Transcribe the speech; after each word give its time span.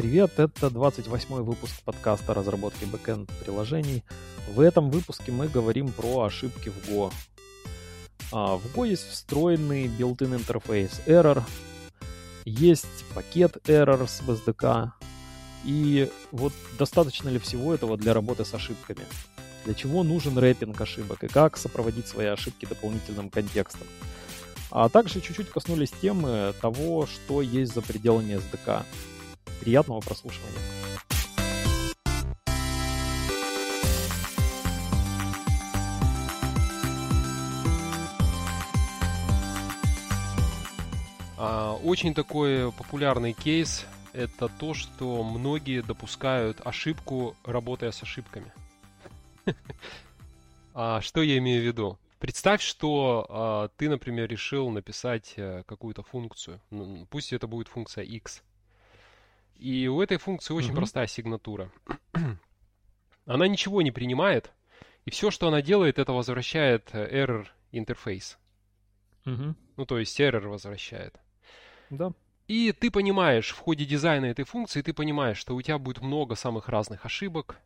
Привет, 0.00 0.38
это 0.38 0.70
28 0.70 1.42
выпуск 1.42 1.74
подкаста 1.84 2.32
разработки 2.32 2.86
бэкэнд 2.86 3.30
приложений. 3.44 4.02
В 4.48 4.60
этом 4.60 4.90
выпуске 4.90 5.30
мы 5.30 5.46
говорим 5.46 5.92
про 5.92 6.22
ошибки 6.22 6.70
в 6.70 6.88
Go. 6.88 7.12
А, 8.32 8.56
в 8.56 8.64
Go 8.74 8.88
есть 8.88 9.06
встроенный 9.06 9.88
built-in 9.88 10.34
интерфейс 10.36 11.02
error, 11.04 11.42
есть 12.46 13.04
пакет 13.14 13.58
error 13.68 14.08
с 14.08 14.22
SDK, 14.22 14.92
и 15.66 16.10
вот 16.32 16.54
достаточно 16.78 17.28
ли 17.28 17.38
всего 17.38 17.74
этого 17.74 17.98
для 17.98 18.14
работы 18.14 18.46
с 18.46 18.54
ошибками? 18.54 19.04
Для 19.66 19.74
чего 19.74 20.02
нужен 20.02 20.38
рэпинг 20.38 20.80
ошибок 20.80 21.24
и 21.24 21.28
как 21.28 21.58
сопроводить 21.58 22.08
свои 22.08 22.28
ошибки 22.28 22.64
дополнительным 22.64 23.28
контекстом? 23.28 23.86
А 24.70 24.88
также 24.88 25.20
чуть-чуть 25.20 25.50
коснулись 25.50 25.90
темы 25.90 26.54
того, 26.62 27.06
что 27.06 27.42
есть 27.42 27.74
за 27.74 27.82
пределами 27.82 28.38
SDK. 28.38 28.84
Приятного 29.60 30.00
прослушивания. 30.00 30.58
А, 41.36 41.74
очень 41.82 42.14
такой 42.14 42.72
популярный 42.72 43.32
кейс– 43.32 43.86
это 44.12 44.48
то, 44.48 44.74
что 44.74 45.22
многие 45.22 45.82
допускают 45.82 46.60
ошибку, 46.64 47.36
работая 47.44 47.92
с 47.92 48.02
ошибками. 48.02 48.52
А 50.72 51.00
что 51.00 51.20
я 51.20 51.36
имею 51.38 51.62
в 51.62 51.66
виду? 51.66 51.98
Представь, 52.20 52.62
что 52.62 53.26
а, 53.28 53.68
ты, 53.76 53.88
например, 53.88 54.28
решил 54.28 54.70
написать 54.70 55.34
а, 55.36 55.64
какую-то 55.64 56.02
функцию. 56.02 56.60
Ну, 56.70 57.06
пусть 57.10 57.32
это 57.32 57.48
будет 57.48 57.66
функция 57.66 58.04
x. 58.04 58.42
И 59.60 59.88
у 59.88 60.00
этой 60.00 60.16
функции 60.16 60.54
очень 60.54 60.70
угу. 60.70 60.78
простая 60.78 61.06
сигнатура. 61.06 61.70
она 63.26 63.46
ничего 63.46 63.82
не 63.82 63.90
принимает, 63.90 64.52
и 65.04 65.10
все, 65.10 65.30
что 65.30 65.48
она 65.48 65.60
делает, 65.60 65.98
это 65.98 66.12
возвращает 66.12 66.88
э, 66.92 67.24
error 67.24 67.46
интерфейс. 67.70 68.38
Угу. 69.26 69.54
Ну, 69.76 69.86
то 69.86 69.98
есть 69.98 70.18
error 70.18 70.48
возвращает. 70.48 71.20
Да. 71.90 72.12
И 72.48 72.72
ты 72.72 72.90
понимаешь 72.90 73.50
в 73.50 73.58
ходе 73.58 73.84
дизайна 73.84 74.26
этой 74.26 74.46
функции, 74.46 74.80
ты 74.80 74.94
понимаешь, 74.94 75.36
что 75.36 75.54
у 75.54 75.60
тебя 75.60 75.78
будет 75.78 76.00
много 76.00 76.36
самых 76.36 76.70
разных 76.70 77.04
ошибок, 77.04 77.60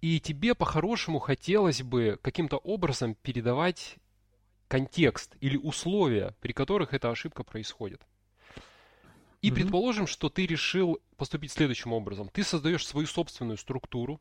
и 0.00 0.20
тебе 0.20 0.54
по-хорошему 0.54 1.18
хотелось 1.18 1.82
бы 1.82 2.18
каким-то 2.22 2.56
образом 2.56 3.14
передавать 3.14 3.96
контекст 4.68 5.36
или 5.40 5.58
условия, 5.58 6.34
при 6.40 6.52
которых 6.52 6.94
эта 6.94 7.10
ошибка 7.10 7.44
происходит. 7.44 8.00
И 9.48 9.50
предположим, 9.50 10.06
что 10.06 10.28
ты 10.28 10.46
решил 10.46 11.00
поступить 11.16 11.52
следующим 11.52 11.92
образом. 11.92 12.28
Ты 12.32 12.42
создаешь 12.42 12.86
свою 12.86 13.06
собственную 13.06 13.56
структуру, 13.56 14.20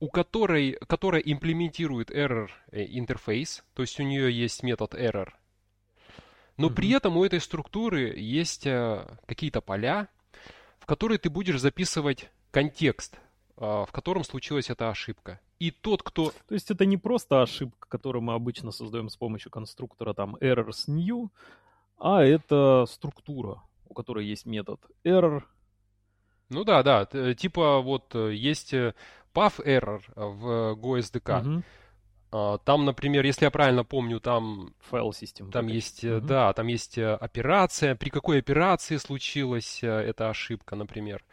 у 0.00 0.08
которой, 0.08 0.78
которая 0.86 1.20
имплементирует 1.20 2.10
error 2.10 2.48
э, 2.72 2.84
интерфейс, 2.88 3.64
то 3.74 3.82
есть 3.82 4.00
у 4.00 4.02
нее 4.02 4.32
есть 4.32 4.62
метод 4.62 4.94
error. 4.94 5.30
Но 6.56 6.70
при 6.70 6.90
этом 6.90 7.16
у 7.16 7.24
этой 7.24 7.40
структуры 7.40 8.18
есть 8.18 8.66
э, 8.66 9.06
какие-то 9.26 9.60
поля, 9.60 10.08
в 10.78 10.86
которые 10.86 11.18
ты 11.18 11.30
будешь 11.30 11.60
записывать 11.60 12.30
контекст 12.50 13.18
а, 13.60 13.84
в 13.84 13.92
котором 13.92 14.24
случилась 14.24 14.70
эта 14.70 14.88
ошибка. 14.88 15.38
И 15.58 15.70
тот, 15.70 16.02
кто... 16.02 16.32
То 16.48 16.54
есть 16.54 16.70
это 16.70 16.86
не 16.86 16.96
просто 16.96 17.42
ошибка, 17.42 17.86
которую 17.90 18.22
мы 18.22 18.32
обычно 18.32 18.70
создаем 18.70 19.10
с 19.10 19.16
помощью 19.16 19.50
конструктора 19.50 20.14
там 20.14 20.36
errors 20.36 20.88
new, 20.88 21.28
а 21.98 22.24
это 22.24 22.86
структура, 22.88 23.62
у 23.90 23.94
которой 23.94 24.24
есть 24.24 24.46
метод 24.46 24.80
error. 25.04 25.42
Ну 26.48 26.64
да, 26.64 26.82
да. 26.82 27.04
Типа 27.34 27.80
вот 27.80 28.14
э, 28.14 28.34
есть 28.34 28.72
э, 28.72 28.94
path 29.34 29.64
error 29.64 30.00
в 30.16 30.74
GoSDK. 30.80 31.62
Угу. 32.30 32.58
Там, 32.64 32.84
например, 32.84 33.26
если 33.26 33.44
я 33.44 33.50
правильно 33.50 33.82
помню, 33.82 34.20
там... 34.20 34.72
Файл 34.78 35.12
систем. 35.12 35.50
Там 35.50 35.66
есть, 35.66 36.04
угу. 36.04 36.24
да, 36.24 36.52
там 36.52 36.68
есть 36.68 36.96
операция. 36.96 37.96
При 37.96 38.08
какой 38.08 38.38
операции 38.38 38.98
случилась 38.98 39.82
эта 39.82 40.30
ошибка, 40.30 40.76
например. 40.76 41.24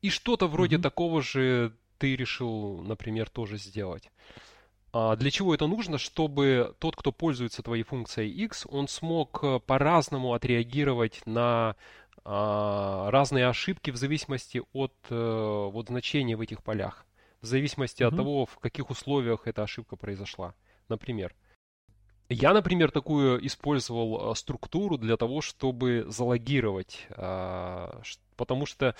И 0.00 0.08
что-то 0.08 0.48
вроде 0.48 0.76
mm-hmm. 0.76 0.82
такого 0.82 1.20
же 1.20 1.76
ты 1.98 2.16
решил, 2.16 2.82
например, 2.82 3.28
тоже 3.28 3.58
сделать. 3.58 4.10
А 4.92 5.14
для 5.16 5.30
чего 5.30 5.54
это 5.54 5.66
нужно? 5.66 5.98
Чтобы 5.98 6.74
тот, 6.78 6.96
кто 6.96 7.12
пользуется 7.12 7.62
твоей 7.62 7.84
функцией 7.84 8.30
X, 8.44 8.66
он 8.68 8.88
смог 8.88 9.38
э, 9.42 9.60
по-разному 9.60 10.34
отреагировать 10.34 11.22
на 11.26 11.76
а, 12.24 13.10
разные 13.10 13.46
ошибки 13.46 13.90
в 13.90 13.96
зависимости 13.96 14.62
от 14.72 14.92
а, 15.10 15.68
вот, 15.68 15.88
значения 15.88 16.36
в 16.36 16.40
этих 16.40 16.62
полях. 16.62 17.06
В 17.40 17.46
зависимости 17.46 18.02
mm-hmm. 18.02 18.08
от 18.08 18.16
того, 18.16 18.46
в 18.46 18.58
каких 18.58 18.90
условиях 18.90 19.46
эта 19.46 19.62
ошибка 19.62 19.96
произошла. 19.96 20.54
Например. 20.88 21.34
Я, 22.28 22.52
например, 22.52 22.92
такую 22.92 23.44
использовал 23.44 24.30
а, 24.30 24.34
структуру 24.34 24.98
для 24.98 25.16
того, 25.16 25.40
чтобы 25.40 26.04
залогировать, 26.08 27.06
а, 27.10 28.02
потому 28.36 28.66
что 28.66 28.94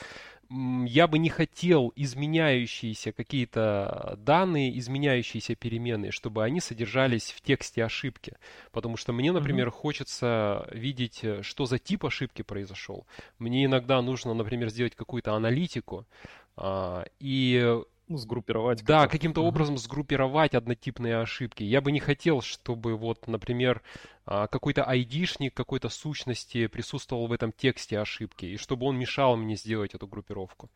я 0.50 1.06
бы 1.06 1.18
не 1.18 1.28
хотел 1.28 1.92
изменяющиеся 1.94 3.12
какие-то 3.12 4.18
данные, 4.18 4.76
изменяющиеся 4.78 5.54
переменные, 5.54 6.10
чтобы 6.10 6.42
они 6.42 6.60
содержались 6.60 7.30
в 7.30 7.40
тексте 7.40 7.84
ошибки. 7.84 8.36
Потому 8.72 8.96
что 8.96 9.12
мне, 9.12 9.30
например, 9.30 9.68
mm-hmm. 9.68 9.70
хочется 9.70 10.68
видеть, 10.72 11.20
э, 11.22 11.42
что 11.42 11.66
за 11.66 11.78
тип 11.78 12.04
ошибки 12.04 12.42
произошел. 12.42 13.06
Мне 13.38 13.64
иногда 13.64 14.02
нужно, 14.02 14.34
например, 14.34 14.70
сделать 14.70 14.96
какую-то 14.96 15.34
аналитику. 15.34 16.04
А, 16.56 17.04
и 17.20 17.80
ну, 18.10 18.16
сгруппировать. 18.16 18.84
Да, 18.84 19.06
каким-то 19.06 19.44
образом 19.44 19.78
сгруппировать 19.78 20.54
однотипные 20.54 21.18
ошибки. 21.18 21.62
Я 21.62 21.80
бы 21.80 21.92
не 21.92 22.00
хотел, 22.00 22.42
чтобы 22.42 22.96
вот, 22.96 23.28
например, 23.28 23.82
а, 24.26 24.48
какой-то 24.48 24.82
айдишник 24.84 25.54
какой-то 25.54 25.88
сущности 25.88 26.66
присутствовал 26.66 27.28
в 27.28 27.32
этом 27.32 27.52
тексте 27.52 28.00
ошибки, 28.00 28.46
и 28.46 28.56
чтобы 28.56 28.86
он 28.86 28.98
мешал 28.98 29.36
мне 29.36 29.54
сделать 29.54 29.94
эту 29.94 30.08
группировку. 30.08 30.68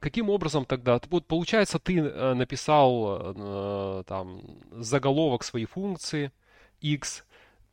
Каким 0.00 0.30
образом 0.30 0.64
тогда? 0.64 0.98
Вот 1.10 1.26
получается, 1.26 1.78
ты 1.78 1.98
э, 1.98 2.32
написал 2.32 3.34
э, 3.34 4.04
там 4.06 4.40
заголовок 4.72 5.44
своей 5.44 5.66
функции 5.66 6.32
x, 6.80 7.26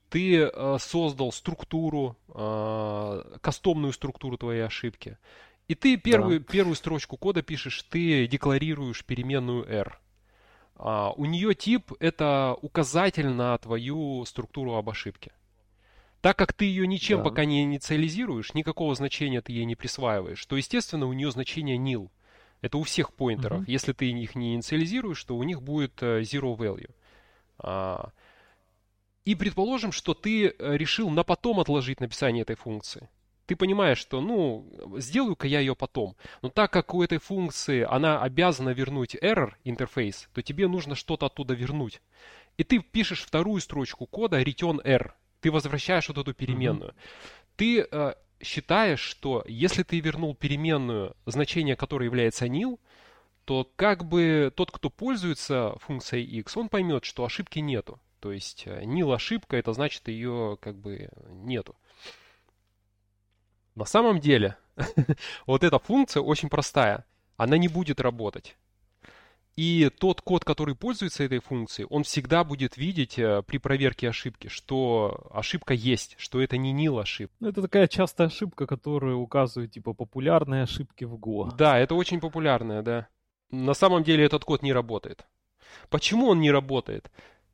ты 0.10 0.40
э, 0.42 0.78
создал 0.80 1.32
структуру, 1.32 2.18
кастомную 3.42 3.94
структуру 3.94 4.38
твоей 4.38 4.66
ошибки. 4.66 5.18
И 5.68 5.76
ты 5.76 5.98
первую, 5.98 6.40
да. 6.40 6.46
первую 6.46 6.76
строчку 6.76 7.18
кода 7.18 7.42
пишешь, 7.42 7.84
ты 7.84 8.28
декларируешь 8.28 9.06
переменную 9.06 9.66
r. 9.68 10.00
А, 10.76 11.12
у 11.12 11.26
нее 11.26 11.56
тип 11.56 11.94
это 12.00 12.58
указатель 12.62 13.30
на 13.30 13.58
твою 13.58 14.26
структуру 14.26 14.74
об 14.76 14.90
ошибке. 14.90 15.32
Так 16.22 16.38
как 16.38 16.54
ты 16.54 16.66
ее 16.66 16.88
ничем 16.88 17.20
да. 17.20 17.26
пока 17.26 17.46
не 17.46 17.64
инициализируешь, 17.64 18.54
никакого 18.54 18.96
значения 18.96 19.42
ты 19.42 19.52
ей 19.52 19.66
не 19.66 19.76
присваиваешь, 19.76 20.46
то, 20.46 20.56
естественно, 20.56 21.06
у 21.06 21.14
нее 21.14 21.32
значение 21.32 21.78
nil. 21.78 22.10
Это 22.62 22.78
у 22.78 22.84
всех 22.84 23.14
поинтеров. 23.14 23.64
Угу. 23.64 23.72
Если 23.72 23.92
ты 23.92 24.10
их 24.10 24.36
не 24.36 24.56
инициализируешь, 24.56 25.22
то 25.24 25.36
у 25.36 25.44
них 25.44 25.62
будет 25.62 26.02
э, 26.02 26.22
zero 26.22 26.56
value. 26.56 26.92
А, 27.58 28.12
и 29.26 29.36
предположим, 29.36 29.92
что 29.92 30.14
ты 30.14 30.48
э, 30.48 30.78
решил 30.78 31.10
на 31.10 31.24
потом 31.24 31.60
отложить 31.60 32.00
написание 32.00 32.44
этой 32.44 32.56
функции 32.56 33.10
ты 33.46 33.56
понимаешь, 33.56 33.98
что, 33.98 34.22
ну, 34.22 34.66
сделаю-ка 34.98 35.48
я 35.48 35.60
ее 35.60 35.76
потом. 35.76 36.16
Но 36.42 36.50
так 36.50 36.72
как 36.72 36.94
у 36.94 37.04
этой 37.04 37.18
функции 37.18 37.86
она 37.90 38.22
обязана 38.22 38.70
вернуть 38.70 39.16
error 39.16 39.54
интерфейс, 39.64 40.30
то 40.34 40.42
тебе 40.42 40.68
нужно 40.68 40.96
что-то 40.96 41.26
оттуда 41.26 41.54
вернуть. 41.54 42.02
И 42.58 42.64
ты 42.64 42.80
пишешь 42.80 43.24
вторую 43.24 43.60
строчку 43.62 44.06
кода 44.06 44.42
return 44.42 44.82
error. 44.84 45.12
Ты 45.42 45.52
возвращаешь 45.52 46.08
вот 46.08 46.18
эту 46.18 46.34
переменную. 46.34 46.92
Mm-hmm. 46.92 47.48
Ты 47.58 47.88
э, 47.92 48.14
считаешь, 48.42 49.02
что 49.02 49.44
если 49.48 49.84
ты 49.84 50.00
вернул 50.00 50.36
переменную, 50.36 51.16
значение 51.26 51.76
которой 51.76 52.06
является 52.06 52.46
nil, 52.46 52.80
то 53.46 53.70
как 53.76 54.06
бы 54.06 54.54
тот, 54.56 54.72
кто 54.72 54.90
пользуется 54.90 55.76
функцией 55.80 56.26
x, 56.40 56.56
он 56.56 56.70
поймет, 56.70 57.04
что 57.04 57.26
ошибки 57.26 57.60
нету. 57.60 58.00
То 58.20 58.32
есть 58.32 58.64
э, 58.66 58.84
nil 58.84 59.14
ошибка, 59.14 59.58
это 59.58 59.74
значит 59.74 60.08
ее 60.08 60.58
как 60.62 60.78
бы 60.78 61.10
нету. 61.30 61.76
На 63.76 63.86
самом 63.86 64.20
деле, 64.20 64.58
вот 65.46 65.64
эта 65.64 65.80
функция 65.80 66.22
очень 66.22 66.50
простая. 66.50 67.06
Она 67.38 67.58
не 67.58 67.68
будет 67.68 68.00
работать. 68.00 68.56
И 69.56 69.92
тот 70.00 70.22
код, 70.22 70.44
который 70.44 70.74
пользуется 70.74 71.24
этой 71.24 71.40
функцией, 71.40 71.88
он 71.90 72.04
всегда 72.04 72.44
будет 72.44 72.76
видеть 72.76 73.20
э, 73.20 73.44
при 73.46 73.60
проверке 73.60 74.10
ошибки, 74.10 74.48
что 74.48 75.30
ошибка 75.32 75.76
есть, 75.76 76.16
что 76.18 76.42
это 76.42 76.58
не 76.58 76.74
nil 76.74 77.00
ошибка. 77.00 77.36
Ну, 77.40 77.50
это 77.50 77.62
такая 77.62 77.88
частая 77.88 78.28
ошибка, 78.28 78.66
которая 78.66 79.14
указывает, 79.14 79.72
типа, 79.72 79.94
популярные 79.94 80.64
ошибки 80.64 81.04
в 81.04 81.16
Go. 81.16 81.56
Да, 81.56 81.78
это 81.78 81.94
очень 81.94 82.20
популярная, 82.20 82.82
да. 82.82 83.08
На 83.52 83.76
самом 83.76 84.04
деле 84.04 84.26
этот 84.26 84.44
код 84.44 84.64
не 84.64 84.74
работает. 84.74 85.28
Почему 85.90 86.30
он 86.30 86.40
не 86.40 86.50
работает? 86.50 87.12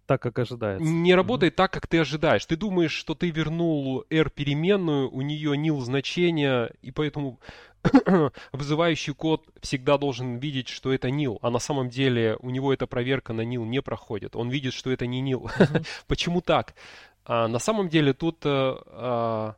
Так, 0.09 0.23
как 0.23 0.39
ожидается. 0.39 0.83
Не 0.83 1.13
работает 1.13 1.53
mm-hmm. 1.53 1.57
так, 1.57 1.71
как 1.71 1.85
ты 1.85 2.00
ожидаешь. 2.00 2.44
Ты 2.44 2.56
думаешь, 2.56 2.94
что 2.94 3.13
ты 3.13 3.29
вернул 3.29 4.06
R 4.09 4.31
переменную, 4.31 5.07
у 5.07 5.21
нее 5.21 5.56
nil 5.56 5.79
значение, 5.81 6.73
и 6.81 6.89
поэтому 6.89 7.39
вызывающий 8.51 9.13
код 9.13 9.45
всегда 9.61 10.00
должен 10.00 10.38
видеть, 10.38 10.67
что 10.67 10.91
это 10.91 11.09
nil, 11.09 11.38
а 11.44 11.51
на 11.51 11.59
самом 11.59 11.89
деле 11.89 12.38
у 12.39 12.50
него 12.50 12.73
эта 12.73 12.88
проверка 12.88 13.33
на 13.33 13.41
nil 13.41 13.67
не 13.67 13.83
проходит. 13.83 14.35
Он 14.35 14.50
видит, 14.50 14.73
что 14.73 14.89
это 14.89 15.06
не 15.06 15.21
nil. 15.21 15.44
Mm-hmm. 15.59 15.85
Почему 16.07 16.41
так? 16.41 16.73
А, 17.25 17.47
на 17.47 17.59
самом 17.59 17.88
деле 17.88 18.13
тут 18.13 18.39
а, 18.45 18.81
а 18.88 19.56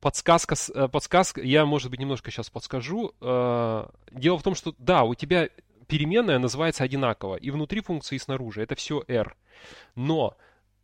подсказка, 0.00 0.54
э, 0.72 0.86
подсказка, 0.86 1.40
я, 1.40 1.66
может 1.66 1.90
быть, 1.90 1.98
немножко 1.98 2.30
сейчас 2.30 2.48
подскажу. 2.48 3.12
А, 3.20 3.90
дело 4.12 4.38
в 4.38 4.44
том, 4.44 4.54
что, 4.54 4.72
да, 4.78 5.02
у 5.02 5.16
тебя 5.16 5.48
переменная 5.86 6.38
называется 6.38 6.84
одинаково 6.84 7.36
и 7.36 7.50
внутри 7.50 7.80
функции, 7.80 8.16
и 8.16 8.18
снаружи. 8.18 8.62
Это 8.62 8.74
все 8.74 9.02
R. 9.08 9.36
Но 9.94 10.36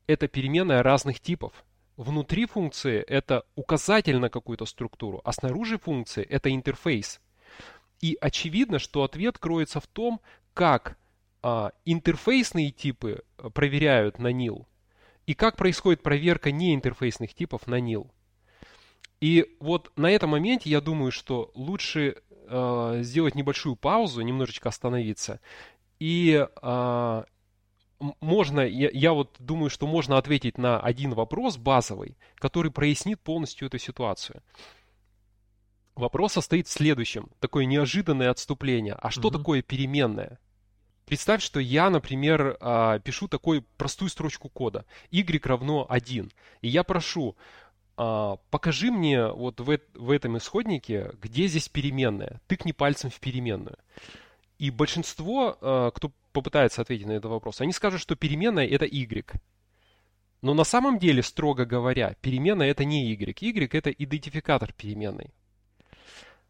это 0.06 0.28
переменная 0.28 0.82
разных 0.82 1.20
типов. 1.20 1.52
Внутри 1.96 2.46
функции 2.46 3.00
это 3.00 3.44
указатель 3.56 4.18
на 4.18 4.30
какую-то 4.30 4.66
структуру, 4.66 5.20
а 5.24 5.32
снаружи 5.32 5.78
функции 5.78 6.22
это 6.22 6.50
интерфейс. 6.50 7.20
И 8.00 8.16
очевидно, 8.20 8.78
что 8.78 9.02
ответ 9.02 9.38
кроется 9.38 9.80
в 9.80 9.86
том, 9.88 10.20
как 10.54 10.96
а, 11.42 11.72
интерфейсные 11.84 12.70
типы 12.70 13.22
э, 13.38 13.50
проверяют 13.50 14.18
на 14.18 14.32
nil 14.32 14.66
и 15.26 15.34
как 15.34 15.56
происходит 15.56 16.02
проверка 16.02 16.50
неинтерфейсных 16.50 17.34
типов 17.34 17.66
на 17.66 17.80
nil. 17.80 18.10
И 19.20 19.56
вот 19.60 19.92
на 19.96 20.10
этом 20.10 20.30
моменте 20.30 20.70
я 20.70 20.80
думаю, 20.80 21.10
что 21.12 21.50
лучше 21.54 22.22
э, 22.48 22.98
сделать 23.02 23.34
небольшую 23.34 23.76
паузу, 23.76 24.20
немножечко 24.22 24.68
остановиться. 24.68 25.40
И 26.00 26.46
э, 26.62 27.22
можно, 28.20 28.60
я, 28.60 28.90
я 28.92 29.12
вот 29.12 29.36
думаю, 29.38 29.70
что 29.70 29.86
можно 29.86 30.18
ответить 30.18 30.58
на 30.58 30.80
один 30.80 31.14
вопрос 31.14 31.56
базовый, 31.56 32.16
который 32.36 32.70
прояснит 32.70 33.20
полностью 33.20 33.66
эту 33.66 33.78
ситуацию. 33.78 34.42
Вопрос 35.94 36.34
состоит 36.34 36.68
в 36.68 36.70
следующем. 36.70 37.28
Такое 37.40 37.64
неожиданное 37.64 38.30
отступление. 38.30 38.94
А 38.94 39.10
что 39.10 39.28
угу. 39.28 39.38
такое 39.38 39.62
переменная? 39.62 40.38
Представь, 41.06 41.42
что 41.42 41.58
я, 41.58 41.90
например, 41.90 42.56
э, 42.60 43.00
пишу 43.02 43.28
такую 43.28 43.64
простую 43.76 44.08
строчку 44.10 44.48
кода. 44.48 44.84
y 45.10 45.46
равно 45.46 45.86
1. 45.88 46.30
И 46.60 46.68
я 46.68 46.84
прошу, 46.84 47.34
а, 47.34 47.67
покажи 48.50 48.92
мне 48.92 49.26
вот 49.26 49.58
в, 49.58 49.78
в 49.94 50.10
этом 50.12 50.38
исходнике, 50.38 51.10
где 51.20 51.48
здесь 51.48 51.68
переменная. 51.68 52.40
Тыкни 52.46 52.70
пальцем 52.70 53.10
в 53.10 53.18
переменную. 53.18 53.76
И 54.58 54.70
большинство, 54.70 55.58
а, 55.60 55.90
кто 55.90 56.12
попытается 56.32 56.82
ответить 56.82 57.06
на 57.06 57.12
этот 57.12 57.30
вопрос, 57.30 57.60
они 57.60 57.72
скажут, 57.72 58.00
что 58.00 58.14
переменная 58.14 58.68
это 58.68 58.84
y. 58.84 59.26
Но 60.42 60.54
на 60.54 60.62
самом 60.62 61.00
деле, 61.00 61.24
строго 61.24 61.64
говоря, 61.64 62.14
переменная 62.20 62.70
это 62.70 62.84
не 62.84 63.10
y. 63.10 63.34
y 63.40 63.74
это 63.74 63.90
идентификатор 63.90 64.72
переменной. 64.72 65.32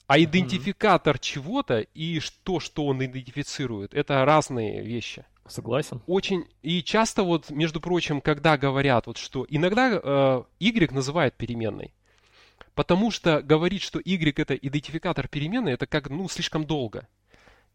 А 0.06 0.18
идентификатор 0.18 1.16
mm-hmm. 1.16 1.22
чего-то 1.22 1.80
и 1.80 2.20
то, 2.42 2.60
что 2.60 2.86
он 2.86 3.02
идентифицирует, 3.04 3.94
это 3.94 4.24
разные 4.24 4.82
вещи. 4.82 5.24
Согласен. 5.48 6.02
Очень 6.06 6.46
и 6.62 6.82
часто 6.82 7.22
вот, 7.22 7.50
между 7.50 7.80
прочим, 7.80 8.20
когда 8.20 8.56
говорят 8.56 9.06
вот 9.06 9.16
что 9.16 9.46
иногда 9.48 10.00
э, 10.02 10.42
y 10.60 10.92
называют 10.92 11.34
переменной, 11.34 11.94
потому 12.74 13.10
что 13.10 13.42
говорить, 13.42 13.82
что 13.82 13.98
y 13.98 14.32
это 14.36 14.54
идентификатор 14.54 15.28
переменной, 15.28 15.72
это 15.72 15.86
как 15.86 16.10
ну 16.10 16.28
слишком 16.28 16.64
долго. 16.64 17.08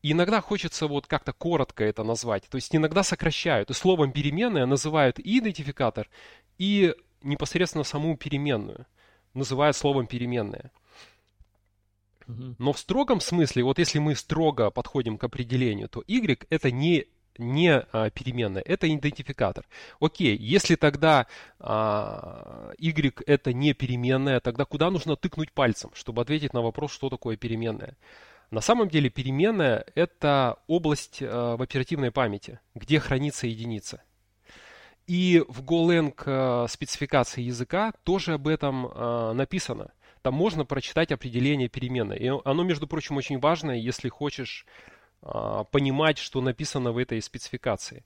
И 0.01 0.11
иногда 0.11 0.41
хочется 0.41 0.87
вот 0.87 1.07
как-то 1.07 1.31
коротко 1.31 1.83
это 1.83 2.03
назвать. 2.03 2.43
То 2.49 2.57
есть 2.57 2.75
иногда 2.75 3.03
сокращают. 3.03 3.69
И 3.69 3.73
словом 3.73 4.11
переменная 4.11 4.65
называют 4.65 5.17
и 5.17 5.39
идентификатор, 5.39 6.09
и 6.57 6.93
непосредственно 7.21 7.85
саму 7.85 8.17
переменную 8.17 8.85
называют 9.33 9.77
словом 9.77 10.07
переменная. 10.07 10.71
Но 12.27 12.71
в 12.71 12.79
строгом 12.79 13.19
смысле, 13.19 13.63
вот 13.63 13.79
если 13.79 13.99
мы 13.99 14.15
строго 14.15 14.71
подходим 14.71 15.17
к 15.17 15.23
определению, 15.23 15.89
то 15.89 16.03
y 16.07 16.37
это 16.49 16.71
не 16.71 17.07
не 17.38 17.80
а, 17.80 18.09
переменная, 18.09 18.63
это 18.65 18.94
идентификатор. 18.94 19.65
Окей, 20.00 20.35
если 20.38 20.75
тогда 20.75 21.27
а, 21.59 22.71
y 22.77 23.13
это 23.25 23.53
не 23.53 23.74
переменная, 23.74 24.39
тогда 24.39 24.65
куда 24.65 24.89
нужно 24.89 25.15
тыкнуть 25.15 25.51
пальцем, 25.51 25.91
чтобы 25.94 26.21
ответить 26.21 26.53
на 26.53 26.62
вопрос, 26.62 26.91
что 26.94 27.09
такое 27.09 27.38
переменная? 27.38 27.95
На 28.51 28.62
самом 28.62 28.88
деле 28.88 29.09
переменная 29.09 29.85
это 29.95 30.57
область 30.68 31.19
а, 31.21 31.57
в 31.57 31.62
оперативной 31.62 32.12
памяти, 32.12 32.59
где 32.75 33.00
хранится 33.00 33.47
единица. 33.47 34.03
И 35.07 35.44
в 35.47 35.63
Golang 35.63 36.13
а, 36.25 36.68
спецификации 36.68 37.41
языка 37.41 37.94
тоже 38.03 38.33
об 38.33 38.47
этом 38.47 38.88
а, 38.88 39.33
написано. 39.33 39.91
Там 40.21 40.35
можно 40.35 40.63
прочитать 40.63 41.12
определение 41.12 41.68
переменной. 41.68 42.18
И 42.18 42.31
оно, 42.45 42.63
между 42.63 42.88
прочим, 42.88 43.18
очень 43.18 43.39
важное, 43.39 43.75
если 43.75 44.07
хочешь 44.07 44.65
понимать, 45.71 46.17
что 46.17 46.41
написано 46.41 46.91
в 46.91 46.97
этой 46.97 47.21
спецификации. 47.21 48.03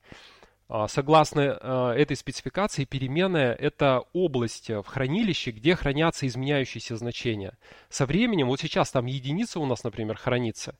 А, 0.69 0.87
согласно 0.87 1.57
а, 1.61 1.93
этой 1.93 2.17
спецификации, 2.17 2.83
переменная– 2.83 3.53
это 3.59 4.03
область 4.13 4.69
в 4.69 4.83
хранилище, 4.83 5.51
где 5.51 5.75
хранятся 5.75 6.27
изменяющиеся 6.27 6.97
значения. 6.97 7.57
Со 7.89 8.05
временем, 8.05 8.47
вот 8.47 8.59
сейчас 8.59 8.91
там 8.91 9.05
единица 9.05 9.59
у 9.59 9.65
нас, 9.65 9.83
например, 9.83 10.17
хранится, 10.17 10.75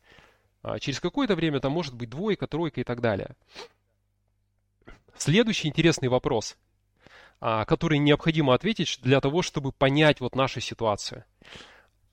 через 0.82 1.00
какое-то 1.00 1.36
время 1.36 1.62
там 1.62 1.72
может 1.72 1.94
быть 1.96 2.10
двойка, 2.10 2.48
тройка 2.48 2.82
и 2.82 2.84
так 2.84 3.00
далее. 3.00 3.32
Следующий 5.16 5.70
интересный 5.70 6.10
вопрос, 6.10 6.58
который 7.40 7.98
необходимо 8.00 8.54
ответить 8.54 9.00
для 9.02 9.22
того, 9.22 9.42
чтобы 9.42 9.72
понять 9.72 10.20
вот 10.20 10.36
нашу 10.36 10.60
ситуацию– 10.60 11.24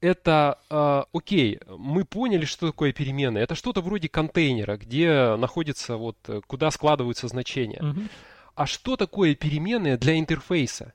это, 0.04 0.58
э, 0.68 1.04
окей, 1.14 1.60
мы 1.66 2.04
поняли, 2.04 2.44
что 2.44 2.66
такое 2.66 2.92
переменная. 2.92 3.42
Это 3.42 3.54
что-то 3.54 3.80
вроде 3.80 4.08
контейнера, 4.10 4.76
где 4.76 5.34
находится, 5.36 5.96
вот, 5.96 6.16
куда 6.46 6.70
складываются 6.70 7.26
значения. 7.28 7.80
Mm-hmm. 7.80 8.08
А 8.54 8.66
что 8.66 8.96
такое 8.96 9.34
переменная 9.34 9.96
для 9.96 10.18
интерфейса? 10.18 10.92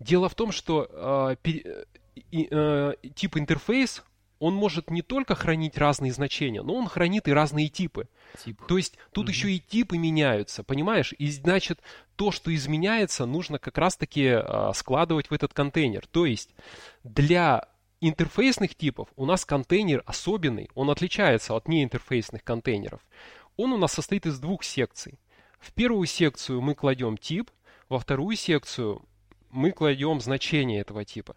Дело 0.00 0.28
в 0.28 0.34
том, 0.34 0.50
что 0.50 0.88
э, 0.90 1.36
пер, 1.40 1.86
э, 2.32 2.94
тип 3.14 3.36
интерфейс, 3.36 4.02
он 4.40 4.54
может 4.54 4.90
не 4.90 5.02
только 5.02 5.36
хранить 5.36 5.78
разные 5.78 6.12
значения, 6.12 6.62
но 6.62 6.74
он 6.74 6.88
хранит 6.88 7.28
и 7.28 7.32
разные 7.32 7.68
типы. 7.68 8.08
Тип. 8.44 8.60
То 8.66 8.76
есть 8.76 8.98
тут 9.12 9.26
mm-hmm. 9.26 9.30
еще 9.30 9.52
и 9.52 9.60
типы 9.60 9.98
меняются, 9.98 10.64
понимаешь? 10.64 11.14
И 11.16 11.30
значит, 11.30 11.80
то, 12.16 12.32
что 12.32 12.52
изменяется, 12.52 13.24
нужно 13.24 13.60
как 13.60 13.78
раз-таки 13.78 14.24
э, 14.24 14.72
складывать 14.74 15.30
в 15.30 15.32
этот 15.32 15.54
контейнер. 15.54 16.06
То 16.08 16.26
есть 16.26 16.50
для 17.04 17.68
интерфейсных 18.00 18.74
типов 18.74 19.08
у 19.16 19.26
нас 19.26 19.44
контейнер 19.44 20.02
особенный, 20.06 20.70
он 20.74 20.90
отличается 20.90 21.54
от 21.54 21.68
неинтерфейсных 21.68 22.44
контейнеров. 22.44 23.00
Он 23.56 23.72
у 23.72 23.76
нас 23.76 23.92
состоит 23.92 24.26
из 24.26 24.38
двух 24.38 24.62
секций. 24.64 25.18
В 25.58 25.72
первую 25.72 26.06
секцию 26.06 26.60
мы 26.60 26.74
кладем 26.74 27.16
тип, 27.16 27.50
во 27.88 27.98
вторую 27.98 28.36
секцию 28.36 29.02
мы 29.50 29.72
кладем 29.72 30.20
значение 30.20 30.80
этого 30.80 31.04
типа. 31.04 31.36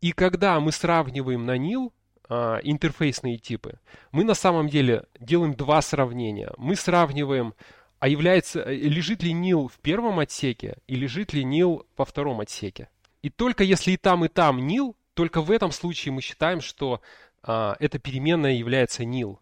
И 0.00 0.12
когда 0.12 0.58
мы 0.60 0.72
сравниваем 0.72 1.44
на 1.44 1.56
nil 1.56 1.92
а, 2.28 2.60
интерфейсные 2.62 3.38
типы, 3.38 3.78
мы 4.12 4.24
на 4.24 4.34
самом 4.34 4.68
деле 4.68 5.04
делаем 5.18 5.54
два 5.54 5.82
сравнения. 5.82 6.52
Мы 6.56 6.76
сравниваем, 6.76 7.54
а 7.98 8.08
является, 8.08 8.64
лежит 8.64 9.22
ли 9.22 9.32
nil 9.32 9.68
в 9.68 9.78
первом 9.80 10.18
отсеке 10.18 10.78
и 10.86 10.94
лежит 10.94 11.32
ли 11.32 11.44
nil 11.44 11.86
во 11.96 12.04
втором 12.04 12.40
отсеке. 12.40 12.88
И 13.22 13.30
только 13.30 13.64
если 13.64 13.92
и 13.92 13.96
там, 13.96 14.24
и 14.24 14.28
там 14.28 14.58
nil, 14.66 14.94
только 15.20 15.42
в 15.42 15.50
этом 15.50 15.70
случае 15.70 16.12
мы 16.12 16.22
считаем, 16.22 16.62
что 16.62 17.02
а, 17.42 17.76
эта 17.78 17.98
переменная 17.98 18.52
является 18.52 19.02
nil. 19.02 19.36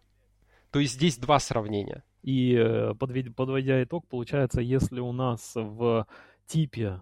То 0.71 0.79
есть 0.79 0.95
здесь 0.95 1.17
два 1.17 1.39
сравнения. 1.39 2.03
И 2.21 2.53
э, 2.53 2.93
подводя 2.95 3.81
итог, 3.81 4.05
получается, 4.09 4.59
если 4.59 4.99
у 4.99 5.13
нас 5.13 5.53
в 5.55 6.05
типе 6.47 7.01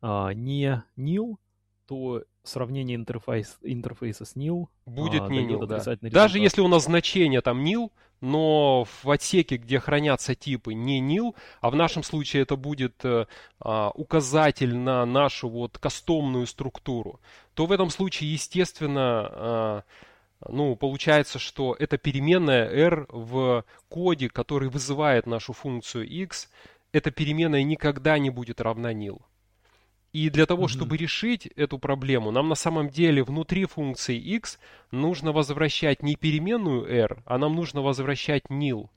а, 0.00 0.30
не 0.30 0.82
nil, 0.96 1.36
то 1.86 2.24
сравнение 2.48 2.96
интерфейс, 2.96 3.58
интерфейса 3.62 4.24
с 4.24 4.36
nil 4.36 4.66
будет 4.86 5.22
а, 5.22 5.28
не 5.28 5.46
nil, 5.46 5.66
да. 5.66 5.82
Даже 6.02 6.38
если 6.38 6.60
у 6.60 6.68
нас 6.68 6.84
значение 6.84 7.40
там 7.40 7.64
nil, 7.64 7.90
но 8.20 8.84
в 9.02 9.10
отсеке, 9.10 9.56
где 9.56 9.78
хранятся 9.78 10.34
типы, 10.34 10.74
не 10.74 11.00
nil, 11.00 11.34
а 11.60 11.70
в 11.70 11.76
нашем 11.76 12.02
случае 12.02 12.42
это 12.42 12.56
будет 12.56 13.04
э, 13.04 13.26
а, 13.60 13.90
указатель 13.94 14.74
на 14.74 15.04
нашу 15.04 15.48
вот 15.48 15.78
кастомную 15.78 16.46
структуру, 16.46 17.20
то 17.54 17.66
в 17.66 17.72
этом 17.72 17.90
случае, 17.90 18.32
естественно, 18.32 19.28
а, 19.30 19.82
ну, 20.48 20.76
получается, 20.76 21.38
что 21.38 21.76
это 21.78 21.98
переменная 21.98 22.68
r 22.68 23.06
в 23.10 23.64
коде, 23.88 24.28
который 24.28 24.68
вызывает 24.68 25.26
нашу 25.26 25.52
функцию 25.52 26.08
x, 26.08 26.50
эта 26.92 27.10
переменная 27.10 27.62
никогда 27.62 28.18
не 28.18 28.30
будет 28.30 28.60
равна 28.60 28.92
nil. 28.94 29.20
И 30.16 30.30
для 30.30 30.46
того, 30.46 30.64
mm-hmm. 30.64 30.68
чтобы 30.68 30.96
решить 30.96 31.44
эту 31.44 31.78
проблему, 31.78 32.30
нам 32.30 32.48
на 32.48 32.54
самом 32.54 32.88
деле 32.88 33.22
внутри 33.22 33.66
функции 33.66 34.16
x 34.16 34.58
нужно 34.90 35.30
возвращать 35.30 36.02
не 36.02 36.16
переменную 36.16 36.86
r, 36.88 37.22
а 37.26 37.36
нам 37.36 37.54
нужно 37.54 37.82
возвращать 37.82 38.44
nil. 38.48 38.88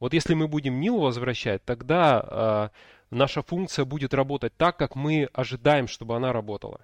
Вот 0.00 0.14
если 0.14 0.34
мы 0.34 0.48
будем 0.48 0.80
nil 0.80 0.98
возвращать, 0.98 1.64
тогда 1.64 2.72
э, 2.72 3.14
наша 3.14 3.42
функция 3.42 3.84
будет 3.84 4.12
работать 4.12 4.52
так, 4.56 4.76
как 4.76 4.96
мы 4.96 5.28
ожидаем, 5.32 5.86
чтобы 5.86 6.16
она 6.16 6.32
работала. 6.32 6.80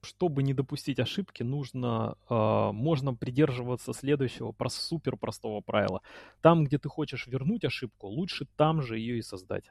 Чтобы 0.00 0.42
не 0.42 0.54
допустить 0.54 0.98
ошибки, 0.98 1.42
нужно, 1.42 2.16
э, 2.30 2.70
можно 2.72 3.12
придерживаться 3.12 3.92
следующего 3.92 4.52
про 4.52 4.70
супер 4.70 5.18
простого 5.18 5.60
правила. 5.60 6.00
Там, 6.40 6.64
где 6.64 6.78
ты 6.78 6.88
хочешь 6.88 7.26
вернуть 7.26 7.66
ошибку, 7.66 8.06
лучше 8.06 8.46
там 8.56 8.80
же 8.80 8.98
ее 8.98 9.18
и 9.18 9.22
создать. 9.22 9.64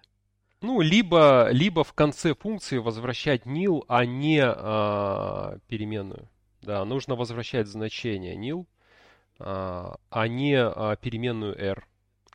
Ну, 0.61 0.81
либо, 0.81 1.49
либо 1.51 1.83
в 1.83 1.93
конце 1.93 2.35
функции 2.35 2.77
возвращать 2.77 3.45
nil, 3.45 3.83
а 3.87 4.05
не 4.05 4.41
э, 4.41 5.59
переменную. 5.67 6.27
Да, 6.61 6.85
нужно 6.85 7.15
возвращать 7.15 7.67
значение 7.67 8.35
nil, 8.35 8.65
э, 9.39 9.43
а 9.43 10.27
не 10.27 10.55
э, 10.55 10.95
переменную 11.01 11.57
r 11.59 11.83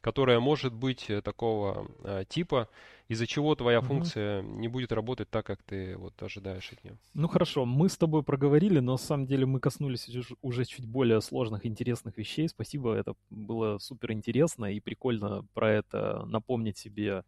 которая 0.07 0.39
может 0.39 0.73
быть 0.73 1.11
э, 1.11 1.21
такого 1.21 1.89
э, 2.05 2.23
типа, 2.29 2.69
из-за 3.09 3.27
чего 3.27 3.57
твоя 3.57 3.81
угу. 3.81 3.89
функция 3.89 4.41
не 4.41 4.69
будет 4.69 4.93
работать 4.93 5.29
так, 5.31 5.45
как 5.45 5.65
ты 5.65 5.97
вот 5.97 6.23
ожидаешь 6.23 6.71
от 6.71 6.85
нее. 6.85 6.97
Ну 7.13 7.27
хорошо, 7.27 7.65
мы 7.65 7.89
с 7.89 7.97
тобой 7.97 8.23
проговорили, 8.23 8.79
но 8.79 8.93
на 8.93 8.99
самом 8.99 9.27
деле 9.27 9.47
мы 9.47 9.59
коснулись 9.59 10.09
уже 10.43 10.65
чуть 10.65 10.87
более 10.87 11.21
сложных, 11.21 11.67
интересных 11.67 12.17
вещей. 12.19 12.49
Спасибо, 12.49 12.95
это 12.95 13.15
было 13.31 13.79
супер 13.79 14.13
интересно 14.13 14.67
и 14.67 14.79
прикольно 14.79 15.45
про 15.55 15.73
это 15.73 16.25
напомнить 16.27 16.79
себе 16.79 17.13
а, 17.13 17.25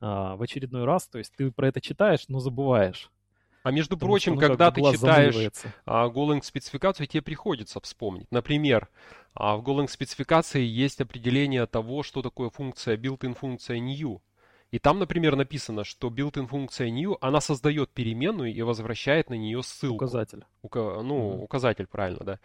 в 0.00 0.42
очередной 0.42 0.84
раз. 0.84 1.08
То 1.08 1.18
есть 1.18 1.32
ты 1.36 1.50
про 1.50 1.68
это 1.68 1.80
читаешь, 1.80 2.24
но 2.28 2.40
забываешь. 2.40 3.10
А 3.66 3.72
между 3.72 3.96
Потому 3.96 4.12
прочим, 4.12 4.32
что, 4.34 4.40
ну, 4.42 4.48
когда 4.48 4.70
ты 4.70 4.80
читаешь 4.92 5.50
а, 5.86 6.06
Golang 6.06 6.40
спецификацию, 6.40 7.08
тебе 7.08 7.20
приходится 7.20 7.80
вспомнить. 7.80 8.30
Например, 8.30 8.88
а 9.34 9.56
в 9.56 9.62
Golang 9.62 9.88
спецификации 9.88 10.62
есть 10.62 11.00
определение 11.00 11.66
того, 11.66 12.04
что 12.04 12.22
такое 12.22 12.48
функция 12.48 12.96
built-in 12.96 13.34
функция 13.34 13.80
new. 13.80 14.22
И 14.70 14.78
там, 14.78 15.00
например, 15.00 15.34
написано, 15.34 15.82
что 15.82 16.08
built-in 16.08 16.46
функция 16.46 16.90
new, 16.90 17.18
она 17.20 17.40
создает 17.40 17.90
переменную 17.90 18.54
и 18.54 18.62
возвращает 18.62 19.30
на 19.30 19.34
нее 19.34 19.62
ссылку. 19.64 19.96
Указатель. 19.96 20.44
Ука- 20.62 21.02
ну, 21.02 21.32
mm-hmm. 21.32 21.42
указатель, 21.42 21.86
правильно, 21.86 22.24
да. 22.24 22.40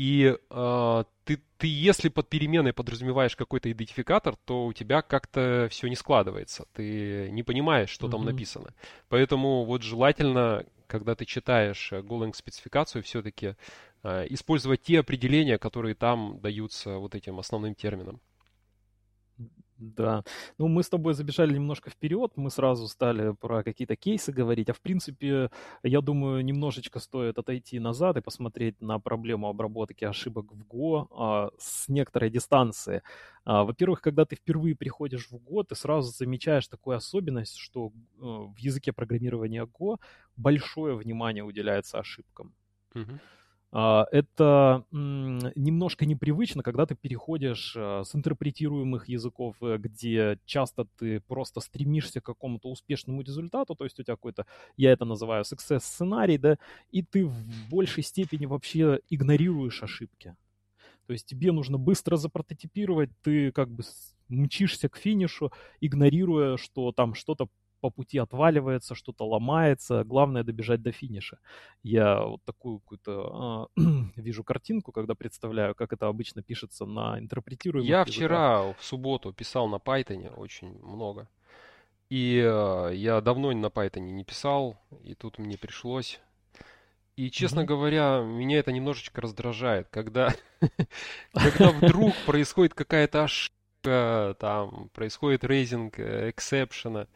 И 0.00 0.34
э, 0.34 1.04
ты, 1.24 1.42
ты, 1.58 1.66
если 1.66 2.08
под 2.08 2.30
переменой 2.30 2.72
подразумеваешь 2.72 3.36
какой-то 3.36 3.70
идентификатор, 3.70 4.34
то 4.46 4.64
у 4.64 4.72
тебя 4.72 5.02
как-то 5.02 5.68
все 5.70 5.88
не 5.88 5.94
складывается. 5.94 6.64
Ты 6.72 7.28
не 7.30 7.42
понимаешь, 7.42 7.90
что 7.90 8.06
mm-hmm. 8.06 8.10
там 8.10 8.24
написано. 8.24 8.72
Поэтому 9.10 9.66
вот 9.66 9.82
желательно, 9.82 10.64
когда 10.86 11.14
ты 11.14 11.26
читаешь 11.26 11.92
Golang 11.92 12.34
спецификацию, 12.34 13.02
все-таки 13.02 13.56
э, 14.02 14.26
использовать 14.30 14.80
те 14.80 15.00
определения, 15.00 15.58
которые 15.58 15.94
там 15.94 16.40
даются 16.40 16.96
вот 16.96 17.14
этим 17.14 17.38
основным 17.38 17.74
терминам. 17.74 18.22
Да. 19.80 20.24
Ну, 20.58 20.68
мы 20.68 20.82
с 20.82 20.90
тобой 20.90 21.14
забежали 21.14 21.54
немножко 21.54 21.88
вперед, 21.88 22.32
мы 22.36 22.50
сразу 22.50 22.86
стали 22.86 23.32
про 23.32 23.62
какие-то 23.62 23.96
кейсы 23.96 24.30
говорить, 24.30 24.68
а 24.68 24.74
в 24.74 24.80
принципе, 24.80 25.50
я 25.82 26.00
думаю, 26.02 26.44
немножечко 26.44 26.98
стоит 27.00 27.38
отойти 27.38 27.80
назад 27.80 28.18
и 28.18 28.20
посмотреть 28.20 28.80
на 28.82 28.98
проблему 28.98 29.48
обработки 29.48 30.04
ошибок 30.04 30.52
в 30.52 30.62
Go 30.66 31.06
а, 31.10 31.50
с 31.58 31.88
некоторой 31.88 32.28
дистанции. 32.28 33.02
А, 33.44 33.64
во-первых, 33.64 34.02
когда 34.02 34.26
ты 34.26 34.36
впервые 34.36 34.76
приходишь 34.76 35.28
в 35.30 35.36
Go, 35.36 35.64
ты 35.64 35.74
сразу 35.74 36.10
замечаешь 36.12 36.68
такую 36.68 36.96
особенность, 36.96 37.56
что 37.56 37.86
э, 37.88 37.90
в 38.20 38.56
языке 38.58 38.92
программирования 38.92 39.64
Go 39.64 39.96
большое 40.36 40.94
внимание 40.94 41.42
уделяется 41.42 41.98
ошибкам. 41.98 42.54
Uh-huh. 42.94 43.18
А, 43.72 44.06
это 44.10 44.84
немножко 44.90 46.04
непривычно, 46.04 46.62
когда 46.62 46.86
ты 46.86 46.96
переходишь 46.96 47.74
а, 47.76 48.02
с 48.02 48.16
интерпретируемых 48.16 49.08
языков, 49.08 49.56
э, 49.62 49.76
где 49.78 50.38
часто 50.44 50.86
ты 50.98 51.20
просто 51.20 51.60
стремишься 51.60 52.20
к 52.20 52.24
какому-то 52.24 52.68
успешному 52.68 53.22
результату, 53.22 53.76
то 53.76 53.84
есть 53.84 54.00
у 54.00 54.02
тебя 54.02 54.16
какой-то, 54.16 54.46
я 54.76 54.90
это 54.90 55.04
называю 55.04 55.44
success 55.44 55.80
сценарий, 55.80 56.36
да, 56.36 56.56
и 56.90 57.02
ты 57.02 57.26
в 57.26 57.68
большей 57.70 58.02
степени 58.02 58.46
вообще 58.46 59.00
игнорируешь 59.08 59.82
ошибки. 59.84 60.34
То 61.06 61.12
есть 61.12 61.26
тебе 61.26 61.52
нужно 61.52 61.78
быстро 61.78 62.16
запрототипировать, 62.16 63.10
ты 63.22 63.52
как 63.52 63.70
бы 63.70 63.84
мчишься 64.28 64.88
к 64.88 64.96
финишу, 64.96 65.52
игнорируя, 65.80 66.56
что 66.56 66.90
там 66.92 67.14
что-то 67.14 67.48
по 67.80 67.90
пути 67.90 68.18
отваливается, 68.18 68.94
что-то 68.94 69.26
ломается. 69.26 70.04
Главное 70.04 70.44
добежать 70.44 70.82
до 70.82 70.92
финиша. 70.92 71.38
Я 71.82 72.22
вот 72.22 72.42
такую 72.44 72.80
какую-то 72.80 73.68
э, 73.76 73.82
вижу 74.16 74.44
картинку, 74.44 74.92
когда 74.92 75.14
представляю, 75.14 75.74
как 75.74 75.92
это 75.92 76.06
обычно 76.06 76.42
пишется 76.42 76.86
на 76.86 77.18
интерпретируемых 77.18 77.88
Я 77.88 78.00
языках. 78.00 78.14
вчера 78.14 78.72
в 78.72 78.84
субботу 78.84 79.32
писал 79.32 79.68
на 79.68 79.76
Python 79.76 80.34
очень 80.36 80.78
много. 80.82 81.28
И 82.10 82.42
э, 82.44 82.92
я 82.94 83.20
давно 83.20 83.52
на 83.52 83.66
Python 83.66 84.00
не 84.00 84.24
писал, 84.24 84.76
и 85.04 85.14
тут 85.14 85.38
мне 85.38 85.56
пришлось. 85.56 86.20
И, 87.16 87.30
честно 87.30 87.60
mm-hmm. 87.60 87.64
говоря, 87.66 88.20
меня 88.20 88.58
это 88.58 88.72
немножечко 88.72 89.20
раздражает, 89.20 89.88
когда, 89.90 90.34
когда 91.34 91.70
вдруг 91.70 92.14
происходит 92.26 92.74
какая-то 92.74 93.24
ошибка, 93.24 94.36
там 94.40 94.88
происходит 94.94 95.44
рейзинг 95.44 95.98
эксепшена 95.98 97.06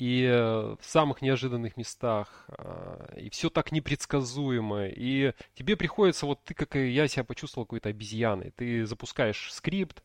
и 0.00 0.24
э, 0.24 0.76
в 0.80 0.84
самых 0.86 1.20
неожиданных 1.20 1.76
местах, 1.76 2.46
а, 2.48 3.12
и 3.18 3.28
все 3.28 3.50
так 3.50 3.70
непредсказуемо, 3.70 4.86
и 4.86 5.34
тебе 5.54 5.76
приходится, 5.76 6.24
вот 6.24 6.42
ты, 6.42 6.54
как 6.54 6.74
и 6.76 6.88
я 6.88 7.06
себя 7.06 7.22
почувствовал 7.22 7.66
какой-то 7.66 7.90
обезьяной, 7.90 8.50
ты 8.56 8.86
запускаешь 8.86 9.52
скрипт, 9.52 10.02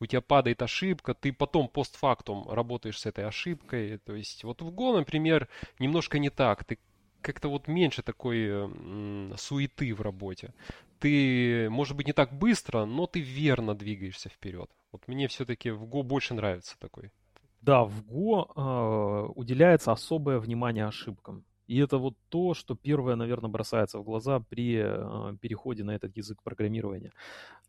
у 0.00 0.06
тебя 0.06 0.20
падает 0.20 0.62
ошибка, 0.62 1.14
ты 1.14 1.32
потом 1.32 1.68
постфактум 1.68 2.48
работаешь 2.50 2.98
с 2.98 3.06
этой 3.06 3.24
ошибкой, 3.24 3.98
то 3.98 4.16
есть 4.16 4.42
вот 4.42 4.62
в 4.62 4.68
Go, 4.70 4.96
например, 4.96 5.48
немножко 5.78 6.18
не 6.18 6.30
так, 6.30 6.64
ты 6.64 6.80
как-то 7.22 7.48
вот 7.48 7.68
меньше 7.68 8.02
такой 8.02 8.50
суеты 9.36 9.94
в 9.94 10.00
работе. 10.00 10.54
Ты, 10.98 11.68
может 11.70 11.96
быть, 11.96 12.08
не 12.08 12.12
так 12.12 12.32
быстро, 12.32 12.84
но 12.84 13.06
ты 13.06 13.20
верно 13.20 13.76
двигаешься 13.76 14.28
вперед. 14.28 14.70
Вот 14.90 15.06
мне 15.06 15.28
все-таки 15.28 15.70
в 15.70 15.84
Go 15.84 16.02
больше 16.02 16.34
нравится 16.34 16.76
такой 16.80 17.12
да, 17.66 17.82
в 17.84 18.00
Go 18.02 18.46
э, 18.56 19.32
уделяется 19.34 19.92
особое 19.92 20.38
внимание 20.38 20.86
ошибкам. 20.86 21.44
И 21.66 21.78
это 21.78 21.98
вот 21.98 22.14
то, 22.28 22.54
что 22.54 22.76
первое, 22.76 23.16
наверное, 23.16 23.50
бросается 23.50 23.98
в 23.98 24.04
глаза 24.04 24.38
при 24.38 24.76
э, 24.78 25.36
переходе 25.40 25.82
на 25.82 25.90
этот 25.90 26.16
язык 26.16 26.38
программирования. 26.44 27.12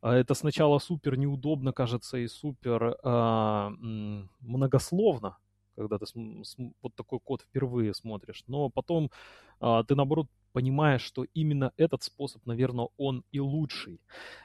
А 0.01 0.13
это 0.13 0.35
сначала 0.35 0.79
супер 0.79 1.17
неудобно, 1.17 1.73
кажется, 1.73 2.17
и 2.17 2.27
супер 2.27 2.95
э, 3.03 3.69
многословно, 4.41 5.37
когда 5.77 5.97
ты 5.97 6.05
вот 6.81 6.95
такой 6.95 7.19
код 7.19 7.41
впервые 7.41 7.93
смотришь. 7.93 8.43
Но 8.47 8.69
потом 8.69 9.11
э, 9.61 9.83
ты, 9.87 9.95
наоборот, 9.95 10.27
понимая, 10.51 10.97
что 10.97 11.25
именно 11.35 11.71
этот 11.77 12.03
способ, 12.03 12.45
наверное, 12.45 12.89
он 12.97 13.23
и 13.31 13.39
лучший. 13.39 14.01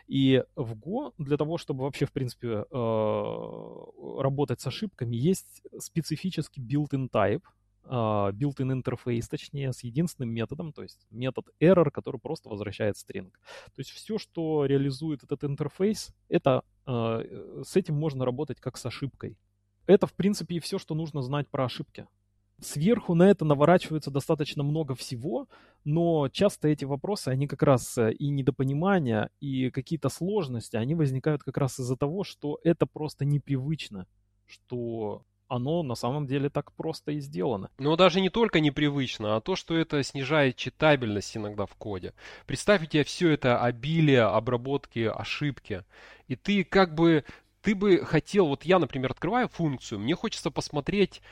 И 0.07 0.45
в 0.57 0.75
Go 0.75 1.15
для 1.17 1.37
того, 1.37 1.57
чтобы 1.57 1.85
вообще, 1.85 2.05
в 2.05 2.13
принципе, 2.13 2.67
э, 2.71 4.21
работать 4.21 4.61
с 4.61 4.67
ошибками, 4.67 5.17
есть 5.17 5.63
специфический 5.79 6.61
built-in 6.61 7.09
type, 7.11 7.43
Uh, 7.85 8.33
built-in 8.33 8.73
интерфейс, 8.73 9.29
точнее, 9.29 9.73
с 9.73 9.83
единственным 9.83 10.33
методом, 10.33 10.73
то 10.73 10.83
есть 10.83 11.05
метод 11.11 11.49
error, 11.61 11.91
который 11.91 12.21
просто 12.21 12.49
возвращает 12.49 12.95
string. 12.95 13.33
То 13.75 13.79
есть 13.79 13.91
все, 13.91 14.19
что 14.19 14.67
реализует 14.67 15.25
этот 15.25 15.43
интерфейс, 15.43 16.15
это 16.29 16.63
uh, 16.87 17.65
с 17.65 17.75
этим 17.75 17.97
можно 17.97 18.25
работать 18.25 18.61
как 18.61 18.77
с 18.77 18.87
ошибкой. 18.87 19.37
Это, 19.93 20.07
в 20.07 20.13
принципе, 20.15 20.57
и 20.57 20.61
все, 20.61 20.79
что 20.79 20.95
нужно 20.95 21.23
знать 21.23 21.49
про 21.49 21.67
ошибки 21.67 22.07
сверху 22.65 23.15
на 23.15 23.25
это 23.25 23.45
наворачивается 23.45 24.11
достаточно 24.11 24.63
много 24.63 24.95
всего, 24.95 25.49
но 25.85 26.29
часто 26.29 26.69
эти 26.69 26.85
вопросы, 26.85 27.29
они 27.29 27.47
как 27.47 27.63
раз 27.63 27.99
э, 27.99 28.13
и 28.13 28.29
недопонимания, 28.29 29.31
и 29.41 29.71
какие-то 29.71 30.09
сложности, 30.09 30.77
они 30.77 30.95
возникают 30.95 31.43
как 31.43 31.57
раз 31.57 31.79
из-за 31.81 31.97
того, 31.97 32.25
что 32.25 32.61
это 32.63 32.87
просто 32.87 33.25
непривычно, 33.25 34.07
что 34.47 35.25
оно 35.49 35.83
на 35.83 35.95
самом 35.95 36.27
деле 36.27 36.49
так 36.49 36.73
просто 36.73 37.13
и 37.13 37.21
сделано. 37.21 37.69
Но 37.79 37.97
даже 37.97 38.21
не 38.21 38.31
только 38.31 38.61
непривычно, 38.61 39.37
а 39.37 39.41
то, 39.41 39.55
что 39.55 39.77
это 39.77 40.03
снижает 40.03 40.57
читабельность 40.57 41.37
иногда 41.37 41.67
в 41.67 41.75
коде. 41.75 42.15
Представь, 42.47 42.83
у 42.83 42.87
тебя 42.87 43.05
все 43.05 43.31
это 43.31 43.61
обилие 43.61 44.23
обработки 44.23 45.01
ошибки, 45.01 45.85
и 46.27 46.37
ты 46.37 46.65
как 46.65 46.95
бы 46.95 47.25
ты 47.63 47.75
бы 47.75 48.05
хотел, 48.05 48.49
вот 48.49 48.65
я, 48.65 48.79
например, 48.79 49.13
открываю 49.13 49.49
функцию, 49.49 50.01
мне 50.01 50.15
хочется 50.15 50.51
посмотреть, 50.51 51.23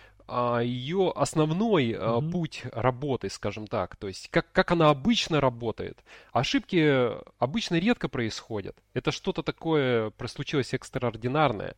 ее 0.62 1.12
основной 1.14 1.90
mm-hmm. 1.90 2.30
путь 2.30 2.62
работы, 2.72 3.28
скажем 3.28 3.66
так, 3.66 3.96
то 3.96 4.08
есть 4.08 4.28
как, 4.30 4.50
как 4.52 4.70
она 4.70 4.90
обычно 4.90 5.40
работает. 5.40 5.98
Ошибки 6.32 7.10
обычно 7.38 7.76
редко 7.76 8.08
происходят. 8.08 8.76
Это 8.94 9.10
что-то 9.10 9.42
такое 9.42 10.12
случилось 10.40 10.72
экстраординарное. 10.74 11.74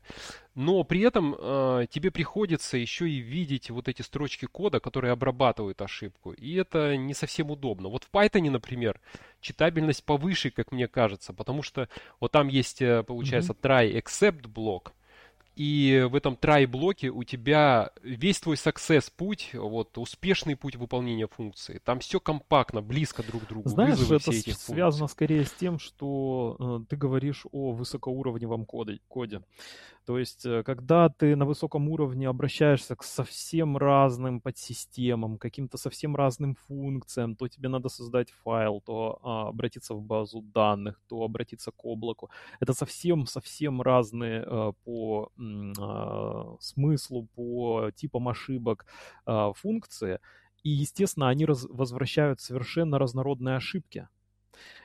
Но 0.54 0.84
при 0.84 1.00
этом 1.00 1.34
э, 1.38 1.86
тебе 1.90 2.10
приходится 2.10 2.76
еще 2.76 3.08
и 3.08 3.18
видеть 3.18 3.70
вот 3.70 3.88
эти 3.88 4.02
строчки 4.02 4.44
кода, 4.44 4.80
которые 4.80 5.12
обрабатывают 5.12 5.80
ошибку. 5.80 6.32
И 6.32 6.54
это 6.54 6.96
не 6.96 7.14
совсем 7.14 7.50
удобно. 7.50 7.88
Вот 7.88 8.04
в 8.04 8.10
Python, 8.10 8.50
например, 8.50 9.00
читабельность 9.40 10.04
повыше, 10.04 10.50
как 10.50 10.70
мне 10.70 10.88
кажется, 10.88 11.32
потому 11.32 11.62
что 11.62 11.88
вот 12.20 12.32
там 12.32 12.48
есть, 12.48 12.82
получается, 13.06 13.52
mm-hmm. 13.52 13.60
try 13.62 14.02
except 14.02 14.46
блок, 14.48 14.92
и 15.54 16.06
в 16.10 16.14
этом 16.14 16.34
try-блоке 16.34 17.10
у 17.10 17.24
тебя 17.24 17.90
весь 18.02 18.40
твой 18.40 18.56
success 18.56 19.12
путь, 19.14 19.50
вот, 19.52 19.98
успешный 19.98 20.56
путь 20.56 20.76
выполнения 20.76 21.26
функции. 21.26 21.80
Там 21.84 22.00
все 22.00 22.20
компактно, 22.20 22.80
близко 22.80 23.22
друг 23.22 23.44
к 23.44 23.48
другу. 23.48 23.68
Знаешь, 23.68 23.98
вызовы 23.98 24.16
это 24.16 24.32
все 24.32 24.54
связано 24.54 25.08
функций. 25.08 25.14
скорее 25.14 25.44
с 25.44 25.52
тем, 25.52 25.78
что 25.78 26.56
э, 26.58 26.84
ты 26.88 26.96
говоришь 26.96 27.44
о 27.52 27.72
высокоуровневом 27.72 28.64
коде. 28.64 29.00
коде. 29.08 29.42
То 30.04 30.18
есть, 30.18 30.44
э, 30.46 30.62
когда 30.64 31.08
ты 31.08 31.36
на 31.36 31.44
высоком 31.44 31.88
уровне 31.88 32.28
обращаешься 32.28 32.96
к 32.96 33.04
совсем 33.04 33.76
разным 33.76 34.40
подсистемам, 34.40 35.38
каким-то 35.38 35.78
совсем 35.78 36.16
разным 36.16 36.56
функциям, 36.56 37.36
то 37.36 37.46
тебе 37.48 37.68
надо 37.68 37.88
создать 37.88 38.30
файл, 38.30 38.80
то 38.84 39.18
а, 39.22 39.48
обратиться 39.48 39.94
в 39.94 40.02
базу 40.02 40.42
данных, 40.42 41.00
то 41.08 41.22
обратиться 41.22 41.70
к 41.70 41.84
облаку. 41.84 42.30
Это 42.60 42.72
совсем-совсем 42.74 43.80
разные 43.80 44.44
э, 44.44 44.72
по 44.84 45.30
а, 45.78 46.56
смыслу, 46.60 47.28
по 47.34 47.90
типам 47.94 48.28
ошибок 48.28 48.86
а, 49.24 49.52
функции. 49.52 50.18
И, 50.64 50.70
естественно, 50.70 51.28
они 51.28 51.44
раз- 51.46 51.66
возвращают 51.68 52.40
совершенно 52.40 52.98
разнородные 52.98 53.56
ошибки. 53.56 54.08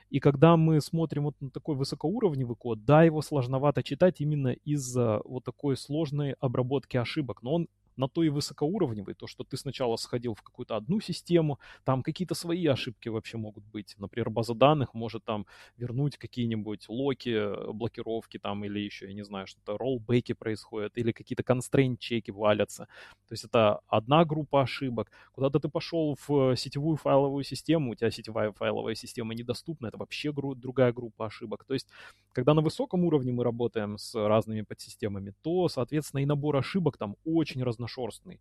И 0.09 0.19
когда 0.19 0.55
мы 0.55 0.79
смотрим 0.81 1.25
вот 1.25 1.35
на 1.41 1.49
такой 1.49 1.75
высокоуровневый 1.75 2.55
код, 2.55 2.85
да, 2.85 3.03
его 3.03 3.21
сложновато 3.21 3.83
читать 3.83 4.21
именно 4.21 4.49
из-за 4.49 5.21
вот 5.25 5.43
такой 5.43 5.75
сложной 5.75 6.33
обработки 6.39 6.97
ошибок. 6.97 7.43
Но 7.43 7.53
он 7.53 7.67
на 7.97 8.07
то 8.07 8.23
и 8.23 8.29
высокоуровневый, 8.29 9.15
то, 9.15 9.27
что 9.27 9.43
ты 9.43 9.57
сначала 9.57 9.97
сходил 9.97 10.33
в 10.33 10.41
какую-то 10.41 10.75
одну 10.75 10.99
систему, 11.01 11.59
там 11.83 12.03
какие-то 12.03 12.35
свои 12.35 12.65
ошибки 12.67 13.09
вообще 13.09 13.37
могут 13.37 13.65
быть. 13.65 13.95
Например, 13.97 14.29
база 14.29 14.53
данных 14.53 14.93
может 14.93 15.25
там 15.25 15.45
вернуть 15.77 16.17
какие-нибудь 16.17 16.85
локи, 16.89 17.71
блокировки 17.73 18.37
там 18.39 18.63
или 18.63 18.79
еще, 18.79 19.07
я 19.07 19.13
не 19.13 19.23
знаю, 19.23 19.47
что-то 19.47 19.77
роллбеки 19.77 20.33
происходят 20.33 20.97
или 20.97 21.11
какие-то 21.11 21.43
constraint-чеки 21.43 22.31
валятся. 22.31 22.87
То 23.27 23.33
есть 23.33 23.43
это 23.43 23.79
одна 23.87 24.23
группа 24.25 24.61
ошибок. 24.61 25.11
Куда-то 25.31 25.59
ты 25.59 25.69
пошел 25.69 26.15
в 26.27 26.55
сетевую 26.55 26.97
файловую 26.97 27.43
систему, 27.43 27.91
у 27.91 27.95
тебя 27.95 28.11
сетевая 28.11 28.51
файловая 28.51 28.95
система 28.95 29.33
недоступна, 29.33 29.87
это 29.87 29.97
вообще 29.97 30.31
другая 30.31 30.93
группа 30.93 31.25
ошибок. 31.25 31.65
То 31.65 31.73
есть, 31.73 31.87
когда 32.31 32.53
на 32.53 32.61
высоком 32.61 33.03
уровне 33.03 33.31
мы 33.31 33.43
работаем 33.43 33.97
с 33.97 34.13
разными 34.15 34.61
подсистемами, 34.61 35.33
то, 35.41 35.67
соответственно, 35.67 36.21
и 36.21 36.25
набор 36.25 36.55
ошибок 36.57 36.97
там 36.97 37.15
очень 37.25 37.63
разношерстный. 37.87 38.39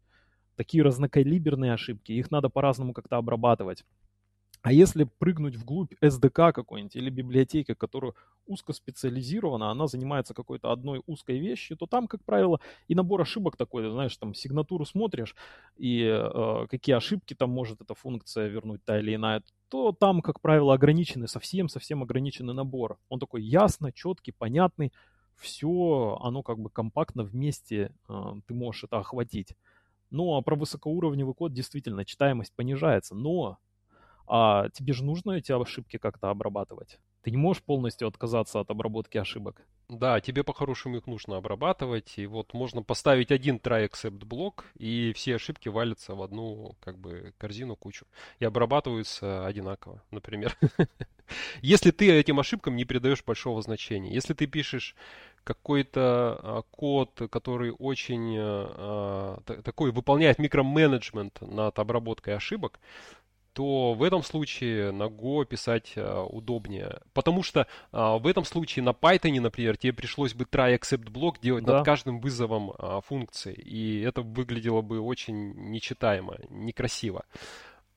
Такие 0.56 0.82
разнокалиберные 0.82 1.72
ошибки, 1.72 2.12
их 2.12 2.30
надо 2.30 2.48
по-разному 2.48 2.92
как-то 2.92 3.16
обрабатывать. 3.16 3.84
А 4.62 4.72
если 4.72 5.04
прыгнуть 5.04 5.54
вглубь 5.56 5.92
SDK 6.02 6.52
какой-нибудь 6.52 6.96
или 6.96 7.10
библиотеки, 7.10 7.74
которая 7.74 8.14
узкоспециализирована, 8.46 9.70
она 9.70 9.86
занимается 9.86 10.34
какой-то 10.34 10.72
одной 10.72 11.02
узкой 11.06 11.38
вещью, 11.38 11.76
то 11.76 11.86
там, 11.86 12.08
как 12.08 12.24
правило, 12.24 12.60
и 12.88 12.94
набор 12.94 13.20
ошибок 13.20 13.56
такой, 13.56 13.88
знаешь, 13.90 14.16
там 14.16 14.34
сигнатуру 14.34 14.84
смотришь, 14.84 15.36
и 15.76 16.02
э, 16.02 16.66
какие 16.68 16.96
ошибки 16.96 17.34
там 17.34 17.50
может 17.50 17.80
эта 17.80 17.94
функция 17.94 18.48
вернуть, 18.48 18.84
та 18.84 18.98
или 18.98 19.14
иная, 19.14 19.42
то 19.68 19.92
там, 19.92 20.20
как 20.22 20.40
правило, 20.40 20.74
ограниченный, 20.74 21.28
совсем-совсем 21.28 22.02
ограниченный 22.02 22.54
набор. 22.54 22.98
Он 23.08 23.20
такой 23.20 23.42
ясно, 23.42 23.92
четкий, 23.92 24.32
понятный, 24.32 24.92
все, 25.36 26.18
оно 26.22 26.42
как 26.42 26.58
бы 26.58 26.70
компактно 26.70 27.22
вместе, 27.24 27.92
э, 28.08 28.32
ты 28.46 28.54
можешь 28.54 28.84
это 28.84 28.98
охватить. 28.98 29.56
Ну, 30.10 30.36
а 30.36 30.42
про 30.42 30.56
высокоуровневый 30.56 31.34
код 31.34 31.52
действительно 31.52 32.04
читаемость 32.04 32.54
понижается, 32.54 33.14
но 33.14 33.58
а 34.28 34.68
тебе 34.70 34.92
же 34.92 35.04
нужно 35.04 35.32
эти 35.32 35.52
ошибки 35.52 35.98
как-то 35.98 36.30
обрабатывать. 36.30 37.00
Ты 37.26 37.32
не 37.32 37.38
можешь 37.38 37.60
полностью 37.60 38.06
отказаться 38.06 38.60
от 38.60 38.70
обработки 38.70 39.18
ошибок. 39.18 39.60
Да, 39.88 40.20
тебе 40.20 40.44
по-хорошему 40.44 40.98
их 40.98 41.08
нужно 41.08 41.38
обрабатывать, 41.38 42.18
и 42.18 42.26
вот 42.28 42.54
можно 42.54 42.84
поставить 42.84 43.32
один 43.32 43.56
try 43.56 43.90
except 43.90 44.24
блок, 44.24 44.66
и 44.78 45.12
все 45.12 45.34
ошибки 45.34 45.68
валятся 45.68 46.14
в 46.14 46.22
одну 46.22 46.76
как 46.78 46.96
бы 46.98 47.34
корзину, 47.36 47.74
кучу, 47.74 48.06
и 48.38 48.44
обрабатываются 48.44 49.44
одинаково, 49.44 50.04
например. 50.12 50.56
Если 51.62 51.90
ты 51.90 52.12
этим 52.12 52.38
ошибкам 52.38 52.76
не 52.76 52.84
придаешь 52.84 53.24
большого 53.24 53.60
значения, 53.60 54.14
если 54.14 54.32
ты 54.32 54.46
пишешь 54.46 54.94
какой-то 55.42 56.38
а, 56.40 56.62
код, 56.70 57.22
который 57.32 57.72
очень 57.76 58.36
а, 58.38 59.40
та- 59.44 59.62
такой 59.62 59.90
выполняет 59.90 60.38
микроменеджмент 60.38 61.40
над 61.40 61.76
обработкой 61.80 62.36
ошибок, 62.36 62.78
то 63.56 63.94
в 63.94 64.02
этом 64.02 64.22
случае 64.22 64.92
на 64.92 65.04
Go 65.04 65.46
писать 65.46 65.94
а, 65.96 66.24
удобнее. 66.24 67.00
Потому 67.14 67.42
что 67.42 67.66
а, 67.90 68.18
в 68.18 68.26
этом 68.26 68.44
случае 68.44 68.82
на 68.82 68.90
Python, 68.90 69.40
например, 69.40 69.78
тебе 69.78 69.94
пришлось 69.94 70.34
бы 70.34 70.44
try 70.44 70.78
except 70.78 71.08
блок 71.10 71.40
делать 71.40 71.64
Да. 71.64 71.76
над 71.78 71.84
каждым 71.86 72.20
вызовом 72.20 72.74
а, 72.78 73.00
функции. 73.00 73.54
И 73.54 74.02
это 74.02 74.20
выглядело 74.20 74.82
бы 74.82 75.00
очень 75.00 75.54
нечитаемо, 75.70 76.36
некрасиво. 76.50 77.24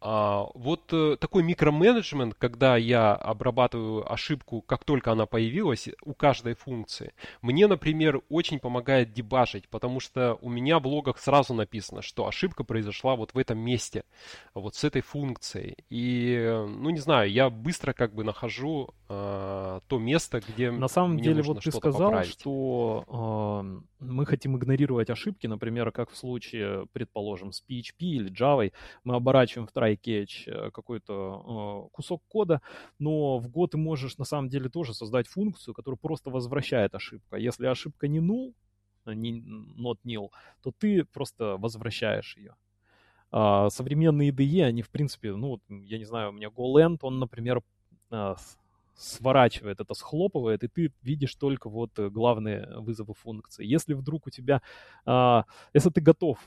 А, 0.02 0.48
вот 0.54 0.94
э, 0.94 1.18
такой 1.20 1.44
микроменеджмент, 1.44 2.34
когда 2.36 2.78
я 2.78 3.14
обрабатываю 3.14 4.12
ошибку, 4.12 4.62
как 4.62 4.86
только 4.86 5.12
она 5.12 5.26
появилась, 5.26 5.90
у 6.04 6.14
каждой 6.14 6.54
функции, 6.54 7.14
мне, 7.42 7.68
например, 7.68 8.22
очень 8.30 8.60
помогает 8.60 9.12
дебажить, 9.12 9.68
потому 9.68 10.00
что 10.00 10.38
у 10.42 10.50
меня 10.50 10.80
в 10.80 10.88
логах 10.88 11.18
сразу 11.20 11.54
написано, 11.54 12.02
что 12.02 12.28
ошибка 12.28 12.64
произошла 12.64 13.18
вот 13.18 13.34
в 13.34 13.38
этом 13.38 13.60
месте, 13.60 14.06
вот 14.54 14.76
с 14.76 14.86
этой 14.86 15.02
функцией. 15.02 15.76
И, 15.90 16.34
э, 16.34 16.66
ну, 16.66 16.92
не 16.92 17.00
знаю, 17.00 17.30
я 17.30 17.50
быстро 17.50 17.92
как 17.92 18.14
бы 18.14 18.24
нахожу 18.24 18.94
а, 19.12 19.82
то 19.88 19.98
место, 19.98 20.40
где 20.40 20.70
На 20.70 20.88
самом 20.88 21.14
мне 21.14 21.24
деле, 21.24 21.38
нужно 21.38 21.56
вот 21.56 21.64
ты 21.64 21.72
сказал, 21.72 22.10
поправить. 22.12 22.30
что 22.32 23.64
э, 23.64 23.80
мы 24.02 24.26
хотим 24.28 24.56
игнорировать 24.56 25.10
ошибки, 25.10 25.48
например, 25.48 25.92
как 25.92 26.12
в 26.12 26.16
случае, 26.16 26.86
предположим, 26.94 27.52
с 27.52 27.64
PHP 27.68 28.02
или 28.02 28.32
Java, 28.32 28.72
мы 29.04 29.16
оборачиваем 29.16 29.66
в 29.68 29.72
try 29.90 30.00
catch 30.00 30.48
э, 30.48 30.72
какой-то 30.72 31.88
э, 31.88 31.90
кусок 31.92 32.24
кода, 32.28 32.62
но 33.00 33.38
в 33.40 33.48
Go 33.48 33.68
ты 33.68 33.78
можешь 33.78 34.18
на 34.18 34.26
самом 34.26 34.50
деле 34.50 34.70
тоже 34.70 34.94
создать 34.94 35.28
функцию, 35.28 35.74
которая 35.74 35.98
просто 35.98 36.30
возвращает 36.30 36.96
ошибку. 36.96 37.36
Если 37.36 37.66
ошибка 37.66 38.08
не 38.08 38.20
null, 38.20 38.54
э, 39.06 39.14
не 39.14 39.42
not 39.78 39.98
nil, 40.06 40.30
то 40.62 40.72
ты 40.72 41.06
просто 41.06 41.58
возвращаешь 41.58 42.38
ее. 42.38 42.56
А, 43.32 43.70
современные 43.70 44.32
IDE, 44.32 44.64
они, 44.64 44.82
в 44.82 44.90
принципе, 44.90 45.36
ну, 45.36 45.62
я 45.70 45.98
не 46.00 46.06
знаю, 46.06 46.30
у 46.30 46.32
меня 46.32 46.48
GoLand, 46.48 46.98
он, 47.02 47.20
например, 47.20 47.62
а, 48.10 48.36
сворачивает 48.96 49.80
это, 49.80 49.94
схлопывает, 49.94 50.64
и 50.64 50.68
ты 50.68 50.92
видишь 51.04 51.36
только 51.36 51.70
вот 51.70 51.92
главные 51.98 52.68
вызовы 52.80 53.14
функции. 53.14 53.66
Если 53.66 53.94
вдруг 53.94 54.28
у 54.28 54.30
тебя, 54.32 54.62
а, 55.06 55.46
если 55.74 55.92
ты 55.92 56.02
готов 56.02 56.40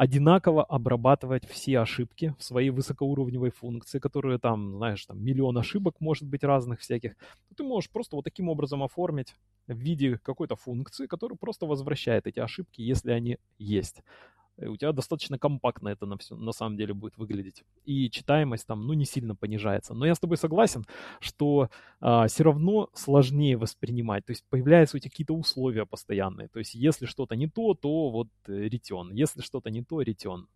одинаково 0.00 0.64
обрабатывать 0.64 1.46
все 1.46 1.78
ошибки 1.78 2.34
в 2.38 2.42
своей 2.42 2.70
высокоуровневой 2.70 3.50
функции, 3.50 3.98
которые 3.98 4.38
там, 4.38 4.76
знаешь, 4.78 5.04
там 5.04 5.22
миллион 5.22 5.58
ошибок 5.58 5.96
может 6.00 6.26
быть 6.26 6.42
разных 6.42 6.80
всяких, 6.80 7.16
то 7.50 7.54
ты 7.58 7.64
можешь 7.64 7.90
просто 7.90 8.16
вот 8.16 8.22
таким 8.22 8.48
образом 8.48 8.82
оформить 8.82 9.34
в 9.66 9.74
виде 9.76 10.16
какой-то 10.22 10.56
функции, 10.56 11.06
которая 11.06 11.36
просто 11.36 11.66
возвращает 11.66 12.26
эти 12.26 12.40
ошибки, 12.40 12.80
если 12.80 13.10
они 13.12 13.36
есть. 13.58 14.02
У 14.68 14.76
тебя 14.76 14.92
достаточно 14.92 15.38
компактно 15.38 15.88
это 15.88 16.06
на, 16.06 16.16
все, 16.16 16.36
на 16.36 16.52
самом 16.52 16.76
деле 16.76 16.94
будет 16.94 17.16
выглядеть. 17.16 17.64
И 17.84 18.10
читаемость 18.10 18.66
там, 18.66 18.86
ну, 18.86 18.92
не 18.92 19.04
сильно 19.04 19.34
понижается. 19.34 19.94
Но 19.94 20.06
я 20.06 20.14
с 20.14 20.18
тобой 20.18 20.36
согласен, 20.36 20.84
что 21.20 21.70
а, 22.00 22.26
все 22.26 22.44
равно 22.44 22.90
сложнее 22.94 23.56
воспринимать. 23.56 24.24
То 24.26 24.32
есть 24.32 24.44
появляются 24.48 24.96
у 24.96 25.00
тебя 25.00 25.10
какие-то 25.10 25.34
условия 25.34 25.86
постоянные. 25.86 26.48
То 26.48 26.58
есть 26.58 26.74
если 26.74 27.06
что-то 27.06 27.36
не 27.36 27.48
то, 27.48 27.74
то 27.74 28.10
вот 28.10 28.28
ретен. 28.46 29.12
Если 29.12 29.42
что-то 29.42 29.70
не 29.70 29.82
то, 29.82 30.00
ретен. 30.00 30.46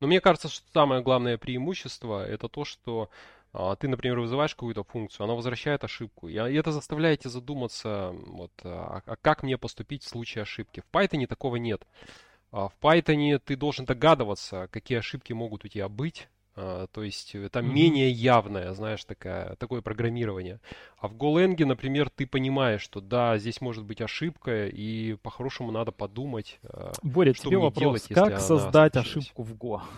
Но 0.00 0.06
мне 0.06 0.20
кажется, 0.20 0.48
что 0.48 0.64
самое 0.72 1.02
главное 1.02 1.38
преимущество 1.38 2.24
это 2.24 2.48
то, 2.48 2.64
что 2.64 3.10
а, 3.52 3.76
ты, 3.76 3.88
например, 3.88 4.20
вызываешь 4.20 4.54
какую-то 4.54 4.84
функцию, 4.84 5.24
она 5.24 5.34
возвращает 5.34 5.82
ошибку. 5.84 6.28
И 6.28 6.36
а, 6.36 6.48
это 6.48 6.70
заставляет 6.70 7.20
тебя 7.20 7.30
задуматься, 7.30 8.14
вот, 8.26 8.52
а, 8.62 9.02
а 9.04 9.16
как 9.16 9.42
мне 9.42 9.58
поступить 9.58 10.04
в 10.04 10.08
случае 10.08 10.42
ошибки. 10.42 10.80
В 10.80 10.94
Python 10.94 11.26
такого 11.26 11.56
нет. 11.56 11.86
А 12.50 12.68
В 12.68 12.76
Python 12.80 13.38
ты 13.38 13.56
должен 13.56 13.84
догадываться, 13.84 14.68
какие 14.70 14.98
ошибки 14.98 15.32
могут 15.32 15.64
у 15.64 15.68
тебя 15.68 15.88
быть. 15.88 16.28
А, 16.56 16.86
То 16.88 17.02
есть 17.02 17.34
это 17.34 17.60
Мгм. 17.60 17.72
менее 17.74 18.10
явное, 18.10 18.72
знаешь, 18.74 19.04
такая, 19.04 19.54
такое 19.56 19.80
программирование. 19.82 20.60
А 20.98 21.08
в 21.08 21.14
Golang, 21.14 21.62
например, 21.64 22.10
ты 22.10 22.26
понимаешь, 22.26 22.82
что 22.82 23.00
да, 23.00 23.38
здесь 23.38 23.60
может 23.60 23.84
быть 23.84 24.00
ошибка, 24.00 24.66
и 24.66 25.14
по-хорошему 25.16 25.70
надо 25.72 25.92
подумать. 25.92 26.58
а, 26.64 26.92
Боря, 27.02 27.34
Что 27.34 27.44
тебе 27.50 27.58
вопрос. 27.58 28.02
делать, 28.02 28.08
как 28.08 28.40
создать 28.40 28.94
случилась? 28.94 29.26
ошибку 29.26 29.42
в 29.42 29.54
Go? 29.54 29.80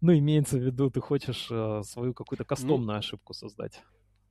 Ну, 0.00 0.16
имеется 0.16 0.58
в 0.58 0.62
виду, 0.62 0.90
ты 0.90 1.00
хочешь 1.00 1.48
э, 1.50 1.82
свою 1.84 2.14
какую-то 2.14 2.44
Ну, 2.44 2.48
кастомную 2.48 2.98
ошибку 2.98 3.34
создать. 3.34 3.82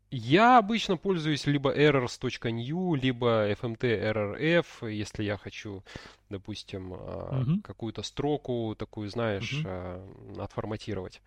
Я 0.09 0.57
обычно 0.57 0.95
пользуюсь 0.97 1.45
либо 1.45 1.75
errors.new, 1.75 2.95
либо 2.95 3.51
fmt-rrf, 3.51 4.89
если 4.89 5.23
я 5.23 5.37
хочу, 5.37 5.83
допустим, 6.29 6.93
Мгм. 6.93 7.61
какую-то 7.61 8.03
строку 8.03 8.73
такую, 8.77 9.09
знаешь, 9.09 9.61
а, 9.65 10.01
отформатировать. 10.37 11.21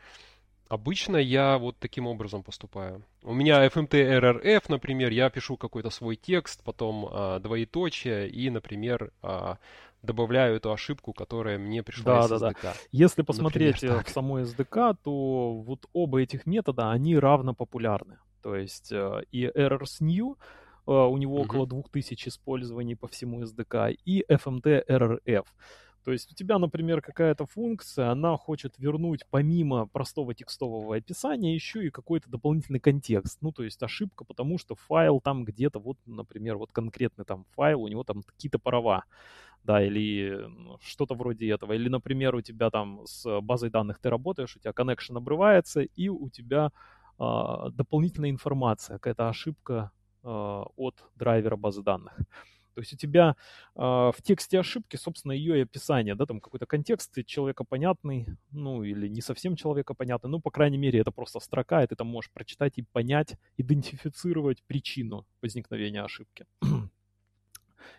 Обычно 0.70 1.16
я 1.16 1.58
вот 1.58 1.76
таким 1.78 2.06
образом 2.06 2.44
поступаю. 2.44 3.02
У 3.24 3.34
меня 3.34 3.66
FMT 3.66 3.92
RRF, 4.18 4.62
например, 4.68 5.10
я 5.10 5.28
пишу 5.28 5.56
какой-то 5.56 5.90
свой 5.90 6.14
текст, 6.14 6.62
потом 6.62 7.08
а, 7.10 7.40
двоеточие 7.40 8.30
и, 8.30 8.48
например, 8.50 9.12
а, 9.20 9.58
добавляю 10.02 10.56
эту 10.56 10.72
ошибку, 10.72 11.12
которая 11.12 11.58
мне 11.58 11.82
пришла 11.82 12.20
да, 12.20 12.24
из 12.24 12.40
да, 12.40 12.50
SDK. 12.50 12.62
Да. 12.62 12.72
Если 12.92 13.22
посмотреть 13.22 13.82
например, 13.82 14.04
в 14.04 14.10
самой 14.10 14.44
SDK, 14.44 14.96
то 15.02 15.54
вот 15.54 15.86
оба 15.92 16.22
этих 16.22 16.46
метода, 16.46 16.92
они 16.92 17.18
равно 17.18 17.52
популярны. 17.52 18.18
То 18.42 18.56
есть 18.56 18.92
э, 18.92 19.22
и 19.30 19.46
errors 19.46 19.96
new, 20.00 20.36
э, 20.86 20.92
у 20.92 21.16
него 21.16 21.38
uh-huh. 21.38 21.44
около 21.44 21.66
2000 21.66 22.28
использований 22.28 22.94
по 22.94 23.08
всему 23.08 23.42
SDK, 23.42 23.96
и 24.04 24.24
FMT 24.28 24.86
RRF. 24.88 25.44
То 26.04 26.12
есть 26.12 26.32
у 26.32 26.34
тебя, 26.34 26.58
например, 26.58 27.02
какая-то 27.02 27.44
функция, 27.44 28.10
она 28.10 28.36
хочет 28.36 28.78
вернуть 28.78 29.26
помимо 29.30 29.86
простого 29.86 30.34
текстового 30.34 30.96
описания 30.96 31.54
еще 31.54 31.84
и 31.84 31.90
какой-то 31.90 32.30
дополнительный 32.30 32.80
контекст. 32.80 33.38
Ну, 33.42 33.52
то 33.52 33.62
есть 33.62 33.82
ошибка, 33.82 34.24
потому 34.24 34.58
что 34.58 34.74
файл 34.74 35.20
там 35.20 35.44
где-то, 35.44 35.78
вот, 35.78 35.98
например, 36.06 36.56
вот 36.56 36.72
конкретный 36.72 37.26
там 37.26 37.44
файл, 37.54 37.82
у 37.82 37.88
него 37.88 38.02
там 38.02 38.22
какие-то 38.22 38.58
права, 38.58 39.04
да, 39.62 39.84
или 39.84 40.46
ну, 40.48 40.78
что-то 40.80 41.14
вроде 41.14 41.50
этого. 41.50 41.74
Или, 41.74 41.90
например, 41.90 42.34
у 42.34 42.40
тебя 42.40 42.70
там 42.70 43.02
с 43.04 43.40
базой 43.42 43.68
данных 43.68 43.98
ты 43.98 44.08
работаешь, 44.08 44.56
у 44.56 44.58
тебя 44.58 44.72
connection 44.72 45.18
обрывается, 45.18 45.82
и 45.82 46.08
у 46.08 46.30
тебя 46.30 46.72
дополнительная 47.20 48.30
информация, 48.30 48.94
какая-то 48.94 49.28
ошибка 49.28 49.92
а, 50.22 50.64
от 50.76 51.04
драйвера 51.16 51.56
базы 51.56 51.82
данных. 51.82 52.16
То 52.74 52.80
есть 52.80 52.94
у 52.94 52.96
тебя 52.96 53.36
э, 53.74 53.80
в 53.80 54.16
тексте 54.22 54.60
ошибки, 54.60 54.96
собственно, 54.96 55.32
ее 55.32 55.58
и 55.58 55.62
описание, 55.62 56.14
да, 56.14 56.24
там 56.24 56.40
какой-то 56.40 56.66
контекст 56.66 57.12
человекопонятный, 57.26 58.26
ну, 58.52 58.84
или 58.84 59.08
не 59.08 59.20
совсем 59.20 59.56
человекопонятный, 59.56 60.30
ну, 60.30 60.40
по 60.40 60.50
крайней 60.50 60.78
мере, 60.78 61.00
это 61.00 61.10
просто 61.10 61.40
строка, 61.40 61.82
и 61.82 61.86
ты 61.88 61.96
там 61.96 62.06
можешь 62.06 62.30
прочитать 62.30 62.78
и 62.78 62.82
понять, 62.82 63.36
идентифицировать 63.58 64.62
причину 64.66 65.26
возникновения 65.42 66.02
ошибки. 66.02 66.46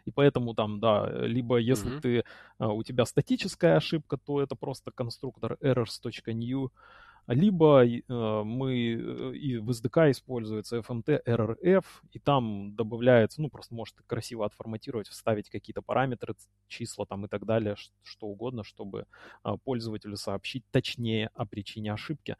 И 0.06 0.12
поэтому 0.12 0.56
там, 0.56 0.80
да, 0.80 1.12
либо 1.28 1.58
если 1.58 1.92
mm-hmm. 1.92 2.02
ты, 2.02 2.24
у 2.60 2.82
тебя 2.82 3.06
статическая 3.06 3.78
ошибка, 3.78 4.18
то 4.18 4.42
это 4.42 4.56
просто 4.56 4.92
конструктор 4.92 5.58
errors.new, 5.62 6.72
либо 7.28 7.86
э, 7.86 8.44
мы 8.44 8.74
э, 8.74 9.36
и 9.36 9.58
в 9.58 9.70
SDK 9.70 10.12
используется 10.12 10.78
FMT 10.78 11.24
RRF, 11.26 11.84
и 12.12 12.20
там 12.20 12.76
добавляется, 12.76 13.42
ну, 13.42 13.50
просто 13.50 13.76
может 13.76 13.96
красиво 14.08 14.46
отформатировать, 14.46 15.08
вставить 15.08 15.50
какие-то 15.50 15.82
параметры, 15.82 16.36
числа 16.68 17.06
там 17.06 17.26
и 17.26 17.28
так 17.28 17.46
далее, 17.46 17.76
что 18.04 18.28
угодно, 18.28 18.64
чтобы 18.64 19.06
а, 19.44 19.58
пользователю 19.58 20.18
сообщить 20.18 20.64
точнее 20.72 21.30
о 21.34 21.46
причине 21.46 21.94
ошибки. 21.94 22.36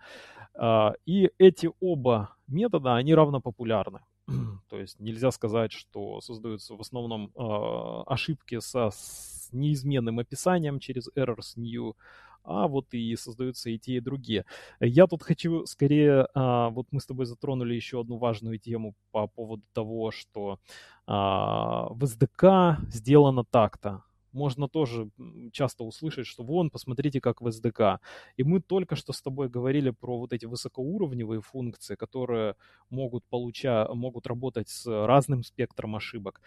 А, 0.54 0.94
и 1.06 1.30
эти 1.38 1.70
оба 1.80 2.36
метода, 2.48 2.96
они 2.96 3.14
равнопопулярны. 3.14 4.02
То 4.70 4.80
есть 4.80 5.00
нельзя 5.00 5.32
сказать, 5.32 5.72
что 5.72 6.22
создаются 6.22 6.76
в 6.76 6.82
основном 6.82 7.32
э, 7.36 8.04
ошибки 8.08 8.60
со 8.60 8.90
с 8.92 9.50
неизменным 9.52 10.20
описанием 10.20 10.80
через 10.80 11.10
errors 11.16 11.54
new, 11.56 11.96
а 12.44 12.68
вот 12.68 12.94
и 12.94 13.16
создаются 13.16 13.70
и 13.70 13.78
те, 13.78 13.94
и 13.94 14.00
другие. 14.00 14.46
Я 14.80 15.08
тут 15.08 15.24
хочу 15.24 15.66
скорее, 15.66 16.28
а, 16.34 16.70
вот 16.70 16.88
мы 16.92 17.00
с 17.00 17.06
тобой 17.06 17.26
затронули 17.26 17.76
еще 17.76 18.02
одну 18.02 18.18
важную 18.18 18.58
тему 18.60 18.96
по 19.12 19.28
поводу 19.28 19.64
того, 19.74 20.12
что 20.12 20.60
а, 21.06 21.88
в 21.90 22.04
SDK 22.04 22.78
сделано 22.90 23.44
так-то. 23.44 24.04
Можно 24.32 24.68
тоже 24.68 25.10
часто 25.52 25.84
услышать, 25.84 26.26
что 26.26 26.44
вон, 26.44 26.70
посмотрите, 26.70 27.22
как 27.22 27.42
в 27.42 27.48
SDK. 27.48 28.00
И 28.38 28.44
мы 28.44 28.62
только 28.62 28.96
что 28.96 29.14
с 29.14 29.22
тобой 29.22 29.50
говорили 29.50 29.90
про 29.90 30.18
вот 30.18 30.34
эти 30.34 30.46
высокоуровневые 30.46 31.42
функции, 31.42 31.96
которые 31.96 32.56
могут, 32.90 33.24
получа... 33.26 33.88
могут 33.94 34.28
работать 34.28 34.70
с 34.70 34.86
разным 34.88 35.44
спектром 35.44 35.96
ошибок. 35.96 36.42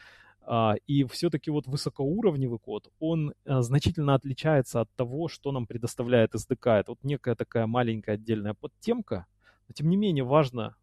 А, 0.46 0.74
и 0.86 1.04
все-таки 1.04 1.50
вот 1.50 1.66
высокоуровневый 1.66 2.58
код, 2.58 2.88
он 2.98 3.32
а, 3.46 3.62
значительно 3.62 4.14
отличается 4.14 4.80
от 4.82 4.90
того, 4.94 5.28
что 5.28 5.52
нам 5.52 5.66
предоставляет 5.66 6.34
SDK. 6.34 6.80
Это 6.80 6.92
вот 6.92 6.98
некая 7.02 7.34
такая 7.34 7.66
маленькая 7.66 8.12
отдельная 8.12 8.54
подтемка, 8.54 9.26
но 9.68 9.72
тем 9.72 9.88
не 9.88 9.96
менее 9.96 10.24
важно 10.24 10.76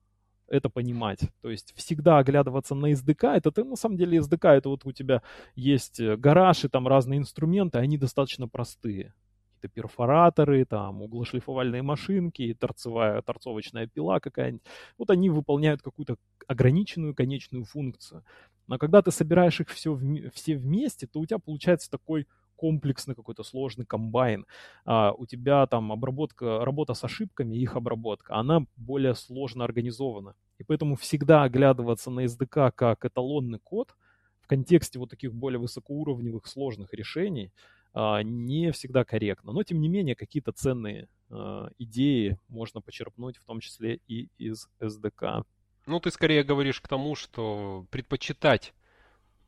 это 0.51 0.69
понимать. 0.69 1.21
То 1.41 1.49
есть 1.49 1.73
всегда 1.75 2.17
оглядываться 2.19 2.75
на 2.75 2.91
SDK, 2.91 3.37
это 3.37 3.51
ты, 3.51 3.63
на 3.63 3.75
самом 3.75 3.97
деле 3.97 4.19
SDK, 4.19 4.49
это 4.57 4.69
вот 4.69 4.85
у 4.85 4.91
тебя 4.91 5.21
есть 5.55 5.99
э, 5.99 6.17
гараж 6.17 6.65
и 6.65 6.67
там 6.67 6.87
разные 6.87 7.19
инструменты, 7.19 7.79
они 7.79 7.97
достаточно 7.97 8.47
простые. 8.47 9.13
Какие-то 9.55 9.73
перфораторы, 9.73 10.65
там 10.65 11.01
углошлифовальные 11.01 11.83
машинки, 11.83 12.53
торцевая, 12.59 13.21
торцовочная 13.21 13.87
пила 13.87 14.19
какая-нибудь. 14.19 14.63
Вот 14.97 15.09
они 15.09 15.29
выполняют 15.29 15.81
какую-то 15.81 16.17
ограниченную 16.47 17.15
конечную 17.15 17.63
функцию. 17.63 18.23
Но 18.67 18.77
когда 18.77 19.01
ты 19.01 19.11
собираешь 19.11 19.59
их 19.61 19.69
все, 19.69 19.97
все 20.33 20.57
вместе, 20.57 21.07
то 21.07 21.19
у 21.19 21.25
тебя 21.25 21.39
получается 21.39 21.89
такой 21.89 22.27
комплексный 22.61 23.15
какой-то 23.15 23.43
сложный 23.43 23.85
комбайн. 23.85 24.45
А, 24.85 25.13
у 25.17 25.25
тебя 25.25 25.65
там 25.65 25.91
обработка, 25.91 26.63
работа 26.63 26.93
с 26.93 27.03
ошибками, 27.03 27.55
их 27.55 27.75
обработка, 27.75 28.35
она 28.35 28.65
более 28.77 29.15
сложно 29.15 29.63
организована. 29.63 30.35
И 30.59 30.63
поэтому 30.63 30.95
всегда 30.95 31.41
оглядываться 31.41 32.11
на 32.11 32.25
SDK 32.25 32.71
как 32.75 33.03
эталонный 33.03 33.57
код 33.57 33.95
в 34.41 34.47
контексте 34.47 34.99
вот 34.99 35.09
таких 35.09 35.33
более 35.33 35.57
высокоуровневых 35.57 36.45
сложных 36.45 36.93
решений 36.93 37.51
а, 37.93 38.21
не 38.21 38.71
всегда 38.71 39.03
корректно. 39.03 39.53
Но, 39.53 39.63
тем 39.63 39.81
не 39.81 39.89
менее, 39.89 40.15
какие-то 40.15 40.51
ценные 40.51 41.07
а, 41.31 41.69
идеи 41.79 42.37
можно 42.47 42.79
почерпнуть, 42.79 43.37
в 43.37 43.45
том 43.45 43.59
числе 43.59 43.99
и 44.07 44.29
из 44.37 44.69
SDK. 44.79 45.45
Ну, 45.87 45.99
ты 45.99 46.11
скорее 46.11 46.43
говоришь 46.43 46.79
к 46.79 46.87
тому, 46.87 47.15
что 47.15 47.87
предпочитать, 47.89 48.75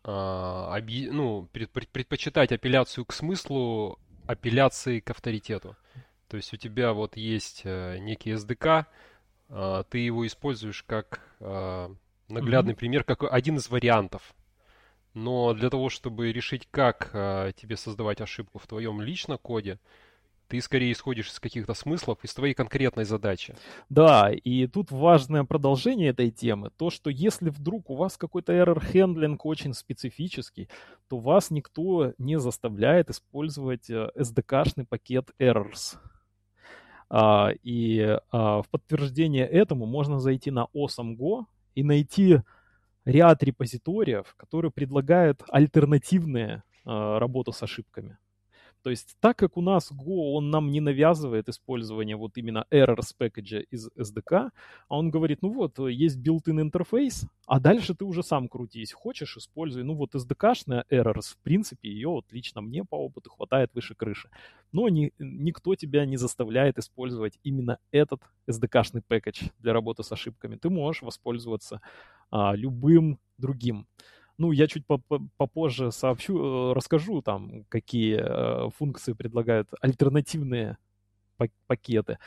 э, 0.04 0.10
оби, 0.10 1.10
ну, 1.12 1.48
пред, 1.52 1.70
предпочитать 1.70 2.52
апелляцию 2.52 3.06
к 3.06 3.14
смыслу 3.14 4.00
апелляции 4.26 5.00
к 5.00 5.10
авторитету. 5.10 5.76
То 6.28 6.38
есть 6.38 6.54
у 6.54 6.58
тебя 6.58 6.94
вот 6.94 7.16
есть 7.16 7.62
э, 7.64 8.00
некий 8.00 8.32
SDK, 8.32 8.86
э, 9.50 9.84
ты 9.90 10.00
его 10.00 10.26
используешь 10.26 10.84
как 10.84 11.22
э, 11.40 11.90
наглядный 12.28 12.74
mm-hmm. 12.74 12.78
пример, 12.78 13.04
как 13.04 13.24
один 13.24 13.58
из 13.58 13.70
вариантов. 13.70 14.34
Но 15.14 15.54
для 15.54 15.70
того, 15.70 15.90
чтобы 15.90 16.32
решить, 16.32 16.68
как 16.72 17.12
тебе 17.12 17.78
создавать 17.78 18.20
ошибку 18.20 18.58
в 18.58 18.66
твоем 18.66 19.00
личном 19.00 19.38
коде, 19.38 19.78
ты 20.54 20.62
скорее 20.62 20.92
исходишь 20.92 21.32
из 21.32 21.40
каких-то 21.40 21.74
смыслов, 21.74 22.20
из 22.22 22.32
твоей 22.32 22.54
конкретной 22.54 23.06
задачи. 23.06 23.56
Да, 23.90 24.32
и 24.32 24.68
тут 24.68 24.92
важное 24.92 25.46
продолжение 25.46 26.10
этой 26.10 26.30
темы. 26.30 26.70
То, 26.78 26.92
что 26.92 27.10
если 27.10 27.50
вдруг 27.50 27.90
у 27.90 27.96
вас 27.96 28.18
какой-то 28.18 28.54
error 28.54 29.40
очень 29.44 29.74
специфический, 29.74 30.70
то 31.10 31.18
вас 31.18 31.50
никто 31.50 32.14
не 32.20 32.40
заставляет 32.40 33.10
использовать 33.10 33.90
SDK-шный 33.90 34.84
э, 34.84 34.86
пакет 34.86 35.32
errors. 35.40 35.98
А, 37.10 37.50
и 37.64 38.20
а, 38.32 38.62
в 38.62 38.70
подтверждение 38.70 39.48
этому 39.48 39.88
можно 39.88 40.20
зайти 40.20 40.52
на 40.52 40.68
awesome.go 40.76 41.46
и 41.74 41.82
найти 41.84 42.42
ряд 43.06 43.42
репозиториев, 43.42 44.36
которые 44.38 44.70
предлагают 44.70 45.42
альтернативные 45.50 46.62
а, 46.86 47.18
работу 47.18 47.52
с 47.54 47.64
ошибками. 47.64 48.20
То 48.84 48.90
есть 48.90 49.16
так 49.22 49.38
как 49.38 49.58
у 49.58 49.62
нас 49.62 49.92
Go, 49.92 50.34
он 50.34 50.50
нам 50.50 50.70
не 50.70 50.82
навязывает 50.82 51.48
использование 51.48 52.18
вот 52.18 52.38
именно 52.38 52.66
errors 52.70 53.16
package 53.18 53.66
из 53.72 53.90
SDK, 53.98 54.50
а 54.90 54.98
он 54.98 55.10
говорит, 55.10 55.42
ну 55.42 55.50
вот, 55.50 55.80
есть 55.80 56.18
built-in 56.18 56.62
интерфейс, 56.62 57.26
а 57.48 57.60
дальше 57.62 57.96
ты 57.96 58.04
уже 58.04 58.24
сам 58.24 58.50
крутись. 58.50 58.92
Хочешь, 58.92 59.38
используй. 59.38 59.84
Ну 59.84 59.96
вот 59.96 60.16
SDK-шная 60.16 60.84
errors, 60.92 61.34
в 61.34 61.38
принципе, 61.44 61.90
ее 61.90 62.10
вот 62.10 62.26
лично 62.32 62.62
мне 62.62 62.84
по 62.84 62.96
опыту 62.96 63.30
хватает 63.30 63.72
выше 63.74 63.96
крыши. 63.96 64.30
Но 64.74 64.90
ни, 64.90 65.14
никто 65.18 65.76
тебя 65.76 66.06
не 66.06 66.18
заставляет 66.18 66.78
использовать 66.78 67.40
именно 67.44 67.80
этот 67.92 68.22
SDK-шный 68.50 69.02
package 69.08 69.52
для 69.60 69.72
работы 69.72 70.04
с 70.04 70.12
ошибками. 70.12 70.58
Ты 70.58 70.70
можешь 70.70 71.04
воспользоваться 71.04 71.80
а, 72.32 72.54
любым 72.56 73.20
другим. 73.38 73.88
Ну, 74.38 74.52
я 74.52 74.68
чуть 74.68 74.86
попозже 75.38 75.92
сообщу, 75.92 76.72
э, 76.72 76.74
расскажу 76.74 77.22
там, 77.22 77.66
какие 77.70 78.18
э, 78.20 78.70
функции 78.72 79.14
предлагают 79.14 79.70
альтернативные 79.80 80.78
пакеты. 81.68 82.18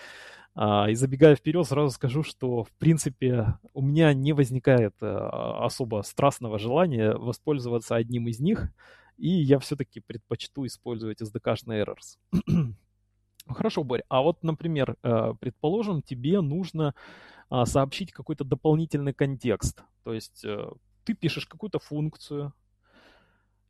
А, 0.55 0.89
и 0.89 0.95
забегая 0.95 1.35
вперед, 1.35 1.67
сразу 1.67 1.91
скажу, 1.91 2.23
что, 2.23 2.65
в 2.65 2.71
принципе, 2.73 3.55
у 3.75 3.83
меня 3.83 4.13
не 4.15 4.33
возникает 4.33 4.95
э, 5.01 5.07
особо 5.07 6.03
страстного 6.03 6.59
желания 6.59 7.13
воспользоваться 7.13 7.97
одним 7.97 8.29
из 8.29 8.39
них, 8.39 8.69
и 9.17 9.29
я 9.29 9.59
все-таки 9.59 10.01
предпочту 10.01 10.65
использовать 10.67 11.21
SDK-шный 11.21 11.85
errors. 11.85 12.19
Хорошо, 13.49 13.83
Борь, 13.83 14.03
а 14.09 14.23
вот, 14.23 14.43
например, 14.43 14.97
предположим, 15.41 16.03
тебе 16.03 16.41
нужно 16.41 16.95
а, 17.49 17.65
сообщить 17.65 18.13
какой-то 18.13 18.45
дополнительный 18.45 19.13
контекст. 19.13 19.83
То 20.05 20.13
есть 20.13 20.45
ты 21.07 21.15
пишешь 21.15 21.47
какую-то 21.47 21.79
функцию 21.79 22.53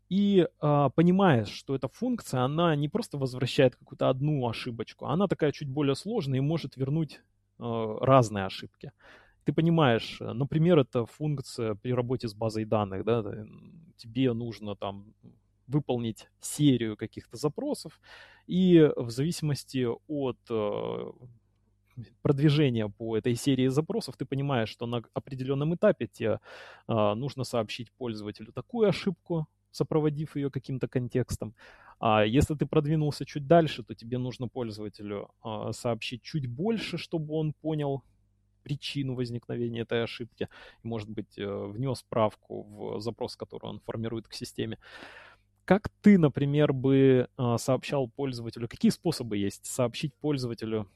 и 0.08 0.46
а, 0.60 0.88
понимаешь, 0.90 1.48
что 1.48 1.74
эта 1.74 1.88
функция, 1.88 2.42
она 2.42 2.76
не 2.76 2.88
просто 2.88 3.18
возвращает 3.18 3.76
какую-то 3.76 4.08
одну 4.08 4.48
ошибочку, 4.48 5.06
она 5.06 5.26
такая 5.26 5.52
чуть 5.52 5.68
более 5.68 5.94
сложная 5.96 6.38
и 6.38 6.42
может 6.42 6.76
вернуть 6.76 7.20
разные 7.58 8.44
ошибки. 8.44 8.92
Ты 9.44 9.52
понимаешь, 9.52 10.18
например, 10.20 10.78
это 10.78 11.06
функция 11.06 11.74
при 11.74 11.92
работе 11.92 12.28
с 12.28 12.34
базой 12.34 12.66
данных, 12.66 13.04
да, 13.04 13.24
тебе 13.96 14.32
нужно 14.34 14.76
там 14.76 15.14
выполнить 15.66 16.28
серию 16.40 16.96
каких-то 16.96 17.36
запросов, 17.36 17.98
и 18.46 18.90
в 18.96 19.10
зависимости 19.10 19.86
от 20.06 20.38
продвижения 22.22 22.88
по 22.88 23.16
этой 23.16 23.34
серии 23.34 23.68
запросов, 23.68 24.16
ты 24.16 24.24
понимаешь, 24.24 24.68
что 24.68 24.86
на 24.86 25.02
определенном 25.14 25.74
этапе 25.74 26.06
тебе 26.06 26.40
а, 26.86 27.14
нужно 27.14 27.44
сообщить 27.44 27.92
пользователю 27.92 28.52
такую 28.52 28.88
ошибку, 28.88 29.46
сопроводив 29.70 30.36
ее 30.36 30.50
каким-то 30.50 30.88
контекстом. 30.88 31.54
А 31.98 32.24
если 32.24 32.54
ты 32.54 32.66
продвинулся 32.66 33.24
чуть 33.24 33.46
дальше, 33.46 33.82
то 33.82 33.94
тебе 33.94 34.18
нужно 34.18 34.48
пользователю 34.48 35.30
а, 35.42 35.72
сообщить 35.72 36.22
чуть 36.22 36.46
больше, 36.46 36.98
чтобы 36.98 37.34
он 37.34 37.52
понял 37.52 38.02
причину 38.62 39.14
возникновения 39.14 39.82
этой 39.82 40.02
ошибки 40.02 40.48
может 40.82 41.08
быть, 41.08 41.38
э, 41.38 41.66
внес 41.66 42.00
справку 42.00 42.64
в 42.64 43.00
запрос, 43.00 43.36
который 43.36 43.66
он 43.66 43.78
формирует 43.78 44.26
к 44.26 44.32
системе. 44.32 44.78
Как 45.64 45.88
ты, 46.00 46.18
например, 46.18 46.72
бы 46.72 47.28
а, 47.36 47.58
сообщал 47.58 48.08
пользователю, 48.08 48.68
какие 48.68 48.90
способы 48.90 49.36
есть 49.36 49.66
сообщить 49.66 50.14
пользователю 50.14 50.88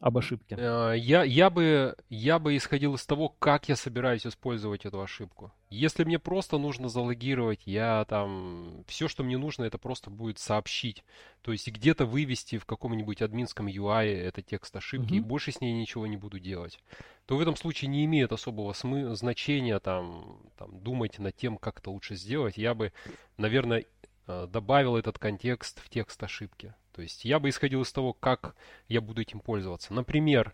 об 0.00 0.18
ошибке? 0.18 0.56
Э, 0.58 0.94
я, 0.96 1.24
я, 1.24 1.50
бы, 1.50 1.96
я 2.08 2.38
бы 2.38 2.56
исходил 2.56 2.94
из 2.94 3.04
того, 3.04 3.28
как 3.28 3.68
я 3.68 3.76
собираюсь 3.76 4.26
использовать 4.26 4.86
эту 4.86 5.00
ошибку. 5.00 5.52
Если 5.70 6.04
мне 6.04 6.18
просто 6.18 6.56
нужно 6.58 6.88
залогировать, 6.88 7.60
я 7.66 8.04
там... 8.08 8.84
Все, 8.86 9.08
что 9.08 9.22
мне 9.22 9.36
нужно, 9.36 9.64
это 9.64 9.78
просто 9.78 10.10
будет 10.10 10.38
сообщить. 10.38 11.04
То 11.42 11.52
есть 11.52 11.68
где-то 11.68 12.06
вывести 12.06 12.58
в 12.58 12.64
каком-нибудь 12.64 13.22
админском 13.22 13.66
UI 13.66 14.06
это 14.06 14.40
текст 14.40 14.74
ошибки, 14.76 15.14
mm-hmm. 15.14 15.18
и 15.18 15.20
больше 15.20 15.52
с 15.52 15.60
ней 15.60 15.72
ничего 15.72 16.06
не 16.06 16.16
буду 16.16 16.38
делать. 16.38 16.78
То 17.26 17.36
в 17.36 17.40
этом 17.40 17.56
случае 17.56 17.88
не 17.88 18.04
имеет 18.04 18.32
особого 18.32 18.72
смы- 18.72 19.14
значения 19.14 19.78
там, 19.78 20.40
там 20.56 20.80
думать 20.80 21.18
над 21.18 21.36
тем, 21.36 21.58
как 21.58 21.80
это 21.80 21.90
лучше 21.90 22.14
сделать. 22.14 22.56
Я 22.56 22.74
бы, 22.74 22.92
наверное, 23.36 23.84
э, 24.26 24.46
добавил 24.48 24.96
этот 24.96 25.18
контекст 25.18 25.80
в 25.80 25.90
текст 25.90 26.22
ошибки. 26.22 26.74
То 26.98 27.02
есть 27.02 27.24
я 27.24 27.38
бы 27.38 27.48
исходил 27.48 27.82
из 27.82 27.92
того, 27.92 28.12
как 28.12 28.56
я 28.88 29.00
буду 29.00 29.22
этим 29.22 29.38
пользоваться. 29.38 29.94
Например, 29.94 30.52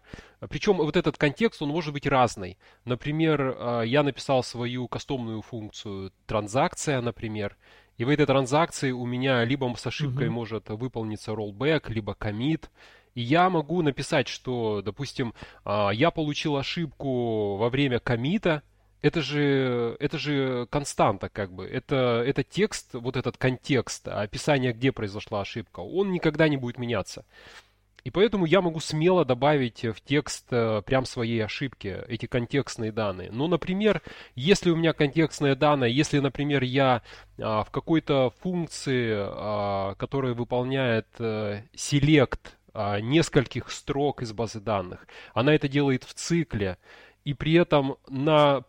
причем 0.50 0.76
вот 0.76 0.94
этот 0.94 1.16
контекст, 1.16 1.62
он 1.62 1.70
может 1.70 1.94
быть 1.94 2.07
разный. 2.07 2.59
Например, 2.85 3.57
а, 3.59 3.80
я 3.80 4.02
написал 4.02 4.42
свою 4.42 4.87
кастомную 4.87 5.40
функцию 5.40 6.12
транзакция, 6.26 7.00
например, 7.00 7.57
и 7.96 8.04
в 8.04 8.11
этой 8.11 8.26
транзакции 8.26 8.90
у 8.90 9.07
меня 9.07 9.42
либо 9.42 9.74
с 9.74 9.87
ошибкой 9.87 10.26
mm-hmm. 10.26 10.30
может 10.30 10.68
выполниться 10.68 11.33
rollback, 11.33 11.90
либо 11.90 12.12
commit. 12.12 12.68
И 13.14 13.22
я 13.22 13.48
могу 13.48 13.80
написать, 13.80 14.28
что, 14.28 14.83
допустим, 14.83 15.33
а, 15.64 15.92
я 15.92 16.11
получил 16.11 16.59
ошибку 16.59 17.57
во 17.57 17.70
время 17.70 18.00
комита, 18.00 18.62
это 19.04 19.20
же, 19.20 19.96
это 20.00 20.16
же 20.16 20.66
константа, 20.70 21.28
как 21.28 21.52
бы. 21.52 21.66
Это, 21.66 22.24
это 22.26 22.42
текст, 22.42 22.94
вот 22.94 23.18
этот 23.18 23.36
контекст, 23.36 24.08
описание, 24.08 24.72
где 24.72 24.92
произошла 24.92 25.42
ошибка, 25.42 25.80
он 25.80 26.10
никогда 26.10 26.48
не 26.48 26.56
будет 26.56 26.78
меняться. 26.78 27.26
И 28.02 28.10
поэтому 28.10 28.46
я 28.46 28.62
могу 28.62 28.80
смело 28.80 29.26
добавить 29.26 29.84
в 29.84 30.00
текст 30.00 30.46
э, 30.50 30.80
прям 30.86 31.04
своей 31.04 31.44
ошибки 31.44 32.02
эти 32.08 32.24
контекстные 32.24 32.92
данные. 32.92 33.30
Ну, 33.30 33.46
например, 33.46 34.00
если 34.36 34.70
у 34.70 34.76
меня 34.76 34.94
контекстные 34.94 35.54
данные, 35.54 35.94
если, 35.94 36.18
например, 36.20 36.62
я 36.62 37.02
а, 37.38 37.62
в 37.62 37.70
какой-то 37.70 38.32
функции, 38.40 39.12
а, 39.16 39.94
которая 39.96 40.32
выполняет 40.32 41.08
а, 41.18 41.62
select 41.74 42.40
а, 42.72 43.00
нескольких 43.00 43.70
строк 43.70 44.22
из 44.22 44.32
базы 44.32 44.60
данных, 44.60 45.06
она 45.34 45.54
это 45.54 45.68
делает 45.68 46.04
в 46.04 46.14
цикле, 46.14 46.78
и 47.24 47.32
при 47.34 47.54
этом 47.54 47.96
на... 48.08 48.64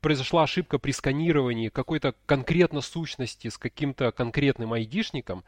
произошла 0.00 0.44
ошибка 0.44 0.78
при 0.78 0.92
сканировании 0.92 1.68
какой-то 1.68 2.14
конкретно 2.26 2.80
сущности 2.80 3.48
с 3.48 3.58
каким-то 3.58 4.12
конкретным 4.12 4.72
айдишником, 4.72 5.44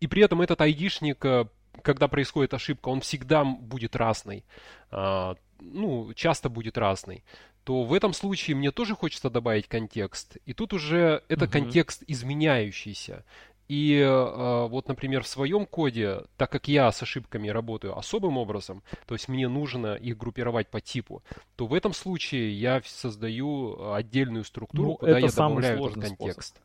и 0.00 0.06
при 0.06 0.22
этом 0.22 0.40
этот 0.40 0.60
айдишник, 0.60 1.24
э, 1.24 1.46
когда 1.82 2.08
происходит 2.08 2.54
ошибка, 2.54 2.88
он 2.88 3.00
всегда 3.00 3.44
будет 3.44 3.96
разный, 3.96 4.44
а, 4.90 5.34
ну, 5.60 6.12
часто 6.14 6.48
будет 6.48 6.78
разный, 6.78 7.24
то 7.64 7.82
в 7.82 7.92
этом 7.92 8.12
случае 8.12 8.56
мне 8.56 8.70
тоже 8.70 8.94
хочется 8.94 9.28
добавить 9.28 9.68
контекст. 9.68 10.38
И 10.46 10.54
тут 10.54 10.72
уже 10.72 11.22
это 11.28 11.44
угу. 11.44 11.52
контекст 11.52 12.02
изменяющийся. 12.06 13.24
И 13.68 13.98
э, 13.98 14.66
вот, 14.68 14.88
например, 14.88 15.22
в 15.22 15.28
своем 15.28 15.66
коде, 15.66 16.22
так 16.38 16.50
как 16.50 16.68
я 16.68 16.90
с 16.90 17.02
ошибками 17.02 17.48
работаю 17.48 17.96
особым 17.98 18.38
образом, 18.38 18.82
то 19.06 19.14
есть 19.14 19.28
мне 19.28 19.46
нужно 19.46 19.94
их 19.94 20.16
группировать 20.16 20.68
по 20.68 20.80
типу, 20.80 21.22
то 21.54 21.66
в 21.66 21.74
этом 21.74 21.92
случае 21.92 22.58
я 22.58 22.80
создаю 22.84 23.92
отдельную 23.92 24.44
структуру, 24.44 24.90
ну, 24.90 24.96
куда 24.96 25.18
я 25.18 25.28
добавляю 25.28 25.84
этот 25.84 26.02
контекст. 26.02 26.60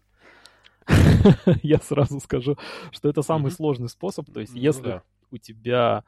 Я 1.63 1.77
сразу 1.79 2.19
скажу, 2.19 2.57
что 2.91 3.07
это 3.07 3.21
самый 3.21 3.51
сложный 3.51 3.87
способ. 3.87 4.29
То 4.33 4.41
есть, 4.41 4.53
ну 4.53 4.59
если 4.59 5.01
у 5.31 5.37
тебя 5.37 6.03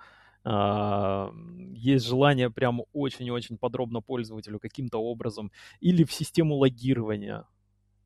Uh, 0.47 1.33
есть 1.73 2.05
желание 2.05 2.51
прям 2.51 2.83
очень-очень 2.93 3.57
подробно 3.57 4.01
пользователю 4.01 4.59
каким-то 4.59 4.99
образом 4.99 5.51
или 5.79 6.03
в 6.03 6.13
систему 6.13 6.53
логирования 6.57 7.45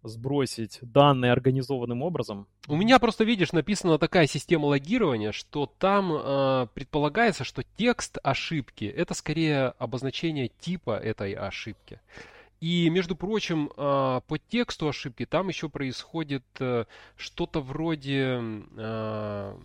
сбросить 0.03 0.79
данные 0.81 1.31
организованным 1.31 2.01
образом. 2.01 2.47
У 2.67 2.75
меня 2.75 2.99
просто, 2.99 3.23
видишь, 3.23 3.51
написана 3.51 3.97
такая 3.97 4.27
система 4.27 4.67
логирования, 4.67 5.31
что 5.31 5.65
там 5.65 6.12
э, 6.13 6.67
предполагается, 6.73 7.43
что 7.43 7.63
текст 7.77 8.17
ошибки 8.23 8.85
это 8.85 9.13
скорее 9.13 9.73
обозначение 9.77 10.49
типа 10.59 10.97
этой 10.97 11.33
ошибки. 11.33 11.99
И, 12.62 12.89
между 12.89 13.15
прочим, 13.15 13.71
э, 13.75 14.21
по 14.27 14.38
тексту 14.49 14.89
ошибки 14.89 15.25
там 15.25 15.47
еще 15.47 15.69
происходит 15.69 16.43
э, 16.59 16.85
что-то 17.15 17.62
вроде 17.62 18.41
э, 18.75 19.57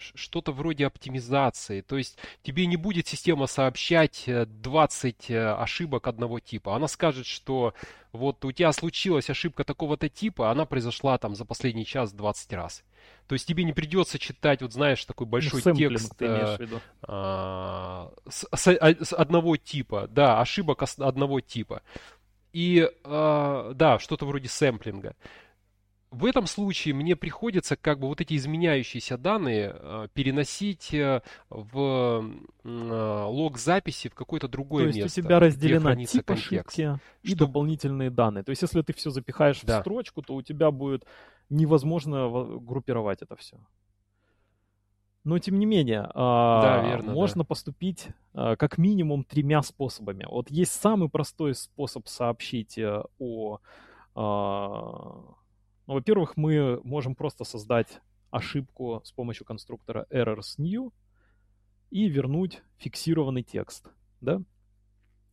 что-то 0.00 0.52
вроде 0.52 0.86
оптимизации. 0.86 1.80
То 1.80 1.96
есть 1.96 2.18
тебе 2.42 2.66
не 2.66 2.76
будет 2.76 3.06
система 3.06 3.46
сообщать 3.46 4.24
20 4.26 5.30
э, 5.30 5.34
э, 5.34 5.52
ошибок 5.54 6.06
одного 6.06 6.40
типа. 6.40 6.74
Она 6.74 6.88
скажет, 6.88 7.26
что 7.26 7.74
вот 8.12 8.44
у 8.44 8.52
тебя 8.52 8.72
случилась 8.72 9.30
ошибка 9.30 9.64
такого-то 9.64 10.08
типа, 10.08 10.50
она 10.50 10.64
произошла 10.64 11.18
там 11.18 11.34
за 11.34 11.44
последний 11.44 11.86
час 11.86 12.12
20 12.12 12.52
раз. 12.54 12.82
То 13.26 13.34
есть 13.34 13.46
тебе 13.46 13.62
не 13.62 13.72
придется 13.72 14.18
читать, 14.18 14.60
вот 14.60 14.72
знаешь, 14.72 15.04
такой 15.04 15.26
ну, 15.26 15.30
большой 15.30 15.62
ну, 15.64 15.74
текст 15.74 16.20
э, 16.20 16.56
а, 17.02 18.12
с, 18.28 18.46
с, 18.52 18.66
а, 18.68 19.04
с 19.04 19.12
одного 19.12 19.56
типа, 19.56 20.08
да, 20.10 20.40
ошибок 20.40 20.82
одного 20.98 21.40
типа. 21.40 21.82
И 22.52 22.90
а, 23.04 23.72
да, 23.74 24.00
что-то 24.00 24.26
вроде 24.26 24.48
сэмплинга 24.48 25.14
в 26.10 26.24
этом 26.24 26.46
случае 26.46 26.94
мне 26.94 27.14
приходится 27.14 27.76
как 27.76 28.00
бы 28.00 28.08
вот 28.08 28.20
эти 28.20 28.34
изменяющиеся 28.34 29.16
данные 29.16 29.74
э, 29.74 30.08
переносить 30.12 30.92
э, 30.92 31.22
в 31.50 32.24
э, 32.64 33.24
лог 33.28 33.58
записи 33.58 34.08
в 34.08 34.14
какое-то 34.14 34.48
другое 34.48 34.86
место. 34.86 35.00
То 35.00 35.04
есть 35.04 35.16
место, 35.16 35.20
у 35.20 35.24
тебя 35.24 35.40
разделена 35.40 35.96
тип 36.04 36.24
контекст. 36.24 36.78
и 36.78 37.28
что... 37.28 37.38
дополнительные 37.46 38.10
данные. 38.10 38.42
То 38.42 38.50
есть 38.50 38.62
если 38.62 38.82
ты 38.82 38.92
все 38.92 39.10
запихаешь 39.10 39.60
да. 39.62 39.78
в 39.78 39.80
строчку, 39.82 40.22
то 40.22 40.34
у 40.34 40.42
тебя 40.42 40.72
будет 40.72 41.04
невозможно 41.48 42.28
группировать 42.58 43.22
это 43.22 43.36
все. 43.36 43.56
Но 45.22 45.38
тем 45.38 45.58
не 45.58 45.66
менее, 45.66 46.10
а, 46.14 46.62
да, 46.62 46.88
верно, 46.88 47.12
можно 47.12 47.42
да. 47.42 47.46
поступить 47.46 48.08
как 48.32 48.78
минимум 48.78 49.22
тремя 49.22 49.62
способами. 49.62 50.26
Вот 50.28 50.50
есть 50.50 50.72
самый 50.72 51.10
простой 51.10 51.54
способ 51.54 52.08
сообщить 52.08 52.80
о 53.18 53.60
а, 54.14 55.34
ну, 55.90 55.94
во-первых, 55.94 56.36
мы 56.36 56.80
можем 56.84 57.16
просто 57.16 57.42
создать 57.42 58.00
ошибку 58.30 59.02
с 59.04 59.10
помощью 59.10 59.44
конструктора 59.44 60.06
errors 60.12 60.54
new 60.56 60.92
и 61.90 62.08
вернуть 62.08 62.62
фиксированный 62.78 63.42
текст, 63.42 63.90
да, 64.20 64.40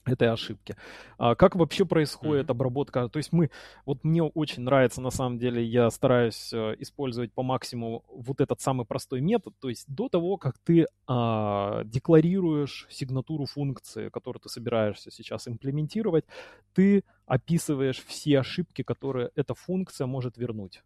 этой 0.08 0.30
ошибки. 0.30 0.76
А 1.17 1.36
как 1.36 1.56
вообще 1.56 1.86
происходит 1.86 2.48
mm-hmm. 2.48 2.52
обработка? 2.52 3.10
То 3.10 3.17
есть 3.17 3.32
мы, 3.32 3.50
вот 3.86 4.04
мне 4.04 4.24
очень 4.24 4.63
нравится, 4.63 5.02
на 5.02 5.10
самом 5.10 5.38
деле, 5.38 5.63
я 5.63 5.89
стараюсь 5.89 6.52
э, 6.54 6.76
использовать 6.80 7.34
по 7.34 7.43
максимуму 7.43 8.04
вот 8.10 8.41
этот 8.41 8.62
самый 8.62 8.86
простой 8.86 9.22
метод. 9.22 9.54
То 9.60 9.70
есть 9.70 9.86
до 9.88 10.10
того, 10.10 10.38
как 10.38 10.58
ты 10.60 10.88
а, 11.08 11.84
декларируешь 11.86 12.88
сигнатуру 12.89 13.46
функции, 13.46 14.10
которую 14.10 14.41
ты 14.41 14.50
собираешься 14.50 15.12
сейчас 15.12 15.48
имплементировать, 15.48 16.26
ты 16.74 17.04
описываешь 17.26 18.04
все 18.06 18.39
ошибки, 18.39 18.84
которые 18.84 19.32
эта 19.36 19.54
функция 19.54 20.08
может 20.08 20.38
вернуть. 20.38 20.82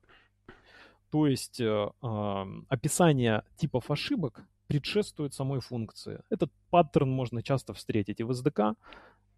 То 1.12 1.28
есть 1.28 1.60
э, 1.60 1.90
описание 2.70 3.44
типов 3.58 3.92
ошибок 3.92 4.44
предшествует 4.72 5.34
самой 5.34 5.60
функции. 5.60 6.22
Этот 6.30 6.50
паттерн 6.70 7.10
можно 7.10 7.44
часто 7.44 7.74
встретить 7.74 8.22
и 8.22 8.24
в 8.24 8.32
SDK, 8.32 8.76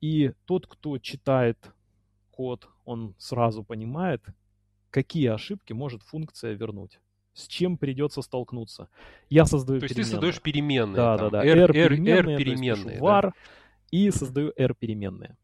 и 0.03 0.33
тот, 0.45 0.67
кто 0.67 0.97
читает 0.97 1.57
код, 2.29 2.67
он 2.83 3.15
сразу 3.17 3.63
понимает, 3.63 4.21
какие 4.89 5.27
ошибки 5.27 5.71
может 5.71 6.03
функция 6.03 6.51
вернуть. 6.55 6.99
с 7.33 7.47
чем 7.47 7.77
придется 7.77 8.21
столкнуться. 8.21 8.89
Я 9.29 9.45
создаю 9.45 9.79
То 9.79 9.85
есть 9.85 9.95
переменные. 9.95 10.09
ты 10.09 10.11
создаешь 10.11 10.41
переменные. 10.41 10.95
Да, 10.97 11.17
там, 11.17 11.31
да, 11.31 11.41
да. 11.41 11.45
R, 11.47 11.57
R, 11.57 11.71
переменные, 11.71 12.35
R 12.35 12.37
переменные. 12.37 12.99
да. 12.99 13.01
var 13.03 13.33
и 13.91 14.11
создаю 14.11 14.51
R 14.57 14.75
переменные. 14.75 15.37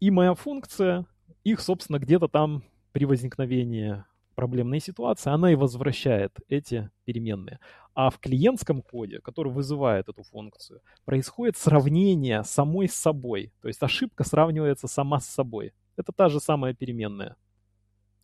И 0.00 0.10
моя 0.10 0.34
функция, 0.34 1.06
их, 1.44 1.60
собственно, 1.60 1.98
где-то 2.00 2.26
там 2.26 2.64
при 2.92 3.04
возникновении 3.06 4.04
проблемной 4.34 4.80
ситуации, 4.80 5.30
она 5.30 5.50
и 5.52 5.54
возвращает 5.54 6.36
эти 6.48 6.90
переменные. 7.04 7.58
А 7.94 8.10
в 8.10 8.18
клиентском 8.18 8.82
коде, 8.82 9.20
который 9.20 9.52
вызывает 9.52 10.08
эту 10.08 10.22
функцию, 10.24 10.80
происходит 11.04 11.56
сравнение 11.56 12.42
самой 12.44 12.88
с 12.88 12.94
собой. 12.94 13.52
То 13.62 13.68
есть 13.68 13.82
ошибка 13.82 14.24
сравнивается 14.24 14.88
сама 14.88 15.20
с 15.20 15.26
собой. 15.26 15.72
Это 15.96 16.12
та 16.12 16.28
же 16.28 16.40
самая 16.40 16.74
переменная. 16.74 17.36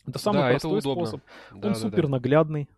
Это 0.07 0.19
самый 0.19 0.39
Да, 0.39 0.51
это 0.51 0.61
простой 0.61 0.79
удобно. 0.81 1.07
способ. 1.07 1.21
Да, 1.51 1.55
Он 1.57 1.61
да, 1.61 1.69
да. 1.69 1.75
супер 1.75 2.09
наглядный. 2.09 2.69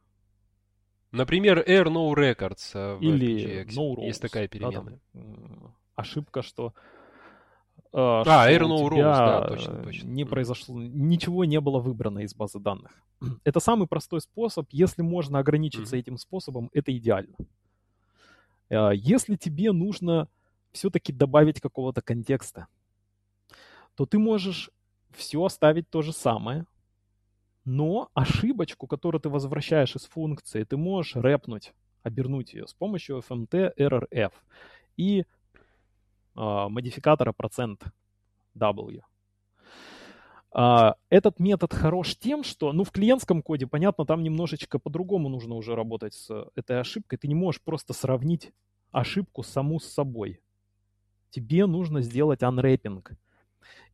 Например, 1.13 1.59
R 1.67 1.89
no 1.89 2.13
records 2.15 2.71
э, 2.75 2.97
в 2.97 3.03
Или 3.03 3.65
FTGX. 3.65 3.69
no 3.69 3.95
rows. 3.97 4.05
Есть 4.07 4.21
такая 4.23 4.49
да, 4.53 4.71
там, 4.71 4.87
переменная. 5.15 5.75
ошибка, 5.95 6.43
что... 6.43 6.75
э, 7.93 7.97
А, 7.97 8.25
что 8.25 8.33
air 8.33 8.61
no 8.63 8.89
тебя, 8.91 9.41
да, 9.41 9.49
точно, 9.49 9.83
точно. 9.83 10.09
Не 10.09 10.25
произошло, 10.25 10.81
ничего 10.83 11.45
не 11.45 11.61
было 11.61 11.79
выбрано 11.79 12.21
из 12.21 12.35
базы 12.35 12.59
данных. 12.59 12.93
Это 13.45 13.61
самый 13.61 13.87
простой 13.87 14.21
способ. 14.21 14.67
Если 14.71 15.03
можно 15.03 15.39
ограничиться 15.39 15.97
Мгм. 15.97 16.01
этим 16.01 16.19
способом, 16.19 16.71
это 16.73 16.97
идеально. 16.97 17.37
Э, 18.71 18.91
Если 18.95 19.37
тебе 19.37 19.73
нужно 19.73 20.29
все-таки 20.73 21.13
добавить 21.13 21.61
какого-то 21.61 22.01
контекста, 22.03 22.67
то 23.95 24.07
ты 24.07 24.19
можешь 24.19 24.71
все 25.11 25.45
оставить 25.45 25.91
то 25.91 26.01
же 26.03 26.13
самое, 26.13 26.65
но 27.65 28.09
ошибочку, 28.15 28.87
которую 28.87 29.21
ты 29.21 29.29
возвращаешь 29.29 29.95
из 29.95 30.07
функции, 30.07 30.65
ты 30.65 30.77
можешь 30.77 31.15
рэпнуть, 31.17 31.75
обернуть 32.03 32.55
ее 32.55 32.67
с 32.67 32.75
помощью 32.75 33.19
fmt 33.19 33.73
errorf 33.79 34.33
и 34.97 35.21
а, 35.21 35.25
модификатора 36.35 37.33
процент 37.33 37.85
%w. 38.55 39.03
А, 40.55 40.97
этот 41.09 41.41
метод 41.41 41.73
хорош 41.73 42.17
тем, 42.17 42.45
что, 42.45 42.73
ну, 42.73 42.85
в 42.85 42.91
клиентском 42.91 43.43
коде, 43.43 43.67
понятно, 43.67 44.05
там 44.05 44.23
немножечко 44.23 44.79
по-другому 44.79 45.29
нужно 45.29 45.55
уже 45.55 45.75
работать 45.75 46.15
с 46.15 46.47
этой 46.55 46.79
ошибкой. 46.79 47.19
Ты 47.19 47.29
не 47.29 47.35
можешь 47.35 47.63
просто 47.63 47.95
сравнить 47.95 48.53
ошибку 48.91 49.43
саму 49.43 49.81
с 49.81 49.87
собой. 49.87 50.41
Тебе 51.31 51.67
нужно 51.67 52.03
сделать 52.03 52.43
unwrapping. 52.43 53.17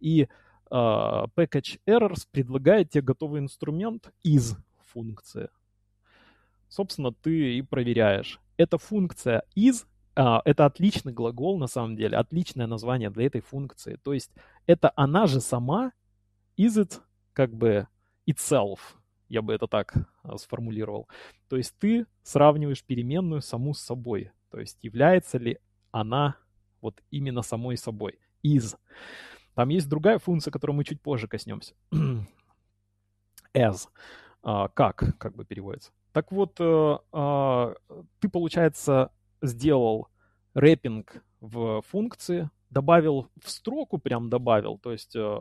И 0.00 0.28
а, 0.70 1.26
package 1.36 1.80
errors 1.86 2.26
предлагает 2.30 2.90
тебе 2.90 3.02
готовый 3.02 3.40
инструмент 3.40 4.12
из 4.24 4.56
функции. 4.86 5.50
Собственно, 6.68 7.12
ты 7.12 7.58
и 7.58 7.62
проверяешь. 7.62 8.40
Эта 8.56 8.78
функция 8.78 9.44
из, 9.54 9.86
а, 10.18 10.42
это 10.44 10.66
отличный 10.66 11.12
глагол 11.12 11.58
на 11.58 11.68
самом 11.68 11.94
деле, 11.94 12.16
отличное 12.16 12.66
название 12.66 13.08
для 13.08 13.26
этой 13.26 13.40
функции. 13.40 14.00
То 14.02 14.12
есть 14.12 14.32
это 14.66 14.92
она 14.96 15.28
же 15.28 15.40
сама 15.40 15.92
is 16.56 16.76
it 16.76 17.00
как 17.32 17.54
бы 17.54 17.86
itself, 18.28 18.80
я 19.28 19.42
бы 19.42 19.54
это 19.54 19.68
так 19.68 19.94
а, 20.24 20.36
сформулировал. 20.36 21.06
То 21.48 21.56
есть 21.56 21.72
ты 21.78 22.06
сравниваешь 22.24 22.82
переменную 22.82 23.42
саму 23.42 23.74
с 23.74 23.80
собой. 23.80 24.32
То 24.50 24.58
есть 24.58 24.78
является 24.82 25.38
ли 25.38 25.58
она 25.92 26.36
вот 26.80 27.00
именно 27.12 27.42
самой 27.42 27.76
собой. 27.76 28.18
Is. 28.42 28.76
Там 29.54 29.68
есть 29.68 29.88
другая 29.88 30.18
функция, 30.18 30.50
которую 30.50 30.76
мы 30.76 30.84
чуть 30.84 31.00
позже 31.00 31.28
коснемся. 31.28 31.74
As. 33.54 33.88
А, 34.42 34.66
как, 34.68 35.16
как 35.18 35.36
бы 35.36 35.44
переводится. 35.44 35.92
Так 36.12 36.32
вот, 36.32 36.56
а, 36.60 37.74
ты, 38.18 38.28
получается, 38.28 39.12
сделал 39.42 40.08
рэппинг 40.54 41.22
в 41.40 41.82
функции, 41.82 42.50
добавил 42.70 43.28
в 43.42 43.50
строку, 43.50 43.98
прям 43.98 44.28
добавил, 44.28 44.78
то 44.78 44.92
есть 44.92 45.16
э, 45.16 45.38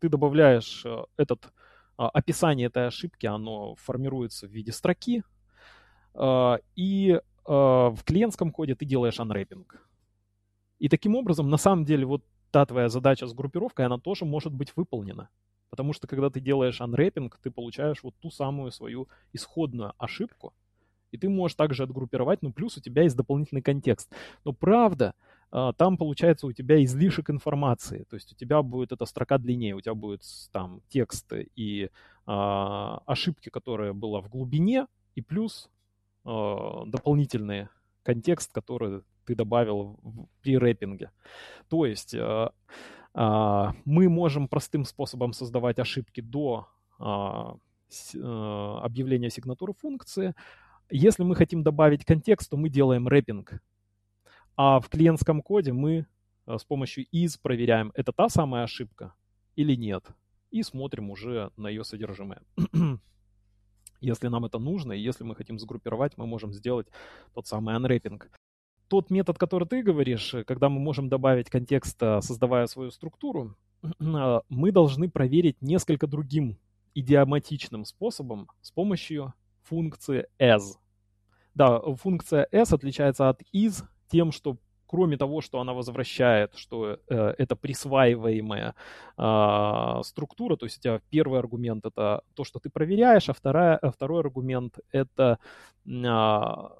ты 0.00 0.08
добавляешь 0.08 0.84
э, 0.84 1.04
этот 1.16 1.52
а, 1.98 2.08
описание 2.08 2.66
этой 2.66 2.86
ошибки, 2.88 3.26
оно 3.26 3.74
формируется 3.76 4.46
в 4.46 4.50
виде 4.50 4.72
строки, 4.72 5.22
и 6.18 7.10
э, 7.10 7.20
в 7.46 7.98
клиентском 8.04 8.50
коде 8.50 8.74
ты 8.74 8.86
делаешь 8.86 9.20
unwrapping. 9.20 9.66
И 10.78 10.88
таким 10.88 11.14
образом, 11.14 11.48
на 11.50 11.58
самом 11.58 11.84
деле, 11.84 12.06
вот 12.06 12.22
та 12.50 12.64
твоя 12.66 12.88
задача 12.88 13.26
с 13.26 13.34
группировкой, 13.34 13.86
она 13.86 13.98
тоже 13.98 14.24
может 14.24 14.52
быть 14.52 14.72
выполнена. 14.76 15.28
Потому 15.70 15.92
что 15.92 16.06
когда 16.06 16.30
ты 16.30 16.40
делаешь 16.40 16.80
unwrapping, 16.80 17.32
ты 17.42 17.50
получаешь 17.50 18.02
вот 18.02 18.14
ту 18.20 18.30
самую 18.30 18.70
свою 18.70 19.08
исходную 19.32 19.92
ошибку, 19.98 20.54
и 21.16 21.18
ты 21.18 21.28
можешь 21.28 21.56
также 21.56 21.82
отгруппировать, 21.82 22.42
ну 22.42 22.52
плюс 22.52 22.76
у 22.76 22.80
тебя 22.80 23.02
есть 23.02 23.16
дополнительный 23.16 23.62
контекст. 23.62 24.12
Но 24.44 24.52
правда, 24.52 25.14
а, 25.50 25.72
там 25.72 25.96
получается 25.96 26.46
у 26.46 26.52
тебя 26.52 26.82
излишек 26.84 27.30
информации, 27.30 28.04
то 28.08 28.16
есть 28.16 28.32
у 28.32 28.36
тебя 28.36 28.62
будет 28.62 28.92
эта 28.92 29.06
строка 29.06 29.38
длиннее, 29.38 29.74
у 29.74 29.80
тебя 29.80 29.94
будет 29.94 30.22
там 30.52 30.80
текст 30.88 31.32
и 31.56 31.90
а, 32.26 33.02
ошибки, 33.06 33.48
которая 33.48 33.92
была 33.92 34.20
в 34.20 34.28
глубине, 34.28 34.86
и 35.14 35.22
плюс 35.22 35.68
а, 36.24 36.84
дополнительный 36.86 37.68
контекст, 38.02 38.52
который 38.52 39.02
ты 39.24 39.34
добавил 39.34 39.98
в- 40.02 40.28
при 40.42 40.56
рэппинге. 40.56 41.10
То 41.68 41.86
есть 41.86 42.14
а, 42.14 42.52
а, 43.14 43.72
мы 43.84 44.08
можем 44.08 44.46
простым 44.48 44.84
способом 44.84 45.32
создавать 45.32 45.78
ошибки 45.78 46.20
до 46.20 46.68
а, 46.98 47.56
объявления 48.82 49.30
сигнатуры 49.30 49.72
функции. 49.72 50.34
Если 50.90 51.24
мы 51.24 51.34
хотим 51.34 51.62
добавить 51.62 52.04
контекст, 52.04 52.50
то 52.50 52.56
мы 52.56 52.68
делаем 52.68 53.08
рэппинг. 53.08 53.60
А 54.56 54.80
в 54.80 54.88
клиентском 54.88 55.42
коде 55.42 55.72
мы 55.72 56.06
а, 56.46 56.58
с 56.58 56.64
помощью 56.64 57.06
is 57.12 57.38
проверяем, 57.42 57.90
это 57.94 58.12
та 58.12 58.28
самая 58.28 58.64
ошибка 58.64 59.14
или 59.56 59.74
нет. 59.74 60.04
И 60.50 60.62
смотрим 60.62 61.10
уже 61.10 61.50
на 61.56 61.68
ее 61.68 61.84
содержимое. 61.84 62.42
Если 64.00 64.28
нам 64.28 64.44
это 64.44 64.58
нужно, 64.58 64.92
и 64.92 65.00
если 65.00 65.24
мы 65.24 65.34
хотим 65.34 65.58
сгруппировать, 65.58 66.18
мы 66.18 66.26
можем 66.26 66.52
сделать 66.52 66.86
тот 67.34 67.46
самый 67.46 67.74
unwrapping. 67.76 68.22
Тот 68.88 69.10
метод, 69.10 69.38
который 69.38 69.66
ты 69.66 69.82
говоришь, 69.82 70.34
э, 70.34 70.44
когда 70.44 70.68
мы 70.68 70.78
можем 70.78 71.08
добавить 71.08 71.48
контекст, 71.50 72.00
а, 72.02 72.20
создавая 72.20 72.66
свою 72.66 72.90
структуру, 72.90 73.56
мы 73.98 74.70
должны 74.70 75.10
проверить 75.10 75.60
несколько 75.62 76.06
другим 76.06 76.58
идиоматичным 76.94 77.84
способом 77.84 78.48
с 78.60 78.70
помощью 78.70 79.34
функции 79.68 80.26
as. 80.38 80.76
Да, 81.54 81.80
функция 81.96 82.48
as 82.52 82.74
отличается 82.74 83.28
от 83.28 83.42
is 83.54 83.82
тем, 84.08 84.32
что 84.32 84.56
кроме 84.86 85.16
того, 85.16 85.40
что 85.40 85.60
она 85.60 85.72
возвращает, 85.72 86.54
что 86.54 86.98
э, 87.08 87.34
это 87.38 87.56
присваиваемая 87.56 88.74
а, 89.16 90.02
структура, 90.04 90.56
то 90.56 90.66
есть 90.66 90.78
у 90.78 90.80
тебя 90.80 91.00
первый 91.10 91.38
аргумент 91.38 91.84
это 91.84 92.22
то, 92.34 92.44
что 92.44 92.60
ты 92.60 92.70
проверяешь, 92.70 93.28
а 93.28 93.32
вторая, 93.32 93.76
а 93.76 93.90
второй 93.90 94.20
аргумент 94.20 94.78
это 94.92 95.38
а, 95.88 96.72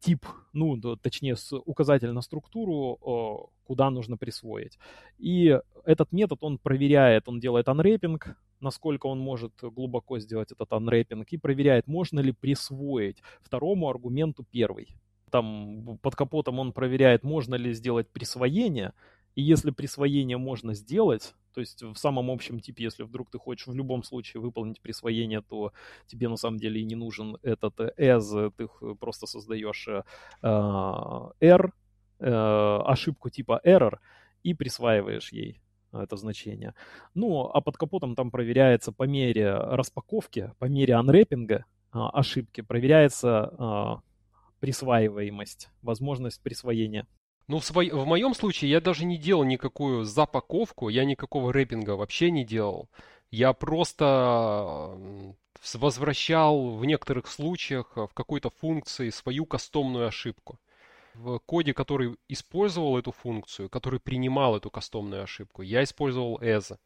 тип, 0.00 0.26
ну, 0.52 0.96
точнее, 0.96 1.36
указатель 1.64 2.12
на 2.12 2.22
структуру, 2.22 2.98
о, 3.00 3.50
куда 3.64 3.90
нужно 3.90 4.16
присвоить. 4.16 4.78
И 5.18 5.58
этот 5.84 6.12
метод, 6.12 6.38
он 6.42 6.58
проверяет, 6.58 7.28
он 7.28 7.38
делает 7.38 7.68
unwrapping, 7.68 8.18
насколько 8.62 9.06
он 9.06 9.18
может 9.18 9.52
глубоко 9.60 10.18
сделать 10.18 10.52
этот 10.52 10.70
unwrapping, 10.70 11.24
и 11.30 11.36
проверяет, 11.36 11.86
можно 11.86 12.20
ли 12.20 12.32
присвоить 12.32 13.22
второму 13.40 13.88
аргументу 13.88 14.44
первый. 14.50 14.96
Там 15.30 15.98
под 16.02 16.14
капотом 16.14 16.58
он 16.58 16.72
проверяет, 16.72 17.24
можно 17.24 17.54
ли 17.54 17.72
сделать 17.72 18.08
присвоение, 18.08 18.92
и 19.34 19.42
если 19.42 19.70
присвоение 19.70 20.36
можно 20.36 20.74
сделать, 20.74 21.34
то 21.54 21.60
есть 21.60 21.82
в 21.82 21.96
самом 21.96 22.30
общем 22.30 22.60
типе, 22.60 22.84
если 22.84 23.02
вдруг 23.02 23.30
ты 23.30 23.38
хочешь 23.38 23.66
в 23.66 23.74
любом 23.74 24.02
случае 24.02 24.40
выполнить 24.40 24.80
присвоение, 24.80 25.42
то 25.42 25.72
тебе 26.06 26.28
на 26.28 26.36
самом 26.36 26.58
деле 26.58 26.80
и 26.80 26.84
не 26.84 26.94
нужен 26.94 27.38
этот 27.42 27.80
as, 27.98 28.52
ты 28.56 28.68
просто 28.96 29.26
создаешь 29.26 29.88
э, 29.88 30.02
э, 30.42 30.46
r, 31.40 31.72
э, 32.20 32.78
ошибку 32.86 33.30
типа 33.30 33.60
error 33.64 33.98
и 34.42 34.54
присваиваешь 34.54 35.32
ей 35.32 35.62
это 35.92 36.16
значение. 36.16 36.74
Ну, 37.14 37.46
а 37.46 37.60
под 37.60 37.76
капотом 37.76 38.14
там 38.14 38.30
проверяется 38.30 38.92
по 38.92 39.04
мере 39.04 39.52
распаковки, 39.54 40.52
по 40.58 40.66
мере 40.66 40.94
анрэппинга 40.94 41.64
а, 41.90 42.10
ошибки, 42.10 42.60
проверяется 42.60 43.54
а, 43.58 44.00
присваиваемость, 44.60 45.70
возможность 45.82 46.40
присвоения. 46.42 47.06
Ну, 47.48 47.58
в, 47.58 47.64
свой- 47.64 47.90
в 47.90 48.06
моем 48.06 48.34
случае 48.34 48.70
я 48.70 48.80
даже 48.80 49.04
не 49.04 49.18
делал 49.18 49.44
никакую 49.44 50.04
запаковку, 50.04 50.88
я 50.88 51.04
никакого 51.04 51.52
рэпинга 51.52 51.96
вообще 51.96 52.30
не 52.30 52.44
делал. 52.44 52.88
Я 53.30 53.52
просто 53.52 54.96
возвращал 55.74 56.76
в 56.76 56.84
некоторых 56.84 57.26
случаях 57.26 57.92
э, 57.96 58.06
в 58.06 58.14
какой-то 58.14 58.50
функции 58.50 59.10
свою 59.10 59.46
кастомную 59.46 60.06
ошибку. 60.06 60.58
В 61.14 61.38
коде, 61.40 61.74
который 61.74 62.16
использовал 62.28 62.98
эту 62.98 63.12
функцию, 63.12 63.68
который 63.68 64.00
принимал 64.00 64.56
эту 64.56 64.70
кастомную 64.70 65.22
ошибку, 65.22 65.62
я 65.62 65.82
использовал 65.82 66.38
as. 66.40 66.76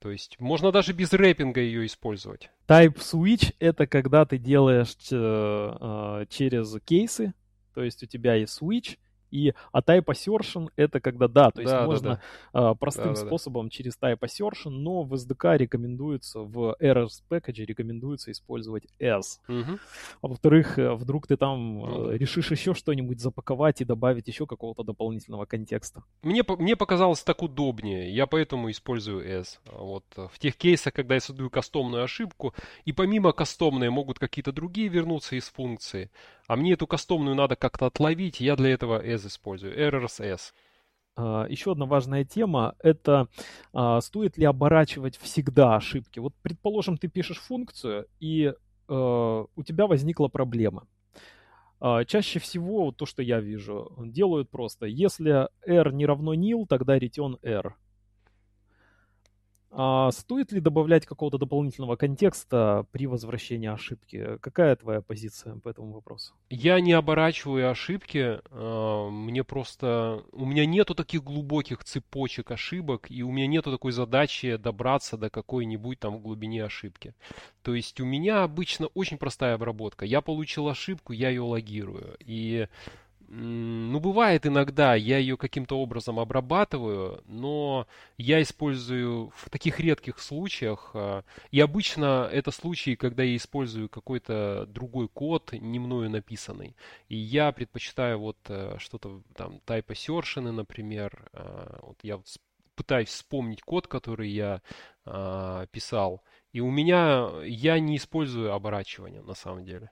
То 0.00 0.10
есть 0.10 0.38
можно 0.38 0.70
даже 0.70 0.92
без 0.92 1.12
рэпинга 1.12 1.60
ее 1.60 1.86
использовать. 1.86 2.50
Type 2.68 2.96
switch 2.96 3.54
это 3.58 3.86
когда 3.86 4.24
ты 4.24 4.38
делаешь 4.38 4.94
э, 5.10 6.26
через 6.28 6.76
кейсы, 6.84 7.34
то 7.74 7.82
есть 7.82 8.02
у 8.02 8.06
тебя 8.06 8.34
есть 8.34 8.60
switch, 8.60 8.98
и 9.30 9.54
а 9.72 9.80
type 9.80 10.04
assertion 10.06 10.68
это 10.76 11.00
когда 11.00 11.28
да, 11.28 11.50
то 11.50 11.60
есть 11.60 11.72
да, 11.72 11.86
можно 11.86 12.20
да, 12.52 12.60
да. 12.60 12.74
простым 12.74 13.14
да, 13.14 13.16
способом 13.16 13.66
да. 13.66 13.70
через 13.70 13.98
type 13.98 14.20
assertion, 14.20 14.70
но 14.70 15.02
в 15.02 15.14
SDK 15.14 15.58
рекомендуется, 15.58 16.40
в 16.40 16.76
errors 16.80 17.22
package 17.30 17.64
рекомендуется 17.64 18.30
использовать 18.30 18.86
as. 19.00 19.38
Угу. 19.48 19.78
А 20.22 20.28
во-вторых, 20.28 20.78
э, 20.78 20.94
вдруг 20.94 21.26
ты 21.26 21.36
там 21.36 21.78
ну, 21.78 22.10
решишь 22.10 22.50
еще 22.50 22.74
что-нибудь 22.74 23.20
запаковать 23.20 23.80
и 23.80 23.84
добавить 23.84 24.28
еще 24.28 24.46
какого-то 24.46 24.82
дополнительного 24.82 25.44
контекста. 25.46 26.02
Мне, 26.22 26.42
мне 26.58 26.76
показалось 26.76 27.22
так 27.22 27.42
удобнее, 27.42 28.14
я 28.14 28.26
поэтому 28.26 28.70
использую 28.70 29.40
as. 29.40 29.58
Вот 29.72 30.04
э, 30.16 30.28
в 30.32 30.38
тех 30.38 30.56
кейсах, 30.56 30.92
когда 30.92 31.14
я 31.14 31.20
создаю 31.20 31.50
кастомную 31.50 32.04
ошибку, 32.04 32.54
и 32.84 32.92
помимо 32.92 33.32
кастомной 33.32 33.90
могут 33.90 34.18
какие-то 34.18 34.52
другие 34.52 34.88
вернуться 34.88 35.36
из 35.36 35.48
функции, 35.48 36.10
а 36.48 36.56
мне 36.56 36.72
эту 36.72 36.86
кастомную 36.86 37.36
надо 37.36 37.54
как-то 37.54 37.86
отловить, 37.86 38.40
я 38.40 38.56
для 38.56 38.70
этого 38.70 39.04
as 39.04 39.26
использую, 39.26 39.78
errors 39.78 40.20
s. 40.20 40.54
А, 41.14 41.46
Еще 41.46 41.72
одна 41.72 41.84
важная 41.84 42.24
тема– 42.24 42.74
это 42.82 43.28
а, 43.74 44.00
стоит 44.00 44.38
ли 44.38 44.46
оборачивать 44.46 45.18
всегда 45.18 45.76
ошибки. 45.76 46.18
Вот, 46.18 46.32
предположим, 46.42 46.96
ты 46.96 47.08
пишешь 47.08 47.38
функцию, 47.38 48.06
и 48.18 48.54
а, 48.88 49.44
у 49.54 49.62
тебя 49.62 49.86
возникла 49.86 50.28
проблема. 50.28 50.88
Чаще 52.08 52.40
всего 52.40 52.90
то, 52.90 53.06
что 53.06 53.22
я 53.22 53.38
вижу, 53.38 53.94
делают 53.98 54.50
просто. 54.50 54.86
Если 54.86 55.48
r 55.64 55.92
не 55.92 56.06
равно 56.06 56.34
nil, 56.34 56.66
тогда 56.68 56.98
return 56.98 57.38
r. 57.40 57.76
А 59.70 60.10
стоит 60.12 60.50
ли 60.52 60.60
добавлять 60.60 61.04
какого-то 61.04 61.38
дополнительного 61.38 61.96
контекста 61.96 62.86
при 62.90 63.06
возвращении 63.06 63.68
ошибки? 63.68 64.38
Какая 64.40 64.74
твоя 64.76 65.02
позиция 65.02 65.56
по 65.56 65.68
этому 65.68 65.92
вопросу? 65.92 66.34
Я 66.48 66.80
не 66.80 66.92
оборачиваю 66.92 67.70
ошибки, 67.70 68.40
а, 68.50 69.10
мне 69.10 69.44
просто... 69.44 70.22
У 70.32 70.46
меня 70.46 70.64
нету 70.64 70.94
таких 70.94 71.22
глубоких 71.22 71.84
цепочек 71.84 72.50
ошибок, 72.50 73.10
и 73.10 73.22
у 73.22 73.30
меня 73.30 73.46
нету 73.46 73.70
такой 73.70 73.92
задачи 73.92 74.56
добраться 74.56 75.18
до 75.18 75.28
какой-нибудь 75.28 75.98
там 75.98 76.20
глубине 76.20 76.64
ошибки. 76.64 77.14
То 77.62 77.74
есть 77.74 78.00
у 78.00 78.06
меня 78.06 78.44
обычно 78.44 78.86
очень 78.94 79.18
простая 79.18 79.54
обработка. 79.54 80.06
Я 80.06 80.22
получил 80.22 80.68
ошибку, 80.68 81.12
я 81.12 81.28
ее 81.28 81.42
логирую. 81.42 82.16
И 82.20 82.68
ну, 83.30 84.00
бывает 84.00 84.46
иногда, 84.46 84.94
я 84.94 85.18
ее 85.18 85.36
каким-то 85.36 85.78
образом 85.78 86.18
обрабатываю, 86.18 87.22
но 87.26 87.86
я 88.16 88.40
использую 88.40 89.30
в 89.36 89.50
таких 89.50 89.80
редких 89.80 90.18
случаях, 90.18 90.92
а, 90.94 91.24
и 91.50 91.60
обычно 91.60 92.28
это 92.32 92.50
случаи, 92.50 92.94
когда 92.94 93.22
я 93.22 93.36
использую 93.36 93.90
какой-то 93.90 94.64
другой 94.68 95.08
код, 95.08 95.52
не 95.52 95.78
мною 95.78 96.08
написанный. 96.08 96.74
И 97.08 97.16
я 97.16 97.52
предпочитаю 97.52 98.18
вот 98.18 98.38
э, 98.48 98.76
что-то 98.78 99.22
там, 99.34 99.60
type 99.66 99.86
assertion, 99.88 100.50
например, 100.50 101.28
а, 101.34 101.80
вот 101.82 101.98
я 102.02 102.16
вот 102.16 102.26
пытаюсь 102.76 103.08
вспомнить 103.08 103.60
код, 103.60 103.88
который 103.88 104.30
я 104.30 104.62
а, 105.04 105.66
писал, 105.66 106.22
и 106.52 106.60
у 106.60 106.70
меня, 106.70 107.28
я 107.44 107.78
не 107.78 107.96
использую 107.98 108.54
оборачивание 108.54 109.20
на 109.20 109.34
самом 109.34 109.64
деле. 109.66 109.90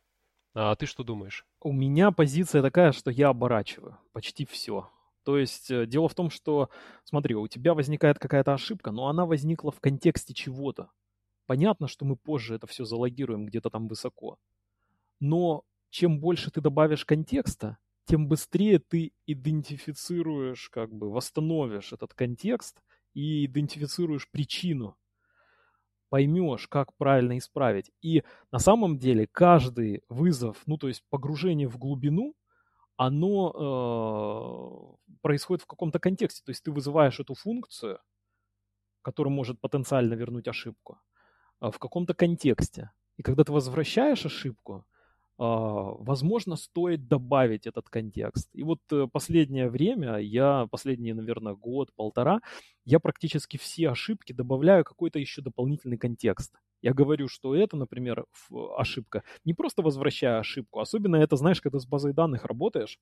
А 0.58 0.74
ты 0.74 0.86
что 0.86 1.04
думаешь? 1.04 1.44
У 1.60 1.70
меня 1.70 2.10
позиция 2.12 2.62
такая, 2.62 2.92
что 2.92 3.10
я 3.10 3.28
оборачиваю 3.28 3.98
почти 4.12 4.46
все. 4.46 4.88
То 5.22 5.36
есть 5.36 5.70
э, 5.70 5.84
дело 5.84 6.08
в 6.08 6.14
том, 6.14 6.30
что, 6.30 6.70
смотри, 7.04 7.34
у 7.34 7.46
тебя 7.46 7.74
возникает 7.74 8.18
какая-то 8.18 8.54
ошибка, 8.54 8.90
но 8.90 9.08
она 9.08 9.26
возникла 9.26 9.70
в 9.70 9.80
контексте 9.80 10.32
чего-то. 10.32 10.88
Понятно, 11.44 11.88
что 11.88 12.06
мы 12.06 12.16
позже 12.16 12.54
это 12.54 12.66
все 12.66 12.86
залогируем 12.86 13.44
где-то 13.44 13.68
там 13.68 13.86
высоко. 13.86 14.38
Но 15.20 15.62
чем 15.90 16.20
больше 16.20 16.50
ты 16.50 16.62
добавишь 16.62 17.04
контекста, 17.04 17.76
тем 18.06 18.26
быстрее 18.26 18.78
ты 18.78 19.12
идентифицируешь, 19.26 20.70
как 20.70 20.90
бы 20.90 21.10
восстановишь 21.10 21.92
этот 21.92 22.14
контекст 22.14 22.80
и 23.12 23.44
идентифицируешь 23.44 24.30
причину 24.30 24.96
поймешь, 26.08 26.68
как 26.68 26.94
правильно 26.96 27.38
исправить. 27.38 27.90
И 28.02 28.22
на 28.52 28.58
самом 28.58 28.98
деле 28.98 29.26
каждый 29.26 30.02
вызов, 30.08 30.62
ну 30.66 30.78
то 30.78 30.88
есть 30.88 31.02
погружение 31.10 31.68
в 31.68 31.78
глубину, 31.78 32.34
оно 32.96 34.96
э, 35.08 35.12
происходит 35.22 35.62
в 35.62 35.66
каком-то 35.66 35.98
контексте. 35.98 36.42
То 36.44 36.50
есть 36.50 36.62
ты 36.62 36.70
вызываешь 36.70 37.20
эту 37.20 37.34
функцию, 37.34 37.98
которая 39.02 39.32
может 39.32 39.60
потенциально 39.60 40.14
вернуть 40.14 40.48
ошибку, 40.48 40.98
э, 41.60 41.70
в 41.70 41.78
каком-то 41.78 42.14
контексте. 42.14 42.90
И 43.16 43.22
когда 43.22 43.44
ты 43.44 43.52
возвращаешь 43.52 44.24
ошибку, 44.24 44.86
возможно, 45.38 46.56
стоит 46.56 47.08
добавить 47.08 47.66
этот 47.66 47.88
контекст. 47.88 48.48
И 48.54 48.62
вот 48.62 48.80
э, 48.90 49.06
последнее 49.12 49.68
время, 49.68 50.16
я 50.18 50.66
последний, 50.70 51.12
наверное, 51.12 51.54
год, 51.54 51.90
полтора, 51.94 52.40
я 52.84 53.00
практически 53.00 53.56
все 53.58 53.90
ошибки 53.90 54.32
добавляю 54.32 54.84
какой-то 54.84 55.18
еще 55.18 55.42
дополнительный 55.42 55.98
контекст. 55.98 56.54
Я 56.82 56.94
говорю, 56.94 57.28
что 57.28 57.54
это, 57.54 57.76
например, 57.76 58.26
ошибка. 58.76 59.24
Не 59.44 59.54
просто 59.54 59.82
возвращая 59.82 60.38
ошибку, 60.38 60.80
особенно 60.80 61.16
это, 61.16 61.36
знаешь, 61.36 61.60
когда 61.60 61.78
с 61.78 61.86
базой 61.86 62.12
данных 62.12 62.44
работаешь, 62.44 62.98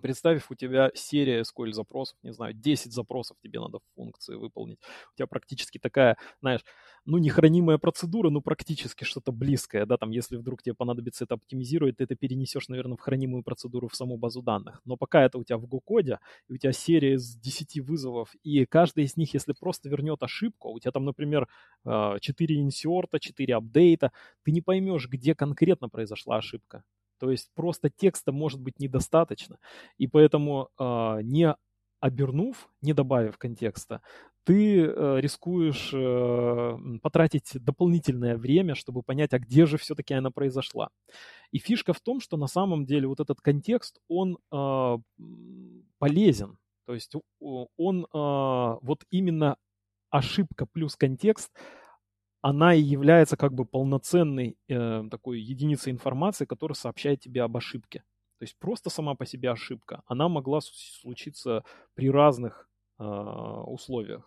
Представив, 0.00 0.48
у 0.50 0.54
тебя 0.54 0.92
серия 0.94 1.42
SQL 1.42 1.72
запросов, 1.72 2.16
не 2.22 2.32
знаю, 2.32 2.54
10 2.54 2.92
запросов 2.92 3.36
тебе 3.42 3.58
надо 3.58 3.78
в 3.78 3.94
функции 3.96 4.36
выполнить. 4.36 4.78
У 5.12 5.16
тебя 5.16 5.26
практически 5.26 5.78
такая, 5.78 6.16
знаешь, 6.40 6.60
ну, 7.04 7.18
не 7.18 7.30
хранимая 7.30 7.78
процедура, 7.78 8.30
но 8.30 8.40
практически 8.40 9.02
что-то 9.02 9.32
близкое, 9.32 9.86
да, 9.86 9.96
там, 9.96 10.10
если 10.10 10.36
вдруг 10.36 10.62
тебе 10.62 10.74
понадобится 10.74 11.24
это 11.24 11.34
оптимизировать, 11.34 11.96
ты 11.96 12.04
это 12.04 12.14
перенесешь, 12.14 12.68
наверное, 12.68 12.96
в 12.96 13.00
хранимую 13.00 13.42
процедуру 13.42 13.88
в 13.88 13.96
саму 13.96 14.18
базу 14.18 14.40
данных. 14.40 14.80
Но 14.84 14.96
пока 14.96 15.24
это 15.24 15.36
у 15.38 15.42
тебя 15.44 15.58
в 15.58 15.64
Go-коде, 15.64 16.18
у 16.48 16.56
тебя 16.56 16.72
серия 16.72 17.14
из 17.14 17.34
10 17.36 17.80
вызовов, 17.80 18.34
и 18.44 18.66
каждый 18.66 19.02
из 19.04 19.16
них, 19.16 19.34
если 19.34 19.52
просто 19.52 19.88
вернет 19.88 20.22
ошибку, 20.22 20.70
у 20.70 20.78
тебя 20.78 20.92
там, 20.92 21.06
например, 21.06 21.48
4 21.84 22.56
а, 22.56 22.60
инсерта, 22.60 23.18
4 23.18 23.56
апдейта, 23.56 24.12
ты 24.44 24.52
не 24.52 24.60
поймешь, 24.60 25.08
где 25.08 25.34
конкретно 25.34 25.88
произошла 25.88 26.36
ошибка. 26.36 26.84
То 27.18 27.30
есть 27.30 27.50
просто 27.54 27.90
текста 27.90 28.32
может 28.32 28.60
быть 28.60 28.78
недостаточно. 28.78 29.58
И 29.96 30.06
поэтому 30.06 30.68
э, 30.78 31.18
не 31.22 31.54
обернув, 32.00 32.68
не 32.80 32.92
добавив 32.92 33.38
контекста, 33.38 34.02
ты 34.44 34.86
э, 34.86 35.20
рискуешь 35.20 35.90
э, 35.92 36.98
потратить 37.02 37.52
дополнительное 37.54 38.36
время, 38.36 38.74
чтобы 38.74 39.02
понять, 39.02 39.34
а 39.34 39.38
где 39.38 39.66
же 39.66 39.76
все-таки 39.76 40.14
она 40.14 40.30
произошла. 40.30 40.88
И 41.50 41.58
фишка 41.58 41.92
в 41.92 42.00
том, 42.00 42.20
что 42.20 42.36
на 42.36 42.46
самом 42.46 42.86
деле 42.86 43.08
вот 43.08 43.20
этот 43.20 43.40
контекст, 43.40 44.00
он 44.08 44.38
э, 44.50 44.98
полезен. 45.98 46.58
То 46.86 46.94
есть 46.94 47.12
он 47.40 48.04
э, 48.04 48.06
вот 48.12 49.04
именно 49.10 49.56
ошибка 50.10 50.64
плюс 50.64 50.96
контекст 50.96 51.50
она 52.40 52.74
и 52.74 52.80
является 52.80 53.36
как 53.36 53.52
бы 53.52 53.64
полноценной 53.64 54.56
э, 54.68 55.04
такой 55.10 55.40
единицей 55.40 55.92
информации, 55.92 56.44
которая 56.44 56.74
сообщает 56.74 57.20
тебе 57.20 57.42
об 57.42 57.56
ошибке. 57.56 58.04
То 58.38 58.44
есть 58.44 58.56
просто 58.58 58.90
сама 58.90 59.14
по 59.14 59.26
себе 59.26 59.50
ошибка, 59.50 60.02
она 60.06 60.28
могла 60.28 60.60
случиться 60.62 61.64
при 61.94 62.08
разных 62.08 62.68
э, 62.98 63.04
условиях. 63.04 64.22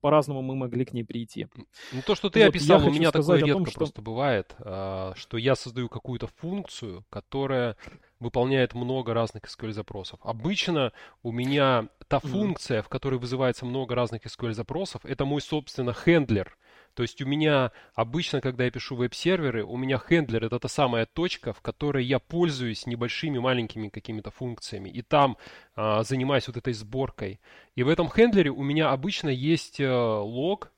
По-разному 0.00 0.40
мы 0.40 0.54
могли 0.54 0.84
к 0.84 0.92
ней 0.92 1.02
прийти. 1.02 1.48
Ну, 1.92 2.00
то, 2.06 2.14
что 2.14 2.30
ты 2.30 2.40
вот 2.40 2.48
описал, 2.50 2.86
у 2.86 2.90
меня 2.90 3.10
такое 3.10 3.38
редко 3.38 3.52
том, 3.52 3.66
что... 3.66 3.78
просто 3.78 4.02
бывает, 4.02 4.54
э, 4.60 5.12
что 5.16 5.36
я 5.36 5.56
создаю 5.56 5.88
какую-то 5.88 6.28
функцию, 6.28 7.04
которая 7.10 7.76
выполняет 8.20 8.74
много 8.74 9.12
разных 9.12 9.44
SQL-запросов. 9.44 10.20
Обычно 10.22 10.92
у 11.22 11.32
меня 11.32 11.88
та 12.06 12.20
функция, 12.20 12.82
в 12.82 12.88
которой 12.88 13.18
вызывается 13.18 13.66
много 13.66 13.96
разных 13.96 14.24
SQL-запросов, 14.24 15.04
это 15.04 15.24
мой, 15.24 15.40
собственно, 15.40 15.92
хендлер, 15.92 16.56
то 16.96 17.02
есть 17.02 17.20
у 17.20 17.26
меня 17.26 17.72
обычно, 17.94 18.40
когда 18.40 18.64
я 18.64 18.70
пишу 18.70 18.96
веб-серверы, 18.96 19.62
у 19.62 19.76
меня 19.76 19.98
хендлер 19.98 20.46
это 20.46 20.58
та 20.58 20.68
самая 20.68 21.04
точка, 21.04 21.52
в 21.52 21.60
которой 21.60 22.02
я 22.06 22.18
пользуюсь 22.18 22.86
небольшими 22.86 23.38
маленькими 23.38 23.90
какими-то 23.90 24.30
функциями. 24.30 24.88
И 24.88 25.02
там 25.02 25.36
а, 25.74 26.04
занимаюсь 26.04 26.48
вот 26.48 26.56
этой 26.56 26.72
сборкой. 26.72 27.38
И 27.74 27.82
в 27.82 27.90
этом 27.90 28.08
хендлере 28.08 28.50
у 28.50 28.62
меня 28.62 28.92
обычно 28.92 29.28
есть 29.28 29.78
а, 29.78 30.20
лог, 30.22 30.72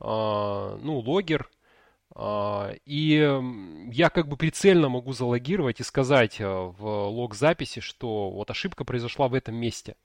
а, 0.00 0.78
ну, 0.80 1.00
логер, 1.00 1.50
а, 2.14 2.72
и 2.86 3.30
я 3.92 4.08
как 4.08 4.26
бы 4.26 4.38
прицельно 4.38 4.88
могу 4.88 5.12
залогировать 5.12 5.80
и 5.80 5.84
сказать 5.84 6.40
в 6.40 7.08
лог 7.08 7.34
записи, 7.34 7.80
что 7.80 8.30
вот 8.30 8.50
ошибка 8.50 8.84
произошла 8.84 9.28
в 9.28 9.34
этом 9.34 9.54
месте. 9.54 9.96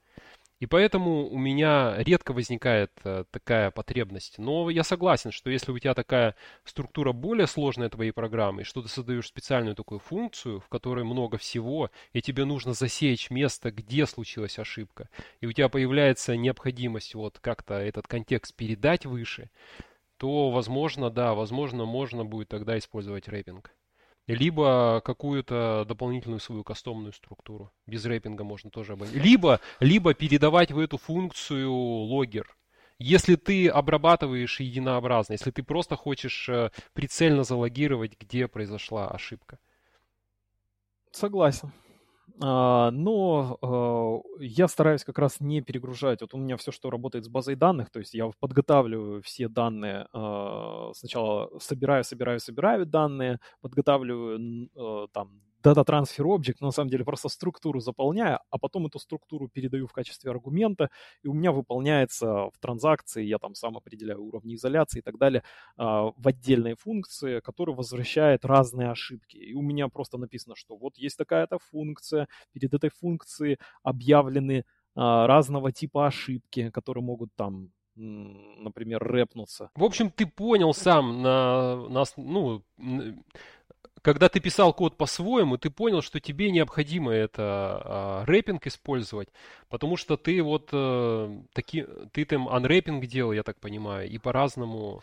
И 0.64 0.66
поэтому 0.66 1.28
у 1.28 1.38
меня 1.38 1.94
редко 1.98 2.32
возникает 2.32 2.94
э, 3.04 3.26
такая 3.32 3.70
потребность. 3.70 4.38
Но 4.38 4.70
я 4.70 4.86
согласен, 4.86 5.32
что 5.32 5.50
если 5.50 5.74
у 5.74 5.78
тебя 5.78 5.94
такая 5.94 6.38
структура 6.64 7.12
более 7.12 7.48
сложная 7.48 7.90
твоей 7.90 8.12
программы, 8.12 8.64
что 8.64 8.82
ты 8.82 8.88
создаешь 8.88 9.28
специальную 9.28 9.76
такую 9.76 10.00
функцию, 10.00 10.62
в 10.62 10.70
которой 10.70 11.04
много 11.04 11.38
всего, 11.38 11.92
и 12.14 12.22
тебе 12.22 12.46
нужно 12.46 12.72
засечь 12.72 13.30
место, 13.30 13.72
где 13.72 14.06
случилась 14.06 14.58
ошибка, 14.58 15.10
и 15.42 15.48
у 15.48 15.52
тебя 15.52 15.68
появляется 15.68 16.38
необходимость 16.38 17.14
вот 17.14 17.40
как-то 17.40 17.74
этот 17.74 18.08
контекст 18.08 18.56
передать 18.56 19.06
выше, 19.06 19.50
то, 20.16 20.50
возможно, 20.50 21.10
да, 21.10 21.34
возможно, 21.34 21.84
можно 21.84 22.24
будет 22.24 22.48
тогда 22.48 22.78
использовать 22.78 23.28
рэпинг. 23.28 23.74
Либо 24.28 25.02
какую-то 25.04 25.86
дополнительную 25.88 26.40
свою 26.40 26.64
кастомную 26.64 27.12
структуру. 27.12 27.72
Без 27.86 28.06
рэпинга 28.06 28.44
можно 28.44 28.70
тоже 28.70 28.94
обойти. 28.94 29.20
Либо, 29.20 29.60
либо 29.80 30.14
передавать 30.14 30.72
в 30.72 30.80
эту 30.80 30.98
функцию 30.98 31.72
логер. 31.72 32.56
Если 33.00 33.36
ты 33.36 33.68
обрабатываешь 33.68 34.62
единообразно, 34.62 35.34
если 35.34 35.52
ты 35.52 35.62
просто 35.62 35.98
хочешь 35.98 36.48
э, 36.48 36.70
прицельно 36.94 37.44
залогировать, 37.44 38.18
где 38.18 38.48
произошла 38.48 39.10
ошибка. 39.10 39.60
Согласен. 41.12 41.74
А, 42.42 42.90
но 42.92 43.58
а, 43.62 44.42
я 44.44 44.68
стараюсь 44.68 45.04
как 45.04 45.20
раз 45.20 45.40
не 45.40 45.62
перегружать. 45.62 46.22
Вот 46.22 46.34
у 46.34 46.38
меня 46.38 46.58
все, 46.58 46.72
что 46.72 46.90
работает 46.90 47.26
с 47.26 47.30
базой 47.30 47.56
данных, 47.56 47.92
то 47.92 48.00
есть 48.00 48.14
я 48.14 48.30
подготавливаю 48.40 49.22
все 49.22 49.48
данные, 49.48 50.08
а, 50.14 50.92
сначала 50.96 51.52
собираю, 51.60 52.04
собираю, 52.04 52.40
собираю 52.40 52.86
данные, 52.86 53.40
подготавливаю 53.62 54.70
там 55.14 55.42
Data 55.64 55.86
Transfer 55.86 56.26
Object, 56.26 56.58
но 56.60 56.68
на 56.68 56.72
самом 56.72 56.90
деле 56.90 57.06
просто 57.06 57.30
структуру 57.30 57.80
заполняю, 57.80 58.40
а 58.50 58.58
потом 58.58 58.88
эту 58.88 59.00
структуру 59.00 59.48
передаю 59.48 59.88
в 59.88 59.94
качестве 59.94 60.32
аргумента, 60.32 60.90
и 61.24 61.28
у 61.28 61.34
меня 61.34 61.52
выполняется 61.52 62.28
в 62.28 62.54
транзакции, 62.60 63.24
я 63.24 63.38
там 63.38 63.56
сам 63.56 63.78
определяю 63.78 64.24
уровни 64.24 64.56
изоляции 64.56 65.00
и 65.00 65.02
так 65.02 65.18
далее, 65.18 65.44
а, 65.78 66.12
в 66.18 66.28
отдельной 66.28 66.76
функции, 66.76 67.40
которая 67.40 67.76
возвращает 67.76 68.46
разные 68.46 68.90
ошибки. 68.92 69.38
И 69.38 69.54
у 69.54 69.62
меня 69.62 69.88
просто 69.88 70.18
написано, 70.18 70.56
что 70.56 70.76
вот 70.76 70.98
есть 70.98 71.18
такая-то 71.18 71.60
функция, 71.60 72.28
перед 72.52 72.74
этой 72.74 72.90
функцией 72.90 73.58
объявлены 73.84 74.66
а, 74.96 75.28
разного 75.28 75.72
типа 75.72 76.08
ошибки, 76.08 76.70
которые 76.72 77.04
могут 77.04 77.30
там 77.36 77.72
например, 77.96 79.04
рэпнуться. 79.04 79.70
В 79.76 79.84
общем, 79.84 80.10
ты 80.10 80.26
понял 80.26 80.74
сам 80.74 81.22
на, 81.22 81.76
на 81.90 82.04
ну, 82.18 82.64
когда 84.04 84.28
ты 84.28 84.42
писал 84.42 84.74
код 84.74 84.98
по-своему, 84.98 85.58
ты 85.58 85.70
понял, 85.70 86.02
что 86.02 86.20
тебе 86.20 86.52
необходимо 86.52 87.12
это 87.12 87.42
а, 87.42 88.26
рэпинг 88.26 88.68
использовать, 88.68 89.30
потому 89.70 89.96
что 89.96 90.18
ты 90.18 90.44
вот 90.44 90.70
э, 90.74 91.42
таки, 91.54 91.86
ты 92.12 92.26
там 92.26 92.50
анрэпинг 92.50 93.06
делал, 93.06 93.32
я 93.32 93.44
так 93.44 93.60
понимаю, 93.62 94.10
и 94.10 94.18
по-разному. 94.18 95.02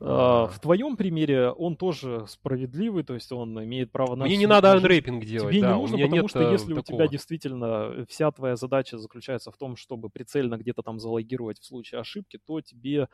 А, 0.00 0.46
в 0.46 0.58
твоем 0.60 0.96
примере 0.96 1.50
он 1.50 1.76
тоже 1.76 2.24
справедливый, 2.26 3.04
то 3.04 3.12
есть 3.12 3.30
он 3.32 3.62
имеет 3.64 3.92
право 3.92 4.14
на... 4.14 4.24
Мне 4.24 4.38
не 4.38 4.46
надо 4.46 4.72
анрэпинг 4.72 5.26
делать, 5.26 5.52
Тебе 5.52 5.62
да, 5.62 5.74
не 5.74 5.80
нужно, 5.80 5.98
потому 5.98 6.28
что 6.28 6.50
если 6.50 6.74
такого. 6.74 6.80
у 6.80 6.82
тебя 6.82 7.06
действительно 7.06 8.06
вся 8.08 8.30
твоя 8.30 8.56
задача 8.56 8.96
заключается 8.96 9.50
в 9.50 9.58
том, 9.58 9.76
чтобы 9.76 10.08
прицельно 10.08 10.56
где-то 10.56 10.82
там 10.82 10.98
залогировать 11.00 11.60
в 11.60 11.66
случае 11.66 12.00
ошибки, 12.00 12.38
то 12.38 12.62
тебе 12.62 13.02
э, 13.02 13.06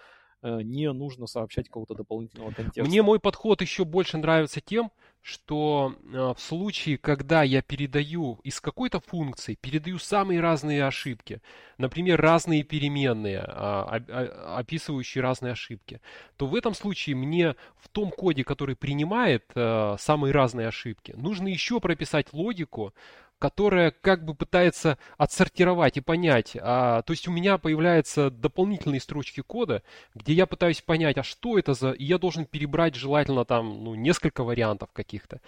не 0.49 0.93
нужно 0.93 1.27
сообщать 1.27 1.67
какого-то 1.67 1.95
дополнительного 1.95 2.53
контекста. 2.53 2.85
Мне 2.85 3.03
мой 3.03 3.19
подход 3.19 3.61
еще 3.63 3.85
больше 3.85 4.19
нравится 4.19 4.61
тем, 4.61 4.91
что 5.25 5.95
э, 6.03 6.35
в 6.37 6.39
случае, 6.39 6.99
когда 6.99 7.43
я 7.43 7.63
передаю 7.63 8.41
из 8.45 8.61
какой-то 8.61 9.01
функции, 9.01 9.57
передаю 9.59 9.99
самые 9.99 10.41
разные 10.41 10.85
ошибки, 10.85 11.41
например, 11.79 12.21
разные 12.21 12.63
переменные, 12.63 13.39
а, 13.39 14.03
а, 14.07 14.59
описывающие 14.59 15.23
разные 15.23 15.53
ошибки, 15.53 16.03
то 16.37 16.47
в 16.47 16.55
этом 16.55 16.75
случае 16.75 17.17
мне 17.17 17.55
в 17.79 17.89
том 17.89 18.11
коде, 18.11 18.45
который 18.45 18.77
принимает 18.77 19.45
э, 19.55 19.97
самые 19.99 20.33
разные 20.33 20.69
ошибки, 20.69 21.15
нужно 21.17 21.49
еще 21.49 21.81
прописать 21.81 22.35
логику, 22.35 22.93
которая 23.39 23.91
как 23.91 24.25
бы 24.25 24.35
пытается 24.35 24.99
отсортировать 25.19 25.97
и 25.97 26.01
понять. 26.01 26.57
А, 26.61 27.03
то 27.03 27.13
есть 27.13 27.29
у 27.29 27.33
меня 27.33 27.59
появляются 27.59 28.31
дополнительные 28.31 29.01
строчки 29.01 29.41
кода, 29.41 29.83
где 30.15 30.33
я 30.33 30.47
пытаюсь 30.47 30.81
понять, 30.81 31.19
а 31.19 31.23
что 31.23 31.59
это 31.59 31.75
за... 31.75 31.91
И 31.93 32.05
я 32.05 32.19
должен 32.19 32.47
перебрать 32.47 32.95
желательно 32.95 33.45
там 33.45 33.85
ну, 33.85 33.95
несколько 33.95 34.45
вариантов 34.45 34.91
каких-то. 34.93 35.41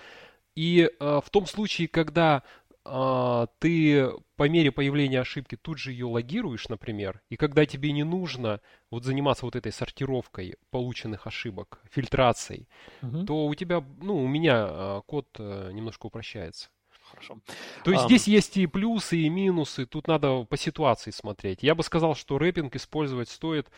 И 0.54 0.90
а, 1.00 1.20
в 1.20 1.30
том 1.30 1.46
случае, 1.46 1.88
когда 1.88 2.42
а, 2.84 3.46
ты 3.58 4.10
по 4.36 4.48
мере 4.48 4.70
появления 4.70 5.20
ошибки 5.20 5.56
тут 5.56 5.78
же 5.78 5.92
ее 5.92 6.06
логируешь, 6.06 6.68
например, 6.68 7.22
и 7.30 7.36
когда 7.36 7.66
тебе 7.66 7.92
не 7.92 8.04
нужно 8.04 8.60
вот 8.90 9.04
заниматься 9.04 9.44
вот 9.44 9.56
этой 9.56 9.72
сортировкой 9.72 10.56
полученных 10.70 11.26
ошибок, 11.26 11.80
фильтрацией, 11.90 12.68
угу. 13.02 13.24
то 13.24 13.46
у 13.46 13.54
тебя, 13.54 13.82
ну, 14.00 14.22
у 14.22 14.28
меня 14.28 14.66
а, 14.68 15.00
код 15.06 15.28
а, 15.38 15.70
немножко 15.70 16.06
упрощается 16.06 16.68
хорошо. 17.16 17.40
То 17.84 17.90
есть 17.90 18.04
а, 18.04 18.06
здесь 18.06 18.26
есть 18.26 18.56
и 18.56 18.66
плюсы, 18.66 19.16
и 19.16 19.28
минусы, 19.28 19.86
тут 19.86 20.06
надо 20.06 20.44
по 20.44 20.56
ситуации 20.56 21.10
смотреть. 21.10 21.62
Я 21.62 21.74
бы 21.74 21.82
сказал, 21.82 22.14
что 22.14 22.38
рэпинг 22.38 22.76
использовать 22.76 23.28
стоит 23.28 23.68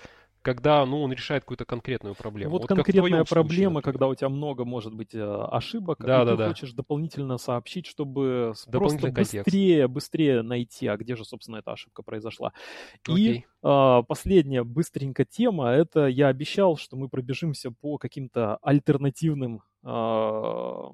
когда 0.40 0.86
ну, 0.86 1.02
он 1.02 1.12
решает 1.12 1.42
какую-то 1.42 1.64
конкретную 1.64 2.14
проблему. 2.14 2.52
Вот, 2.52 2.62
вот 2.62 2.68
конкретная 2.68 3.24
проблема, 3.24 3.72
случае, 3.74 3.82
когда 3.82 4.06
у 4.06 4.14
тебя 4.14 4.28
много, 4.28 4.64
может 4.64 4.94
быть, 4.94 5.14
э, 5.14 5.20
ошибок, 5.20 5.98
да, 6.00 6.22
и 6.22 6.24
да, 6.24 6.30
ты 6.30 6.36
да. 6.38 6.48
хочешь 6.48 6.72
дополнительно 6.72 7.38
сообщить, 7.38 7.86
чтобы 7.86 8.54
просто 8.70 9.10
быстрее, 9.10 9.88
быстрее 9.88 10.42
найти, 10.42 10.86
а 10.86 10.96
где 10.96 11.16
же, 11.16 11.24
собственно, 11.24 11.56
эта 11.56 11.72
ошибка 11.72 12.02
произошла. 12.02 12.52
Окей. 13.06 13.38
И 13.38 13.44
а, 13.62 14.02
последняя 14.02 14.64
быстренькая 14.64 15.26
тема, 15.26 15.70
это 15.70 16.06
я 16.06 16.28
обещал, 16.28 16.76
что 16.76 16.96
мы 16.96 17.08
пробежимся 17.08 17.70
по 17.70 17.98
каким-то 17.98 18.56
альтернативным 18.62 19.62
а, 19.82 20.92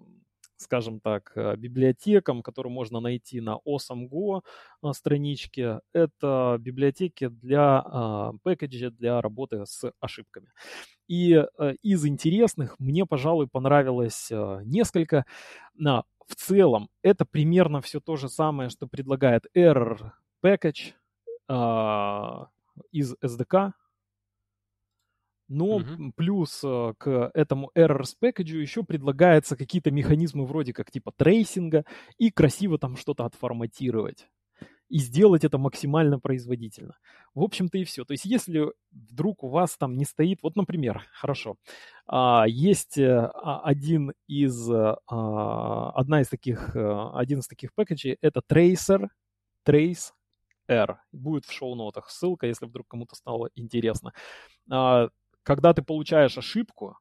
скажем 0.56 1.00
так, 1.00 1.32
э, 1.36 1.56
библиотекам, 1.56 2.42
которые 2.42 2.72
можно 2.72 3.00
найти 3.00 3.40
на 3.40 3.58
awesome.go 3.66 4.42
э, 4.82 4.92
страничке. 4.92 5.80
Это 5.92 6.56
библиотеки 6.60 7.28
для 7.28 8.32
package 8.42 8.80
а, 8.80 8.90
для 8.90 9.20
работы 9.20 9.66
с 9.66 9.90
ошибками. 10.00 10.52
И 11.08 11.34
э, 11.34 11.74
из 11.82 12.06
интересных 12.06 12.78
мне, 12.78 13.06
пожалуй, 13.06 13.48
понравилось 13.48 14.30
несколько. 14.64 15.26
В 15.76 16.36
целом, 16.36 16.88
это 17.02 17.26
примерно 17.26 17.82
все 17.82 18.00
то 18.00 18.16
же 18.16 18.28
самое, 18.30 18.70
что 18.70 18.86
предлагает 18.86 19.44
Error 19.54 20.12
Package 20.42 20.94
из 22.92 23.14
SDK, 23.22 23.72
но 25.48 25.76
угу. 25.76 26.12
плюс 26.16 26.60
э, 26.64 26.94
к 26.98 27.30
этому 27.34 27.70
errors 27.76 28.14
package 28.20 28.60
еще 28.60 28.82
предлагается 28.82 29.56
какие-то 29.56 29.90
механизмы 29.90 30.46
вроде 30.46 30.72
как 30.72 30.90
типа 30.90 31.12
tracing 31.16 31.76
а 31.76 31.84
и 32.18 32.30
красиво 32.30 32.78
там 32.78 32.96
что-то 32.96 33.24
отформатировать. 33.24 34.28
И 34.88 34.98
сделать 34.98 35.44
это 35.44 35.56
максимально 35.58 36.20
производительно. 36.20 36.98
В 37.34 37.42
общем-то 37.42 37.78
и 37.78 37.84
все. 37.84 38.04
То 38.04 38.12
есть 38.12 38.26
если 38.26 38.70
вдруг 38.92 39.42
у 39.42 39.48
вас 39.48 39.76
там 39.76 39.96
не 39.96 40.04
стоит, 40.04 40.42
вот, 40.42 40.56
например, 40.56 41.02
хорошо, 41.12 41.56
а, 42.06 42.44
есть 42.46 42.98
э, 42.98 43.30
а, 43.34 43.60
один 43.64 44.12
из, 44.28 44.70
а, 44.70 45.90
одна 45.94 46.20
из 46.20 46.28
таких, 46.28 46.76
э, 46.76 47.10
один 47.14 47.40
из 47.40 47.48
таких 47.48 47.74
пэкэджей, 47.74 48.18
это 48.20 48.40
tracer, 48.46 49.08
trace 49.66 50.12
R. 50.68 50.98
Будет 51.12 51.46
в 51.46 51.52
шоу-нотах 51.52 52.10
ссылка, 52.10 52.46
если 52.46 52.66
вдруг 52.66 52.86
кому-то 52.88 53.14
стало 53.14 53.50
интересно 53.54 54.12
когда 55.44 55.72
ты 55.72 55.82
получаешь 55.82 56.36
ошибку, 56.36 56.98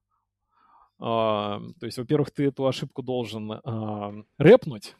то 0.99 1.73
есть, 1.81 1.97
во-первых, 1.97 2.31
ты 2.31 2.45
эту 2.45 2.67
ошибку 2.67 3.01
должен 3.01 3.61
рэпнуть 4.37 4.95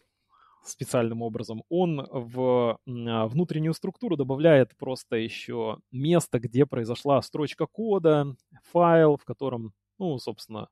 специальным 0.66 1.22
образом, 1.22 1.64
он 1.70 2.08
в 2.10 2.78
э, 2.86 3.26
внутреннюю 3.26 3.74
структуру 3.74 4.16
добавляет 4.16 4.76
просто 4.78 5.18
еще 5.18 5.78
место, 5.92 6.40
где 6.40 6.66
произошла 6.66 7.22
строчка 7.22 7.68
кода, 7.68 8.36
файл, 8.72 9.18
в 9.18 9.26
котором 9.26 9.74
ну, 10.00 10.18
собственно, 10.18 10.70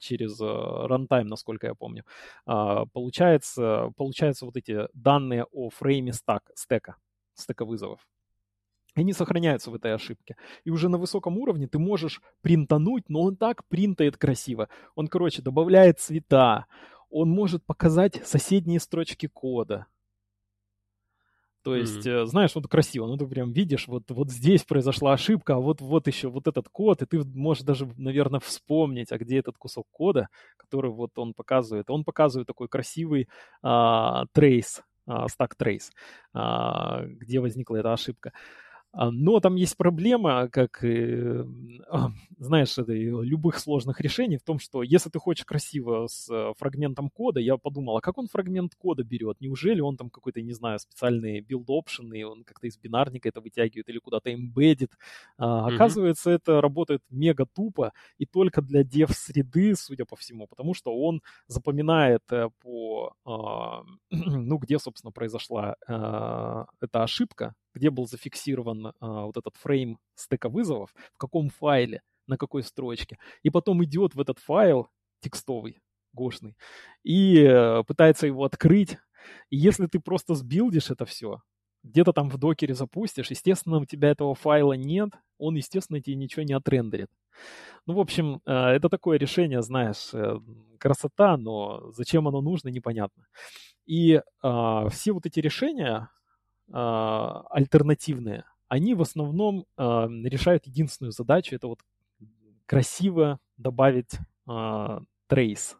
через 0.00 0.40
runtime, 0.40 1.24
насколько 1.24 1.66
я 1.66 1.74
помню, 1.74 2.04
получается, 2.46 3.90
получаются 3.96 4.46
вот 4.46 4.56
эти 4.56 4.88
данные 4.94 5.44
о 5.52 5.68
фрейме 5.68 6.12
стак, 6.14 6.50
стека, 6.54 6.96
стека 7.34 7.66
вызовов 7.66 8.00
они 9.00 9.12
сохраняются 9.12 9.70
в 9.70 9.74
этой 9.74 9.94
ошибке. 9.94 10.36
И 10.64 10.70
уже 10.70 10.88
на 10.88 10.98
высоком 10.98 11.38
уровне 11.38 11.66
ты 11.66 11.78
можешь 11.78 12.22
принтануть, 12.40 13.08
но 13.08 13.22
он 13.22 13.36
так 13.36 13.66
принтает 13.68 14.16
красиво. 14.16 14.68
Он, 14.94 15.08
короче, 15.08 15.42
добавляет 15.42 16.00
цвета, 16.00 16.66
он 17.10 17.30
может 17.30 17.64
показать 17.64 18.20
соседние 18.24 18.80
строчки 18.80 19.26
кода. 19.26 19.86
То 21.64 21.74
есть, 21.74 22.06
mm-hmm. 22.06 22.26
знаешь, 22.26 22.54
вот 22.54 22.68
красиво, 22.68 23.06
ну 23.06 23.16
ты 23.16 23.26
прям 23.26 23.50
видишь, 23.52 23.88
вот, 23.88 24.10
вот 24.10 24.30
здесь 24.30 24.64
произошла 24.64 25.14
ошибка, 25.14 25.54
а 25.54 25.58
вот, 25.60 25.80
вот 25.80 26.06
еще 26.06 26.28
вот 26.28 26.46
этот 26.46 26.68
код, 26.68 27.00
и 27.00 27.06
ты 27.06 27.24
можешь 27.24 27.62
даже, 27.62 27.88
наверное, 27.96 28.38
вспомнить, 28.40 29.12
а 29.12 29.16
где 29.16 29.38
этот 29.38 29.56
кусок 29.56 29.86
кода, 29.90 30.28
который 30.58 30.90
вот 30.90 31.18
он 31.18 31.32
показывает. 31.32 31.88
Он 31.88 32.04
показывает 32.04 32.46
такой 32.46 32.68
красивый 32.68 33.28
а, 33.62 34.26
трейс, 34.32 34.82
а, 35.06 35.26
стак 35.28 35.54
трейс, 35.54 35.90
а, 36.34 37.04
где 37.06 37.40
возникла 37.40 37.76
эта 37.76 37.94
ошибка. 37.94 38.32
А, 38.96 39.10
но 39.10 39.40
там 39.40 39.56
есть 39.56 39.76
проблема, 39.76 40.48
как, 40.48 40.84
э, 40.84 41.44
знаешь, 42.38 42.78
это, 42.78 42.92
любых 42.92 43.58
сложных 43.58 44.00
решений 44.00 44.36
в 44.36 44.44
том, 44.44 44.60
что 44.60 44.84
если 44.84 45.10
ты 45.10 45.18
хочешь 45.18 45.44
красиво 45.44 46.06
с 46.06 46.30
э, 46.30 46.52
фрагментом 46.56 47.10
кода, 47.10 47.40
я 47.40 47.56
подумал, 47.56 47.96
а 47.96 48.00
как 48.00 48.18
он 48.18 48.28
фрагмент 48.28 48.74
кода 48.76 49.02
берет? 49.02 49.40
Неужели 49.40 49.80
он 49.80 49.96
там 49.96 50.10
какой-то, 50.10 50.40
не 50.42 50.52
знаю, 50.52 50.78
специальный 50.78 51.40
build 51.40 51.66
option, 51.66 52.16
и 52.16 52.22
он 52.22 52.44
как-то 52.44 52.68
из 52.68 52.78
бинарника 52.78 53.28
это 53.28 53.40
вытягивает 53.40 53.88
или 53.88 53.98
куда-то 53.98 54.30
embedded? 54.30 54.90
А, 55.38 55.68
mm-hmm. 55.68 55.74
Оказывается, 55.74 56.30
это 56.30 56.60
работает 56.60 57.02
мега 57.10 57.46
тупо 57.52 57.92
и 58.18 58.26
только 58.26 58.62
для 58.62 58.84
дев-среды, 58.84 59.74
судя 59.74 60.04
по 60.04 60.14
всему, 60.14 60.46
потому 60.46 60.72
что 60.72 60.96
он 60.96 61.20
запоминает 61.48 62.22
э, 62.30 62.48
по, 62.62 63.12
а, 63.24 63.82
ну, 64.10 64.58
где, 64.58 64.78
собственно, 64.78 65.10
произошла 65.10 65.74
а, 65.88 66.66
эта 66.80 67.02
ошибка, 67.02 67.54
где 67.74 67.90
был 67.90 68.06
зафиксирован 68.06 68.86
а, 68.86 69.26
вот 69.26 69.36
этот 69.36 69.56
фрейм 69.56 69.98
стека 70.14 70.48
вызовов, 70.48 70.94
в 71.12 71.18
каком 71.18 71.50
файле, 71.50 72.02
на 72.26 72.36
какой 72.36 72.62
строчке. 72.62 73.18
И 73.42 73.50
потом 73.50 73.84
идет 73.84 74.14
в 74.14 74.20
этот 74.20 74.38
файл 74.38 74.88
текстовый, 75.20 75.80
гошный, 76.12 76.56
и 77.02 77.38
э, 77.42 77.82
пытается 77.84 78.26
его 78.26 78.44
открыть. 78.44 78.98
И 79.50 79.56
если 79.56 79.86
ты 79.86 80.00
просто 80.00 80.34
сбилдишь 80.34 80.90
это 80.90 81.04
все, 81.04 81.40
где-то 81.82 82.12
там 82.12 82.30
в 82.30 82.38
докере 82.38 82.74
запустишь, 82.74 83.30
естественно, 83.30 83.78
у 83.78 83.84
тебя 83.84 84.10
этого 84.10 84.34
файла 84.34 84.74
нет, 84.74 85.10
он, 85.38 85.56
естественно, 85.56 86.00
тебе 86.00 86.16
ничего 86.16 86.42
не 86.42 86.54
отрендерит. 86.54 87.10
Ну, 87.86 87.94
в 87.94 88.00
общем, 88.00 88.40
э, 88.46 88.52
это 88.52 88.88
такое 88.88 89.18
решение, 89.18 89.62
знаешь, 89.62 90.10
э, 90.12 90.38
красота, 90.78 91.36
но 91.36 91.90
зачем 91.92 92.28
оно 92.28 92.40
нужно, 92.40 92.68
непонятно. 92.68 93.26
И 93.86 94.20
а, 94.42 94.88
все 94.88 95.12
вот 95.12 95.26
эти 95.26 95.40
решения, 95.40 95.88
а, 95.90 96.08
альтернативные, 96.70 98.44
они 98.68 98.94
в 98.94 99.02
основном 99.02 99.66
а, 99.76 100.08
решают 100.08 100.66
единственную 100.66 101.12
задачу, 101.12 101.54
это 101.54 101.68
вот 101.68 101.80
красиво 102.66 103.38
добавить 103.56 104.18
а, 104.46 105.00
трейс. 105.28 105.76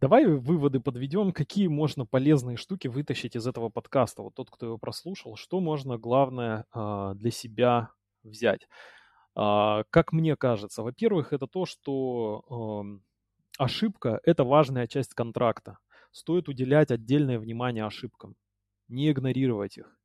Давай 0.00 0.24
выводы 0.24 0.80
подведем, 0.80 1.32
какие 1.32 1.66
можно 1.66 2.06
полезные 2.06 2.56
штуки 2.56 2.88
вытащить 2.88 3.36
из 3.36 3.46
этого 3.46 3.68
подкаста. 3.68 4.22
Вот 4.22 4.34
тот, 4.34 4.50
кто 4.50 4.64
его 4.64 4.78
прослушал, 4.78 5.36
что 5.36 5.60
можно, 5.60 5.98
главное, 5.98 6.64
для 6.72 7.30
себя 7.30 7.90
взять. 8.22 8.66
Как 9.34 10.12
мне 10.12 10.36
кажется, 10.36 10.82
во-первых, 10.82 11.34
это 11.34 11.46
то, 11.46 11.66
что 11.66 12.98
ошибка– 13.58 14.20
это 14.24 14.42
важная 14.42 14.86
часть 14.86 15.12
контракта. 15.12 15.76
Стоит 16.12 16.48
уделять 16.48 16.90
отдельное 16.90 17.38
внимание 17.38 17.84
ошибкам 17.84 18.36
не 18.90 19.10
игнорировать 19.10 19.78
их. 19.78 19.98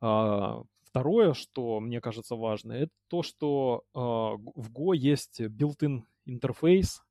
А, 0.00 0.62
второе, 0.82 1.32
что 1.32 1.80
мне 1.80 2.00
кажется 2.00 2.36
важно, 2.36 2.72
это 2.72 2.92
то, 3.08 3.22
что 3.22 3.84
а, 3.94 4.36
в 4.36 4.70
Go 4.70 4.96
есть 4.96 5.40
built-in 5.40 6.02
интерфейс, 6.26 7.02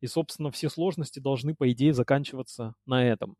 и, 0.00 0.06
собственно, 0.06 0.50
все 0.50 0.68
сложности 0.68 1.20
должны, 1.20 1.54
по 1.54 1.70
идее, 1.70 1.92
заканчиваться 1.92 2.74
на 2.86 3.04
этом. 3.06 3.36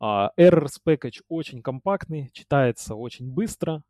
Uh, 0.00 0.28
Errors 0.38 0.78
package 0.84 1.22
очень 1.28 1.60
компактный, 1.62 2.30
читается 2.32 2.94
очень 2.94 3.32
быстро. 3.32 3.82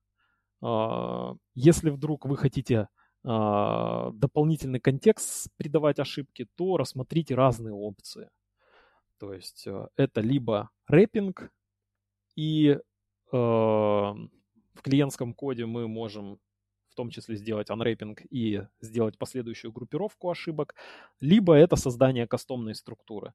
Если 1.54 1.90
вдруг 1.90 2.24
вы 2.24 2.36
хотите 2.36 2.88
дополнительный 3.22 4.80
контекст 4.80 5.48
придавать 5.56 5.98
ошибке, 5.98 6.46
то 6.56 6.76
рассмотрите 6.76 7.34
разные 7.34 7.74
опции. 7.74 8.30
То 9.18 9.32
есть 9.32 9.68
это 9.96 10.20
либо 10.20 10.70
рэппинг, 10.86 11.52
и 12.38 12.70
э, 12.70 12.78
в 13.32 14.82
клиентском 14.82 15.34
коде 15.34 15.66
мы 15.66 15.88
можем 15.88 16.38
в 16.88 16.94
том 16.94 17.10
числе 17.10 17.34
сделать 17.34 17.68
unwrapping 17.68 18.16
и 18.30 18.62
сделать 18.80 19.18
последующую 19.18 19.72
группировку 19.72 20.30
ошибок, 20.30 20.76
либо 21.18 21.54
это 21.54 21.74
создание 21.74 22.28
кастомной 22.28 22.76
структуры. 22.76 23.32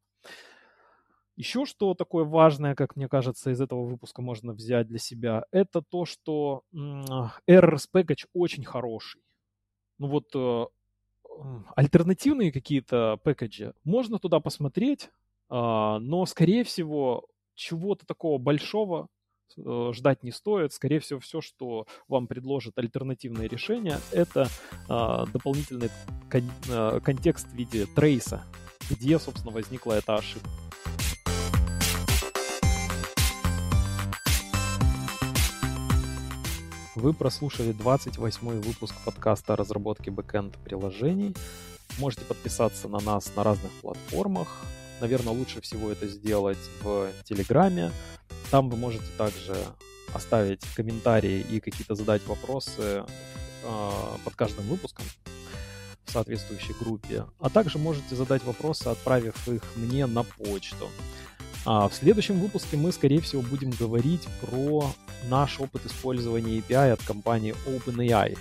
Еще 1.35 1.65
что 1.65 1.95
такое 1.95 2.23
важное, 2.23 2.75
как 2.75 2.95
мне 2.95 3.09
кажется, 3.09 3.51
из 3.51 3.59
этого 3.59 3.85
выпуска 3.85 4.21
можно 4.21 4.53
взять 4.53 4.87
для 4.87 4.99
себя, 4.99 5.43
это 5.51 5.81
то, 5.81 6.05
что 6.05 6.63
RRS 6.73 7.89
package 7.93 8.27
очень 8.33 8.63
хороший. 8.63 9.21
Ну 9.97 10.07
вот 10.07 10.33
э, 10.33 10.65
альтернативные 11.75 12.53
какие-то 12.53 13.19
пэкэджи, 13.21 13.73
можно 13.83 14.17
туда 14.17 14.39
посмотреть, 14.39 15.09
э, 15.09 15.09
но, 15.49 16.25
скорее 16.25 16.63
всего, 16.63 17.27
чего-то 17.55 18.05
такого 18.05 18.37
большого 18.37 19.07
э, 19.57 19.91
ждать 19.93 20.23
не 20.23 20.31
стоит. 20.31 20.73
Скорее 20.73 20.99
всего, 20.99 21.19
все, 21.19 21.41
что 21.41 21.85
вам 22.07 22.27
предложит 22.27 22.77
альтернативное 22.77 23.47
решение, 23.47 23.99
это 24.11 24.47
э, 24.89 25.25
дополнительный 25.31 25.89
кон- 26.31 26.51
э, 26.69 26.99
контекст 27.03 27.47
в 27.47 27.53
виде 27.53 27.85
трейса, 27.85 28.43
где, 28.89 29.19
собственно, 29.19 29.53
возникла 29.53 29.93
эта 29.93 30.15
ошибка. 30.15 30.49
Вы 36.95 37.11
прослушали 37.13 37.71
28 37.71 38.61
выпуск 38.61 38.93
подкаста 39.03 39.53
о 39.53 39.55
разработке 39.57 40.11
бэкэнд 40.11 40.57
приложений. 40.63 41.35
Можете 41.99 42.23
подписаться 42.23 42.87
на 42.87 42.99
нас 42.99 43.35
на 43.35 43.43
разных 43.43 43.71
платформах. 43.81 44.47
Наверное, 45.01 45.33
лучше 45.33 45.61
всего 45.61 45.91
это 45.91 46.07
сделать 46.07 46.57
в 46.81 47.09
Телеграме. 47.25 47.91
Там 48.51 48.69
вы 48.69 48.77
можете 48.77 49.05
также 49.17 49.55
оставить 50.13 50.61
комментарии 50.75 51.45
и 51.51 51.59
какие-то 51.59 51.95
задать 51.95 52.25
вопросы 52.27 53.03
э, 53.63 54.17
под 54.23 54.35
каждым 54.35 54.65
выпуском 54.67 55.05
в 56.05 56.11
соответствующей 56.11 56.73
группе. 56.79 57.25
А 57.39 57.49
также 57.49 57.77
можете 57.77 58.15
задать 58.15 58.43
вопросы, 58.43 58.87
отправив 58.87 59.47
их 59.47 59.63
мне 59.75 60.05
на 60.05 60.23
почту. 60.23 60.89
А 61.65 61.87
в 61.87 61.93
следующем 61.93 62.39
выпуске 62.39 62.75
мы, 62.75 62.91
скорее 62.91 63.21
всего, 63.21 63.41
будем 63.41 63.71
говорить 63.71 64.27
про 64.41 64.93
наш 65.29 65.59
опыт 65.59 65.85
использования 65.85 66.59
API 66.59 66.91
от 66.91 67.03
компании 67.03 67.55
OpenAI. 67.65 68.37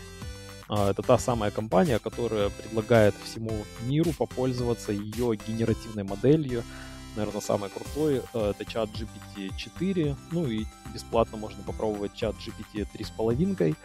А, 0.74 0.90
это 0.90 1.02
та 1.02 1.18
самая 1.18 1.50
компания, 1.50 1.98
которая 1.98 2.48
предлагает 2.48 3.14
всему 3.22 3.52
миру 3.82 4.10
попользоваться 4.16 4.90
ее 4.90 5.36
генеративной 5.46 6.02
моделью. 6.02 6.62
Наверное, 7.14 7.42
самый 7.42 7.68
крутой 7.68 8.22
э, 8.32 8.52
это 8.52 8.64
чат 8.64 8.88
GPT-4. 8.88 10.16
Ну 10.30 10.46
и 10.46 10.64
бесплатно 10.94 11.36
можно 11.36 11.62
попробовать 11.62 12.14
чат 12.14 12.34
GPT 12.36 12.88
3.5. 12.90 13.76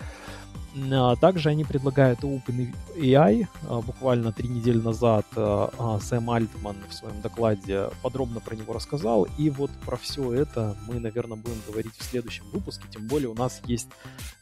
А, 0.93 1.17
также 1.17 1.49
они 1.49 1.65
предлагают 1.65 2.21
OpenAI. 2.21 3.47
А, 3.67 3.81
буквально 3.81 4.31
три 4.31 4.47
недели 4.47 4.77
назад 4.77 5.25
Сэм 5.33 6.29
Альтман 6.29 6.77
в 6.87 6.93
своем 6.93 7.19
докладе 7.19 7.89
подробно 8.01 8.39
про 8.39 8.55
него 8.55 8.71
рассказал. 8.71 9.27
И 9.37 9.49
вот 9.49 9.71
про 9.85 9.97
все 9.97 10.31
это 10.31 10.77
мы, 10.87 11.01
наверное, 11.01 11.35
будем 11.35 11.61
говорить 11.67 11.97
в 11.97 12.03
следующем 12.03 12.45
выпуске. 12.53 12.85
Тем 12.89 13.07
более 13.07 13.27
у 13.27 13.35
нас 13.35 13.61
есть 13.65 13.89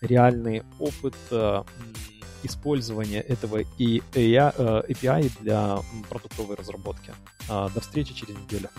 реальный 0.01 0.61
опыт 0.77 1.15
использования 2.45 3.21
этого 3.21 3.61
API 3.61 4.53
э, 4.57 5.29
для 5.41 5.79
продуктовой 6.09 6.55
разработки. 6.55 7.13
А, 7.49 7.69
до 7.69 7.81
встречи 7.81 8.13
через 8.13 8.35
неделю. 8.37 8.69